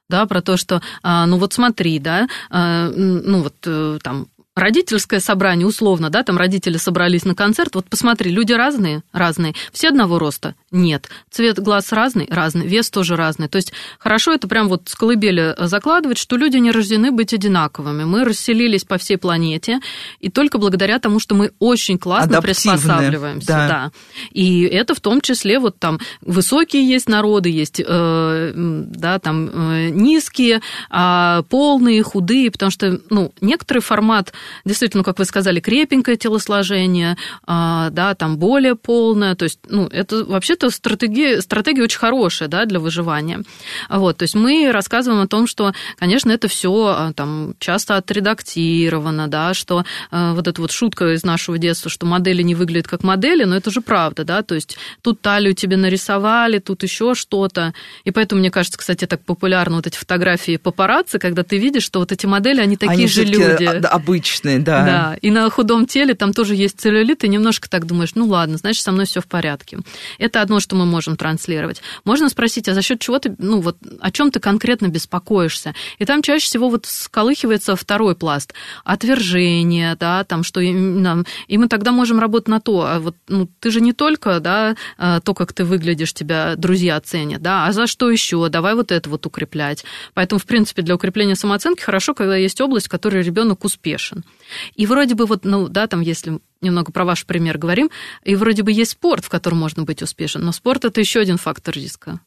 да, 0.09 0.25
про 0.25 0.41
то, 0.41 0.57
что, 0.57 0.81
а, 1.01 1.25
ну 1.25 1.37
вот 1.37 1.53
смотри, 1.53 1.99
да, 1.99 2.27
а, 2.49 2.89
ну 2.89 3.41
вот 3.41 3.55
э, 3.65 3.99
там 4.03 4.27
родительское 4.55 5.19
собрание, 5.19 5.67
условно, 5.67 6.09
да, 6.09 6.23
там 6.23 6.37
родители 6.37 6.77
собрались 6.77 7.25
на 7.25 7.35
концерт, 7.35 7.75
вот 7.75 7.85
посмотри, 7.89 8.31
люди 8.31 8.53
разные, 8.53 9.03
разные, 9.11 9.53
все 9.73 9.89
одного 9.89 10.17
роста? 10.17 10.55
Нет. 10.71 11.09
Цвет 11.29 11.59
глаз 11.59 11.91
разный? 11.91 12.27
Разный. 12.29 12.65
Вес 12.65 12.89
тоже 12.89 13.15
разный. 13.15 13.49
То 13.49 13.57
есть 13.57 13.73
хорошо 13.99 14.33
это 14.33 14.47
прям 14.47 14.69
вот 14.69 14.83
с 14.87 14.95
колыбели 14.95 15.55
закладывать, 15.59 16.17
что 16.17 16.37
люди 16.37 16.57
не 16.57 16.71
рождены 16.71 17.11
быть 17.11 17.33
одинаковыми. 17.33 18.05
Мы 18.05 18.23
расселились 18.23 18.85
по 18.85 18.97
всей 18.97 19.17
планете, 19.17 19.79
и 20.19 20.29
только 20.29 20.57
благодаря 20.57 20.99
тому, 20.99 21.19
что 21.19 21.35
мы 21.35 21.51
очень 21.59 21.97
классно 21.97 22.41
приспосабливаемся. 22.41 23.47
Да. 23.47 23.67
да. 23.67 23.91
И 24.31 24.63
это 24.63 24.95
в 24.95 25.01
том 25.01 25.19
числе 25.19 25.59
вот 25.59 25.79
там 25.79 25.99
высокие 26.21 26.87
есть 26.87 27.09
народы, 27.09 27.49
есть, 27.49 27.81
э, 27.85 28.51
да, 28.55 29.19
там 29.19 29.49
э, 29.49 29.89
низкие, 29.89 30.61
э, 30.89 31.43
полные, 31.49 32.03
худые, 32.03 32.51
потому 32.51 32.71
что, 32.71 33.01
ну, 33.09 33.33
некоторый 33.41 33.79
формат 33.79 34.31
действительно, 34.65 35.03
как 35.03 35.19
вы 35.19 35.25
сказали, 35.25 35.59
крепенькое 35.59 36.17
телосложение, 36.17 37.17
а, 37.45 37.89
да, 37.89 38.15
там 38.15 38.37
более 38.37 38.75
полное, 38.75 39.35
то 39.35 39.43
есть, 39.43 39.59
ну, 39.67 39.87
это 39.87 40.23
вообще-то 40.25 40.69
стратегия, 40.69 41.41
стратегия 41.41 41.83
очень 41.83 41.99
хорошая, 41.99 42.47
да, 42.49 42.65
для 42.65 42.79
выживания. 42.79 43.43
Вот, 43.89 44.17
то 44.17 44.23
есть 44.23 44.35
мы 44.35 44.71
рассказываем 44.71 45.21
о 45.21 45.27
том, 45.27 45.47
что, 45.47 45.73
конечно, 45.97 46.31
это 46.31 46.47
все 46.47 46.95
а, 46.97 47.13
там 47.13 47.55
часто 47.59 47.97
отредактировано, 47.97 49.27
да, 49.27 49.53
что 49.53 49.85
а, 50.11 50.33
вот 50.33 50.47
эта 50.47 50.61
вот 50.61 50.71
шутка 50.71 51.13
из 51.13 51.23
нашего 51.23 51.57
детства, 51.57 51.89
что 51.89 52.05
модели 52.05 52.41
не 52.41 52.55
выглядят 52.55 52.87
как 52.87 53.03
модели, 53.03 53.43
но 53.43 53.55
это 53.55 53.71
же 53.71 53.81
правда, 53.81 54.23
да, 54.23 54.41
то 54.41 54.55
есть 54.55 54.77
тут 55.01 55.21
талию 55.21 55.53
тебе 55.53 55.77
нарисовали, 55.77 56.59
тут 56.59 56.83
еще 56.83 57.15
что-то, 57.15 57.73
и 58.03 58.11
поэтому, 58.11 58.39
мне 58.39 58.51
кажется, 58.51 58.77
кстати, 58.77 59.05
так 59.05 59.21
популярны 59.21 59.77
вот 59.77 59.87
эти 59.87 59.97
фотографии 59.97 60.57
папарацци, 60.57 61.19
когда 61.19 61.43
ты 61.43 61.57
видишь, 61.57 61.83
что 61.83 61.99
вот 61.99 62.11
эти 62.11 62.25
модели, 62.25 62.61
они 62.61 62.77
такие 62.77 62.93
они 62.93 63.07
же 63.07 63.23
люди. 63.23 63.65
обычные 63.65 64.34
обычные, 64.35 64.59
да. 64.59 64.85
Да, 64.85 65.17
и 65.21 65.31
на 65.31 65.49
худом 65.49 65.85
теле 65.85 66.13
там 66.13 66.33
тоже 66.33 66.55
есть 66.55 66.79
целлюлит, 66.79 67.23
и 67.23 67.27
немножко 67.27 67.69
так 67.69 67.85
думаешь, 67.85 68.11
ну 68.15 68.27
ладно, 68.27 68.57
значит, 68.57 68.83
со 68.83 68.91
мной 68.91 69.05
все 69.05 69.21
в 69.21 69.27
порядке. 69.27 69.79
Это 70.17 70.41
одно, 70.41 70.59
что 70.59 70.75
мы 70.75 70.85
можем 70.85 71.15
транслировать. 71.15 71.81
Можно 72.03 72.29
спросить, 72.29 72.67
а 72.69 72.73
за 72.73 72.81
счет 72.81 72.99
чего 72.99 73.19
ты, 73.19 73.35
ну 73.37 73.61
вот, 73.61 73.77
о 73.99 74.11
чем 74.11 74.31
ты 74.31 74.39
конкретно 74.39 74.87
беспокоишься? 74.87 75.73
И 75.99 76.05
там 76.05 76.21
чаще 76.21 76.45
всего 76.45 76.69
вот 76.69 76.85
сколыхивается 76.85 77.75
второй 77.75 78.15
пласт. 78.15 78.53
Отвержение, 78.83 79.95
да, 79.95 80.23
там, 80.23 80.43
что. 80.43 80.59
И 80.59 80.73
мы 81.57 81.67
тогда 81.67 81.91
можем 81.91 82.19
работать 82.19 82.47
на 82.47 82.59
то, 82.59 82.85
а 82.85 82.99
вот, 82.99 83.15
ну, 83.27 83.49
ты 83.59 83.71
же 83.71 83.81
не 83.81 83.93
только, 83.93 84.39
да, 84.39 84.75
а, 84.97 85.19
то, 85.19 85.33
как 85.33 85.53
ты 85.53 85.63
выглядишь, 85.63 86.13
тебя 86.13 86.55
друзья 86.55 86.99
ценят, 86.99 87.41
да, 87.41 87.67
а 87.67 87.71
за 87.71 87.87
что 87.87 88.09
еще? 88.09 88.47
Давай 88.49 88.75
вот 88.75 88.91
это 88.91 89.09
вот 89.09 89.25
укреплять. 89.25 89.85
Поэтому, 90.13 90.39
в 90.39 90.45
принципе, 90.45 90.81
для 90.81 90.95
укрепления 90.95 91.35
самооценки 91.35 91.81
хорошо, 91.81 92.13
когда 92.13 92.35
есть 92.35 92.59
область, 92.61 92.87
в 92.87 92.89
которой 92.89 93.23
ребенок 93.23 93.63
успешен. 93.63 94.24
И 94.75 94.85
вроде 94.85 95.15
бы 95.15 95.25
вот, 95.25 95.45
ну 95.45 95.67
да, 95.67 95.87
там 95.87 96.01
если 96.01 96.39
немного 96.61 96.91
про 96.91 97.05
ваш 97.05 97.25
пример 97.25 97.57
говорим, 97.57 97.89
и 98.23 98.35
вроде 98.35 98.63
бы 98.63 98.71
есть 98.71 98.91
спорт, 98.91 99.25
в 99.25 99.29
котором 99.29 99.57
можно 99.57 99.83
быть 99.83 100.01
успешен, 100.01 100.43
но 100.43 100.51
спорт 100.51 100.85
это 100.85 100.99
еще 100.99 101.19
один 101.19 101.37
фактор 101.37 101.75
риска 101.75 102.19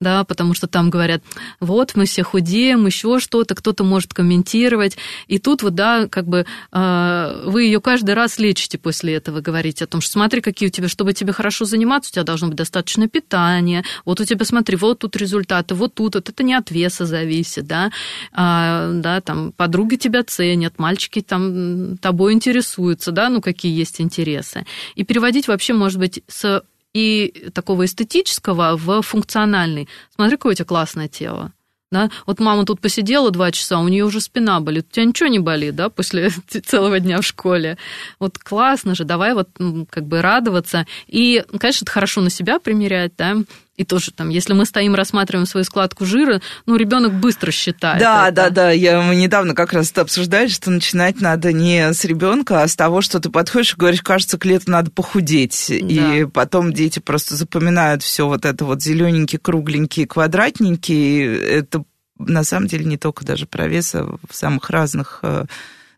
да, 0.00 0.24
потому 0.24 0.54
что 0.54 0.66
там 0.66 0.90
говорят, 0.90 1.22
вот, 1.60 1.92
мы 1.94 2.04
все 2.06 2.22
худеем, 2.22 2.86
еще 2.86 3.20
что-то, 3.20 3.54
кто-то 3.54 3.84
может 3.84 4.12
комментировать, 4.12 4.96
и 5.28 5.38
тут 5.38 5.62
вот, 5.62 5.74
да, 5.74 6.08
как 6.08 6.26
бы 6.26 6.46
э, 6.72 7.42
вы 7.46 7.62
ее 7.64 7.80
каждый 7.80 8.14
раз 8.14 8.38
лечите 8.38 8.76
после 8.76 9.14
этого, 9.14 9.40
говорите 9.40 9.84
о 9.84 9.86
том, 9.86 10.00
что 10.00 10.12
смотри, 10.12 10.40
какие 10.40 10.68
у 10.68 10.72
тебя, 10.72 10.88
чтобы 10.88 11.12
тебе 11.12 11.32
хорошо 11.32 11.64
заниматься, 11.64 12.10
у 12.10 12.12
тебя 12.12 12.24
должно 12.24 12.48
быть 12.48 12.56
достаточно 12.56 13.08
питания, 13.08 13.84
вот 14.04 14.20
у 14.20 14.24
тебя, 14.24 14.44
смотри, 14.44 14.76
вот 14.76 14.98
тут 14.98 15.16
результаты, 15.16 15.74
вот 15.74 15.94
тут, 15.94 16.16
вот 16.16 16.28
это 16.28 16.42
не 16.42 16.54
от 16.54 16.70
веса 16.70 17.06
зависит, 17.06 17.66
да, 17.66 17.90
а, 18.32 18.90
да, 18.92 19.20
там, 19.20 19.52
подруги 19.52 19.96
тебя 19.96 20.24
ценят, 20.24 20.78
мальчики 20.78 21.22
там 21.22 21.96
тобой 21.98 22.32
интересуются, 22.32 23.12
да, 23.12 23.28
ну, 23.28 23.40
какие 23.40 23.76
есть 23.76 24.00
интересы, 24.00 24.66
и 24.96 25.04
переводить 25.04 25.48
вообще, 25.48 25.72
может 25.72 25.98
быть, 25.98 26.22
с 26.28 26.62
и 26.94 27.50
такого 27.52 27.84
эстетического 27.84 28.76
в 28.76 29.02
функциональный. 29.02 29.88
Смотри, 30.14 30.36
какое 30.36 30.52
у 30.52 30.54
тебя 30.54 30.64
классное 30.64 31.08
тело. 31.08 31.52
Да? 31.90 32.10
Вот 32.26 32.40
мама 32.40 32.64
тут 32.64 32.80
посидела 32.80 33.30
два 33.30 33.52
часа, 33.52 33.78
у 33.78 33.86
нее 33.86 34.04
уже 34.04 34.20
спина 34.20 34.58
болит. 34.60 34.86
У 34.90 34.94
тебя 34.94 35.04
ничего 35.04 35.28
не 35.28 35.38
болит, 35.38 35.76
да, 35.76 35.90
после 35.90 36.30
целого 36.48 36.98
дня 36.98 37.20
в 37.20 37.24
школе. 37.24 37.78
Вот 38.18 38.38
классно 38.38 38.94
же, 38.94 39.04
давай 39.04 39.34
вот 39.34 39.48
как 39.90 40.06
бы 40.06 40.22
радоваться. 40.22 40.86
И, 41.06 41.44
конечно, 41.58 41.84
это 41.84 41.92
хорошо 41.92 42.20
на 42.20 42.30
себя 42.30 42.58
примерять, 42.58 43.12
да, 43.16 43.36
и 43.76 43.84
тоже 43.84 44.12
там, 44.12 44.28
если 44.28 44.52
мы 44.52 44.66
стоим, 44.66 44.94
рассматриваем 44.94 45.46
свою 45.46 45.64
складку 45.64 46.04
жира, 46.04 46.40
ну, 46.64 46.76
ребенок 46.76 47.14
быстро 47.14 47.50
считает. 47.50 48.00
Да, 48.00 48.28
это. 48.28 48.34
да, 48.34 48.50
да. 48.50 48.70
Я, 48.70 49.02
мы 49.02 49.16
недавно 49.16 49.54
как 49.54 49.72
раз 49.72 49.90
это 49.90 50.02
обсуждали, 50.02 50.48
что 50.48 50.70
начинать 50.70 51.20
надо 51.20 51.52
не 51.52 51.92
с 51.92 52.04
ребенка, 52.04 52.62
а 52.62 52.68
с 52.68 52.76
того, 52.76 53.00
что 53.00 53.18
ты 53.18 53.30
подходишь 53.30 53.72
и 53.72 53.76
говоришь, 53.76 54.02
кажется, 54.02 54.38
к 54.38 54.44
лету 54.44 54.70
надо 54.70 54.90
похудеть. 54.92 55.66
Да. 55.68 55.74
И 55.74 56.24
потом 56.24 56.72
дети 56.72 57.00
просто 57.00 57.34
запоминают 57.34 58.02
все 58.02 58.28
вот 58.28 58.44
это 58.44 58.64
вот 58.64 58.80
зелененькие, 58.80 59.40
кругленькие, 59.40 60.06
квадратненькие. 60.06 61.36
Это 61.40 61.84
на 62.18 62.44
самом 62.44 62.68
деле 62.68 62.84
не 62.84 62.96
только 62.96 63.24
даже 63.24 63.46
про 63.46 63.66
вес, 63.66 63.94
а 63.94 64.04
в 64.28 64.34
самых 64.34 64.70
разных 64.70 65.18
э, 65.22 65.46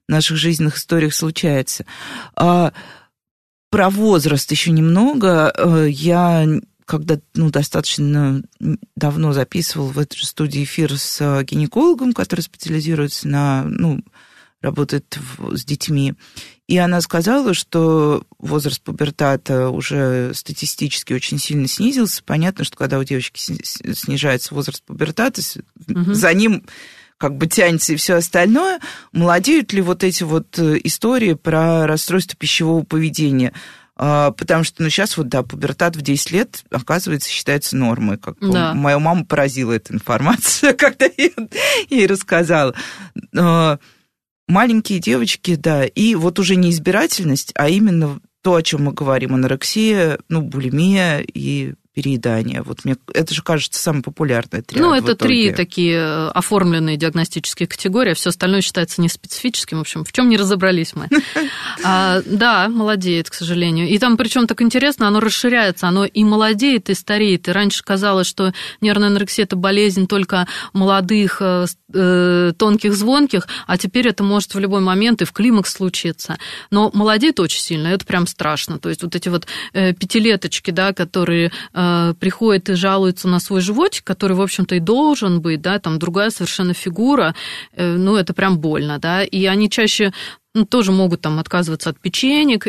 наших 0.09 0.39
жизненных 0.39 0.77
историях 0.77 1.15
случается. 1.15 1.85
А, 2.35 2.73
про 3.71 3.91
возраст 3.91 4.51
еще 4.51 4.71
немного. 4.71 5.53
Э, 5.55 5.87
я 5.91 6.47
когда 6.87 7.19
ну, 7.35 7.51
достаточно 7.51 8.43
давно 8.95 9.33
записывал 9.33 9.89
в 9.89 9.99
этой 9.99 10.17
же 10.17 10.27
студии 10.27 10.65
эфир 10.65 10.97
с 10.97 11.21
э, 11.21 11.45
гинекологом, 11.45 12.13
который 12.13 12.41
специализируется 12.41 13.29
на, 13.29 13.65
ну, 13.65 14.03
работает 14.63 15.19
в, 15.37 15.57
с 15.57 15.65
детьми. 15.65 16.15
И 16.69 16.79
она 16.79 17.01
сказала, 17.01 17.55
что 17.55 18.25
возраст 18.39 18.81
пубертата 18.83 19.69
уже 19.69 20.33
статистически 20.35 21.13
очень 21.13 21.39
сильно 21.39 21.69
снизился. 21.69 22.23
Понятно, 22.25 22.65
что 22.65 22.77
когда 22.77 22.99
у 22.99 23.05
девочки 23.05 23.39
снижается 23.39 24.55
возраст 24.55 24.83
пубертата, 24.85 25.43
угу. 25.89 26.15
за 26.15 26.33
ним 26.35 26.65
как 27.19 27.37
бы 27.37 27.47
тянется 27.47 27.95
и 27.95 27.97
все 27.97 28.15
остальное. 28.15 28.81
Молодеют 29.13 29.73
ли 29.73 29.81
вот 29.81 30.05
эти 30.05 30.23
вот 30.23 30.59
э, 30.59 30.79
истории 30.85 31.35
про 31.35 31.87
расстройство 31.87 32.37
пищевого 32.37 32.85
поведения? 32.85 33.53
А, 33.97 34.31
потому 34.33 34.63
что, 34.63 34.83
ну, 34.83 34.91
сейчас 34.91 35.17
вот, 35.17 35.29
да, 35.29 35.43
пубертат 35.43 35.97
в 35.97 36.03
10 36.03 36.31
лет, 36.31 36.65
оказывается, 36.71 37.31
считается 37.31 37.77
нормой. 37.77 38.19
Как 38.19 38.37
да. 38.41 38.75
Мою 38.75 39.01
маму 39.01 39.25
поразила 39.25 39.73
эта 39.73 39.95
информация, 39.95 40.73
когда 40.75 41.07
я 41.07 41.31
ей 41.89 42.07
рассказала. 42.07 42.75
маленькие 44.49 44.99
девочки, 44.99 45.55
да, 45.55 45.85
и 45.85 46.15
вот 46.15 46.39
уже 46.39 46.57
не 46.57 46.71
избирательность, 46.71 47.53
а 47.55 47.69
именно 47.69 48.21
то, 48.43 48.55
о 48.55 48.63
чем 48.63 48.85
мы 48.85 48.93
говорим, 48.93 49.35
анорексия, 49.35 50.19
ну, 50.29 50.43
булимия 50.43 51.19
и 51.21 51.75
переедания. 51.97 52.63
Вот 52.63 52.85
мне 52.85 52.97
это 53.15 53.33
же 53.35 53.43
кажется 53.43 53.81
самое 53.81 54.03
популярное 54.03 54.61
триад. 54.61 54.85
Ну, 54.85 54.93
это 54.93 55.17
три 55.17 55.51
такие 55.53 55.97
э, 55.97 56.29
оформленные 56.29 56.99
диагностические 56.99 57.67
категории, 57.67 58.13
а 58.13 58.15
все 58.15 58.29
остальное 58.29 58.61
считается 58.61 59.01
неспецифическим. 59.01 59.79
В 59.79 59.81
общем, 59.81 60.05
в 60.05 60.13
чем 60.13 60.29
не 60.29 60.37
разобрались 60.37 60.95
мы. 60.95 61.09
А, 61.85 62.23
да, 62.25 62.69
молодеет, 62.69 63.31
к 63.31 63.35
сожалению. 63.35 63.89
И 63.89 63.99
там, 63.99 64.17
причем 64.17 64.47
так 64.47 64.61
интересно, 64.63 65.07
оно 65.07 65.21
расширяется, 65.21 65.87
оно 65.87 66.05
и 66.05 66.25
молодеет, 66.25 66.91
и 66.91 66.95
стареет. 66.95 67.49
И 67.49 67.53
раньше 67.53 67.85
казалось, 67.85 68.27
что 68.27 68.53
нервная 68.81 69.09
анорексия 69.09 69.45
это 69.45 69.57
болезнь 69.57 70.07
только 70.07 70.49
молодых, 70.73 71.39
э, 71.41 71.67
э, 71.93 72.53
тонких, 72.57 72.95
звонких, 72.95 73.47
а 73.67 73.79
теперь 73.79 74.09
это 74.09 74.25
может 74.25 74.55
в 74.55 74.59
любой 74.59 74.81
момент 74.81 75.23
и 75.23 75.25
в 75.27 75.33
климакс 75.33 75.75
случиться. 75.75 76.39
Но 76.71 76.91
молодеет 76.93 77.39
очень 77.41 77.61
сильно, 77.61 77.89
это 77.89 78.05
прям 78.05 78.27
страшно. 78.27 78.79
То 78.79 78.89
есть 78.89 79.03
вот 79.03 79.15
эти 79.15 79.29
вот 79.29 79.47
пятилеточки, 79.73 80.71
да, 80.71 80.93
которые 80.93 81.53
Э, 81.73 81.86
приходит 82.19 82.69
и 82.69 82.75
жалуется 82.75 83.29
на 83.29 83.41
свой 83.41 83.61
животик, 83.61 84.05
который, 84.05 84.37
в 84.37 84.41
общем-то, 84.43 84.75
и 84.75 84.81
должен 84.81 85.41
быть, 85.41 85.61
да, 85.61 85.79
там 85.79 85.99
другая 85.99 86.31
совершенно 86.31 86.75
фигура, 86.75 87.35
э, 87.73 87.97
ну, 87.97 88.17
это 88.17 88.35
прям 88.35 88.59
больно, 88.59 88.99
да, 88.99 89.25
и 89.25 89.47
они 89.47 89.71
чаще 89.71 90.13
ну, 90.55 90.65
тоже 90.65 90.93
могут 90.93 91.21
там 91.21 91.39
отказываться 91.39 91.91
от 91.91 92.01
печенек, 92.01 92.67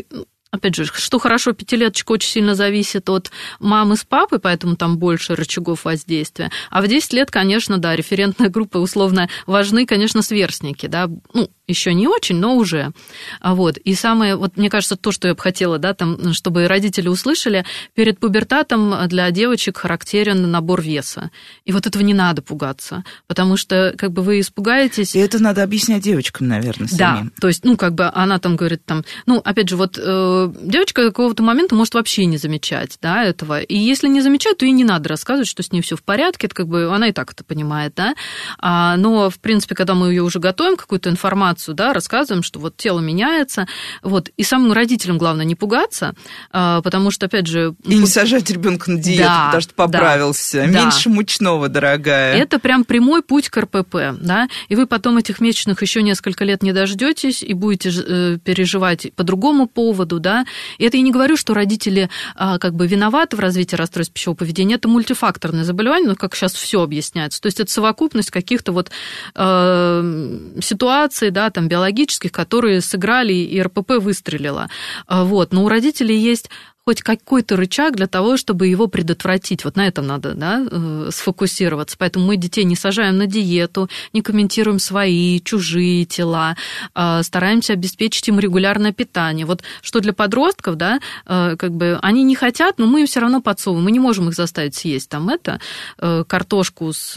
Опять 0.49 0.75
же, 0.75 0.85
что 0.85 1.19
хорошо, 1.19 1.51
пятилеточка 1.51 2.13
очень 2.13 2.29
сильно 2.29 2.55
зависит 2.55 3.09
от 3.09 3.31
мамы 3.59 3.97
с 3.97 4.05
папой, 4.05 4.39
поэтому 4.39 4.77
там 4.77 4.97
больше 4.97 5.35
рычагов 5.35 5.83
воздействия. 5.83 6.51
А 6.69 6.81
в 6.81 6.87
10 6.87 7.13
лет, 7.13 7.31
конечно, 7.31 7.77
да, 7.77 7.95
референтная 7.95 8.49
группа 8.49 8.77
условно 8.77 9.29
важны, 9.45 9.85
конечно, 9.85 10.21
сверстники, 10.21 10.85
да, 10.85 11.09
ну, 11.33 11.49
еще 11.67 11.93
не 11.93 12.07
очень, 12.07 12.37
но 12.37 12.55
уже. 12.55 12.93
А 13.41 13.53
вот. 13.53 13.77
И 13.77 13.93
самое, 13.93 14.37
вот 14.37 14.55
мне 14.55 14.69
кажется, 14.69 14.95
то, 14.95 15.11
что 15.11 15.27
я 15.27 15.35
бы 15.35 15.41
хотела, 15.41 15.79
да, 15.79 15.93
там, 15.93 16.33
чтобы 16.33 16.65
родители 16.67 17.09
услышали, 17.09 17.65
перед 17.93 18.19
пубертатом 18.19 18.95
для 19.07 19.29
девочек 19.31 19.77
характерен 19.77 20.49
набор 20.49 20.81
веса. 20.81 21.29
И 21.65 21.73
вот 21.73 21.85
этого 21.85 22.01
не 22.03 22.13
надо 22.13 22.41
пугаться, 22.41 23.03
потому 23.27 23.57
что, 23.57 23.93
как 23.97 24.13
бы, 24.13 24.21
вы 24.21 24.39
испугаетесь... 24.39 25.13
И 25.13 25.19
это 25.19 25.39
надо 25.43 25.61
объяснять 25.61 26.03
девочкам, 26.03 26.47
наверное, 26.47 26.87
самим. 26.87 26.97
Да, 26.97 27.25
то 27.41 27.49
есть, 27.49 27.65
ну, 27.65 27.75
как 27.75 27.95
бы, 27.95 28.09
она 28.13 28.39
там 28.39 28.55
говорит, 28.55 28.85
там, 28.85 29.03
ну, 29.25 29.41
опять 29.43 29.67
же, 29.67 29.75
вот 29.75 29.97
девочка 30.45 31.03
какого-то 31.03 31.43
момента 31.43 31.75
может 31.75 31.93
вообще 31.93 32.25
не 32.25 32.37
замечать, 32.37 32.97
да, 33.01 33.23
этого. 33.23 33.61
И 33.61 33.77
если 33.77 34.07
не 34.07 34.21
замечает, 34.21 34.57
то 34.57 34.65
и 34.65 34.71
не 34.71 34.83
надо 34.83 35.09
рассказывать, 35.09 35.47
что 35.47 35.63
с 35.63 35.71
ней 35.71 35.81
все 35.81 35.95
в 35.95 36.03
порядке, 36.03 36.47
это 36.47 36.55
как 36.55 36.67
бы, 36.67 36.93
она 36.93 37.09
и 37.09 37.11
так 37.11 37.31
это 37.31 37.43
понимает, 37.43 37.93
да. 37.95 38.15
А, 38.59 38.95
но, 38.97 39.29
в 39.29 39.39
принципе, 39.39 39.75
когда 39.75 39.95
мы 39.95 40.09
ее 40.09 40.23
уже 40.23 40.39
готовим, 40.39 40.77
какую-то 40.77 41.09
информацию, 41.09 41.75
да, 41.75 41.93
рассказываем, 41.93 42.43
что 42.43 42.59
вот 42.59 42.77
тело 42.77 42.99
меняется, 42.99 43.67
вот, 44.01 44.29
и 44.37 44.43
самым 44.43 44.73
родителям 44.73 45.17
главное 45.17 45.45
не 45.45 45.55
пугаться, 45.55 46.13
а, 46.51 46.81
потому 46.81 47.11
что, 47.11 47.25
опять 47.25 47.47
же... 47.47 47.75
И 47.85 47.95
не 47.95 48.07
сажать 48.07 48.49
ребенка 48.49 48.91
на 48.91 48.99
диету, 48.99 49.23
да, 49.23 49.45
потому 49.47 49.61
что 49.61 49.73
поправился, 49.73 50.57
да, 50.57 50.83
меньше 50.83 51.09
да. 51.09 51.15
мучного, 51.15 51.69
дорогая. 51.69 52.35
Это 52.35 52.59
прям 52.59 52.83
прямой 52.83 53.21
путь 53.21 53.49
к 53.49 53.57
РПП, 53.57 53.95
да, 54.19 54.47
и 54.67 54.75
вы 54.75 54.87
потом 54.87 55.17
этих 55.17 55.39
месячных 55.39 55.81
еще 55.81 56.01
несколько 56.01 56.43
лет 56.43 56.63
не 56.63 56.73
дождетесь 56.73 57.43
и 57.43 57.53
будете 57.53 57.91
э, 57.91 58.37
переживать 58.43 59.13
по 59.15 59.23
другому 59.23 59.67
поводу, 59.67 60.19
да, 60.27 60.45
и 60.77 60.83
это 60.83 60.97
я 60.97 61.03
не 61.03 61.11
говорю, 61.11 61.37
что 61.37 61.53
родители 61.53 62.09
а, 62.35 62.59
как 62.59 62.73
бы 62.73 62.85
виноваты 62.85 63.37
в 63.37 63.39
развитии 63.39 63.77
расстройств 63.77 64.13
пищевого 64.13 64.35
поведения, 64.35 64.75
это 64.75 64.89
мультифакторное 64.89 65.63
заболевание, 65.63 66.09
ну, 66.09 66.15
как 66.17 66.35
сейчас 66.35 66.53
все 66.53 66.81
объясняется, 66.81 67.39
то 67.39 67.45
есть 67.45 67.61
это 67.61 67.71
совокупность 67.71 68.29
каких-то 68.29 68.73
вот 68.73 68.91
э, 69.35 70.39
ситуаций, 70.61 71.31
да, 71.31 71.49
там, 71.49 71.69
биологических, 71.69 72.29
которые 72.29 72.81
сыграли, 72.81 73.31
и 73.33 73.61
РПП 73.61 73.91
выстрелила. 74.01 74.69
Вот. 75.07 75.53
Но 75.53 75.63
у 75.63 75.69
родителей 75.69 76.17
есть 76.17 76.49
хоть 76.87 77.01
какой-то 77.01 77.57
рычаг 77.57 77.97
для 77.97 78.07
того, 78.07 78.37
чтобы 78.37 78.67
его 78.67 78.87
предотвратить. 78.87 79.65
Вот 79.65 79.75
на 79.75 79.85
этом 79.85 80.07
надо 80.07 80.35
да, 80.35 80.65
э, 80.71 81.09
сфокусироваться. 81.11 81.97
Поэтому 81.99 82.27
мы 82.27 82.37
детей 82.37 82.63
не 82.63 82.77
сажаем 82.77 83.17
на 83.17 83.27
диету, 83.27 83.89
не 84.13 84.21
комментируем 84.21 84.79
свои, 84.79 85.41
чужие 85.41 86.05
тела, 86.05 86.55
а 86.95 87.21
стараемся 87.23 87.73
обеспечить 87.73 88.29
им 88.29 88.39
регулярное 88.39 88.93
питание. 88.93 89.45
Вот 89.45 89.63
что 89.81 89.99
для 89.99 90.13
подростков, 90.13 90.77
да, 90.77 91.01
э, 91.25 91.57
как 91.57 91.71
бы 91.71 91.99
они 92.01 92.23
не 92.23 92.35
хотят, 92.35 92.77
но 92.77 92.85
мы 92.85 93.01
им 93.01 93.07
все 93.07 93.19
равно 93.19 93.41
подсовываем. 93.41 93.83
Мы 93.83 93.91
не 93.91 93.99
можем 93.99 94.29
их 94.29 94.35
заставить 94.35 94.75
съесть 94.75 95.09
там 95.09 95.27
это, 95.27 95.59
э, 95.97 96.23
картошку 96.25 96.93
с 96.93 97.15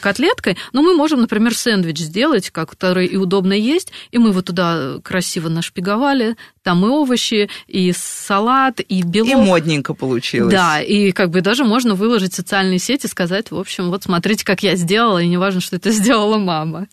котлеткой, 0.00 0.56
но 0.72 0.82
мы 0.82 0.94
можем, 0.94 1.22
например, 1.22 1.56
сэндвич 1.56 1.98
сделать, 1.98 2.50
который 2.50 3.06
и 3.06 3.16
удобно 3.16 3.52
есть, 3.52 3.90
и 4.12 4.18
мы 4.18 4.28
его 4.28 4.42
туда 4.42 5.00
красиво 5.02 5.48
нашпиговали, 5.48 6.36
там 6.62 6.86
и 6.86 6.88
овощи, 6.88 7.50
и 7.66 7.92
салат, 8.12 8.80
и 8.80 9.02
белок. 9.02 9.30
И 9.30 9.34
модненько 9.34 9.94
получилось. 9.94 10.52
Да, 10.52 10.80
и 10.80 11.12
как 11.12 11.30
бы 11.30 11.40
даже 11.40 11.64
можно 11.64 11.94
выложить 11.94 12.32
в 12.32 12.36
социальные 12.36 12.78
сети, 12.78 13.06
сказать, 13.06 13.50
в 13.50 13.58
общем, 13.58 13.90
вот 13.90 14.04
смотрите, 14.04 14.44
как 14.44 14.62
я 14.62 14.76
сделала, 14.76 15.18
и 15.18 15.28
не 15.28 15.36
важно, 15.36 15.60
что 15.60 15.76
это 15.76 15.90
сделала 15.92 16.38
мама. 16.38 16.86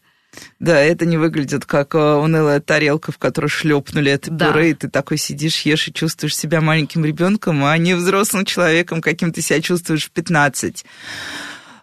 Да, 0.59 0.80
это 0.80 1.05
не 1.05 1.17
выглядит 1.17 1.65
как 1.65 1.95
э, 1.95 1.97
унылая 1.97 2.59
тарелка, 2.59 3.11
в 3.11 3.17
которой 3.17 3.47
шлепнули 3.47 4.11
это 4.11 4.30
да. 4.30 4.51
пюре, 4.51 4.72
и 4.72 4.74
ты 4.74 4.89
такой 4.89 5.17
сидишь, 5.17 5.61
ешь 5.61 5.88
и 5.88 5.93
чувствуешь 5.93 6.38
себя 6.38 6.61
маленьким 6.61 7.03
ребенком, 7.03 7.65
а 7.65 7.78
не 7.78 7.95
взрослым 7.95 8.45
человеком, 8.45 9.01
каким 9.01 9.34
ты 9.34 9.41
себя 9.41 9.59
чувствуешь 9.59 10.05
в 10.05 10.11
15. 10.11 10.86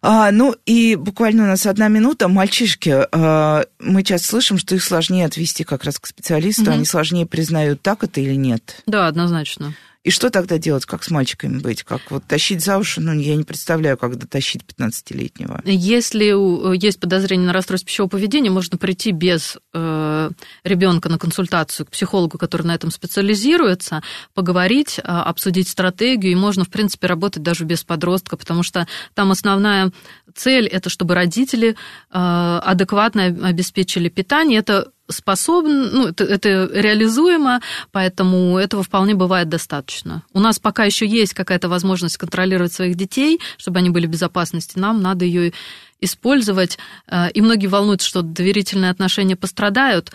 А, 0.08 0.30
ну 0.30 0.54
и 0.66 0.94
буквально 0.94 1.42
у 1.42 1.46
нас 1.46 1.66
одна 1.66 1.88
минута. 1.88 2.28
Мальчишки, 2.28 2.94
а, 3.10 3.64
мы 3.80 4.04
часто 4.04 4.28
слышим, 4.28 4.56
что 4.56 4.76
их 4.76 4.84
сложнее 4.84 5.26
отвести 5.26 5.64
как 5.64 5.82
раз 5.82 5.98
к 5.98 6.06
специалисту, 6.06 6.62
угу. 6.62 6.70
они 6.70 6.84
сложнее 6.84 7.26
признают, 7.26 7.82
так 7.82 8.04
это 8.04 8.20
или 8.20 8.34
нет. 8.34 8.82
Да, 8.86 9.08
однозначно. 9.08 9.74
И 10.06 10.10
что 10.12 10.30
тогда 10.30 10.56
делать, 10.56 10.86
как 10.86 11.02
с 11.02 11.10
мальчиками 11.10 11.58
быть? 11.58 11.82
Как 11.82 12.00
вот 12.10 12.22
тащить 12.28 12.64
за 12.64 12.78
уши? 12.78 13.00
Ну, 13.00 13.12
я 13.12 13.34
не 13.34 13.42
представляю, 13.42 13.98
как 13.98 14.16
дотащить 14.16 14.62
15-летнего. 14.62 15.60
Если 15.64 16.76
есть 16.76 17.00
подозрение 17.00 17.48
на 17.48 17.52
расстройство 17.52 17.88
пищевого 17.88 18.10
поведения, 18.10 18.48
можно 18.48 18.78
прийти 18.78 19.10
без 19.10 19.58
э, 19.74 20.30
ребенка 20.62 21.08
на 21.08 21.18
консультацию 21.18 21.86
к 21.86 21.90
психологу, 21.90 22.38
который 22.38 22.62
на 22.62 22.76
этом 22.76 22.92
специализируется, 22.92 24.00
поговорить, 24.32 25.00
э, 25.00 25.02
обсудить 25.02 25.66
стратегию, 25.66 26.30
и 26.30 26.36
можно, 26.36 26.62
в 26.62 26.68
принципе, 26.68 27.08
работать 27.08 27.42
даже 27.42 27.64
без 27.64 27.82
подростка, 27.82 28.36
потому 28.36 28.62
что 28.62 28.86
там 29.14 29.32
основная 29.32 29.90
цель– 30.36 30.66
это 30.68 30.88
чтобы 30.88 31.16
родители 31.16 31.70
э, 31.70 31.74
адекватно 32.12 33.24
обеспечили 33.24 34.08
питание. 34.08 34.60
Это 34.60 34.92
способен, 35.08 35.90
ну, 35.92 36.08
это, 36.08 36.24
это 36.24 36.70
реализуемо, 36.72 37.60
поэтому 37.92 38.58
этого 38.58 38.82
вполне 38.82 39.14
бывает 39.14 39.48
достаточно. 39.48 40.22
У 40.32 40.40
нас 40.40 40.58
пока 40.58 40.84
еще 40.84 41.06
есть 41.06 41.34
какая-то 41.34 41.68
возможность 41.68 42.16
контролировать 42.16 42.72
своих 42.72 42.96
детей, 42.96 43.40
чтобы 43.56 43.78
они 43.78 43.90
были 43.90 44.06
в 44.06 44.10
безопасности, 44.10 44.78
нам 44.78 45.02
надо 45.02 45.24
ее 45.24 45.52
использовать. 46.00 46.78
Э, 47.08 47.30
и 47.30 47.40
многие 47.40 47.68
волнуются, 47.68 48.08
что 48.08 48.22
доверительные 48.22 48.90
отношения 48.90 49.36
пострадают, 49.36 50.12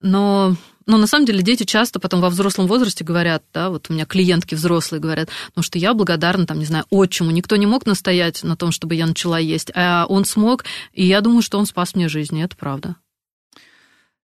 но, 0.00 0.56
но 0.86 0.96
на 0.96 1.06
самом 1.06 1.26
деле 1.26 1.42
дети 1.42 1.64
часто 1.64 2.00
потом 2.00 2.20
во 2.20 2.30
взрослом 2.30 2.66
возрасте 2.66 3.04
говорят, 3.04 3.42
да, 3.52 3.68
вот 3.68 3.86
у 3.88 3.92
меня 3.92 4.06
клиентки 4.06 4.54
взрослые 4.54 5.00
говорят, 5.00 5.28
ну 5.54 5.62
что 5.62 5.78
я 5.78 5.92
благодарна, 5.92 6.46
там, 6.46 6.58
не 6.58 6.64
знаю, 6.64 6.84
отчиму, 6.90 7.30
никто 7.30 7.56
не 7.56 7.66
мог 7.66 7.84
настоять 7.84 8.42
на 8.42 8.56
том, 8.56 8.72
чтобы 8.72 8.94
я 8.94 9.06
начала 9.06 9.38
есть, 9.38 9.70
а 9.74 10.06
он 10.08 10.24
смог, 10.24 10.64
и 10.92 11.04
я 11.04 11.20
думаю, 11.20 11.42
что 11.42 11.58
он 11.58 11.66
спас 11.66 11.94
мне 11.94 12.08
жизнь, 12.08 12.38
и 12.38 12.42
это 12.42 12.56
правда. 12.56 12.96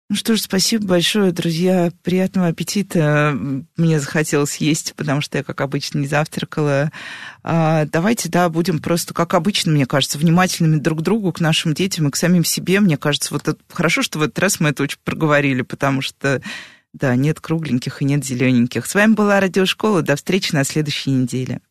Ну 0.07 0.15
что 0.15 0.35
ж, 0.35 0.41
спасибо 0.41 0.85
большое, 0.85 1.31
друзья. 1.31 1.91
Приятного 2.03 2.49
аппетита. 2.49 3.35
Мне 3.75 3.99
захотелось 3.99 4.57
есть, 4.57 4.93
потому 4.95 5.19
что 5.21 5.39
я, 5.39 5.43
как 5.43 5.61
обычно, 5.61 5.97
не 5.97 6.05
завтракала. 6.05 6.91
А, 7.41 7.85
давайте, 7.85 8.29
да, 8.29 8.47
будем 8.49 8.77
просто, 8.79 9.15
как 9.15 9.33
обычно, 9.33 9.71
мне 9.71 9.87
кажется, 9.87 10.19
внимательными 10.19 10.77
друг 10.77 10.99
к 10.99 11.01
другу, 11.01 11.33
к 11.33 11.39
нашим 11.39 11.73
детям 11.73 12.07
и 12.07 12.11
к 12.11 12.17
самим 12.17 12.45
себе. 12.45 12.81
Мне 12.81 12.97
кажется, 12.97 13.33
вот 13.33 13.47
это 13.47 13.59
хорошо, 13.67 14.03
что 14.03 14.19
в 14.19 14.21
этот 14.21 14.37
раз 14.37 14.59
мы 14.59 14.69
это 14.69 14.83
очень 14.83 14.99
проговорили, 15.03 15.63
потому 15.63 16.01
что, 16.01 16.39
да, 16.93 17.15
нет 17.15 17.39
кругленьких 17.39 18.03
и 18.03 18.05
нет 18.05 18.23
зелененьких. 18.23 18.85
С 18.85 18.93
вами 18.93 19.13
была 19.13 19.39
Радиошкола. 19.39 20.03
До 20.03 20.15
встречи 20.15 20.53
на 20.53 20.65
следующей 20.65 21.09
неделе. 21.09 21.61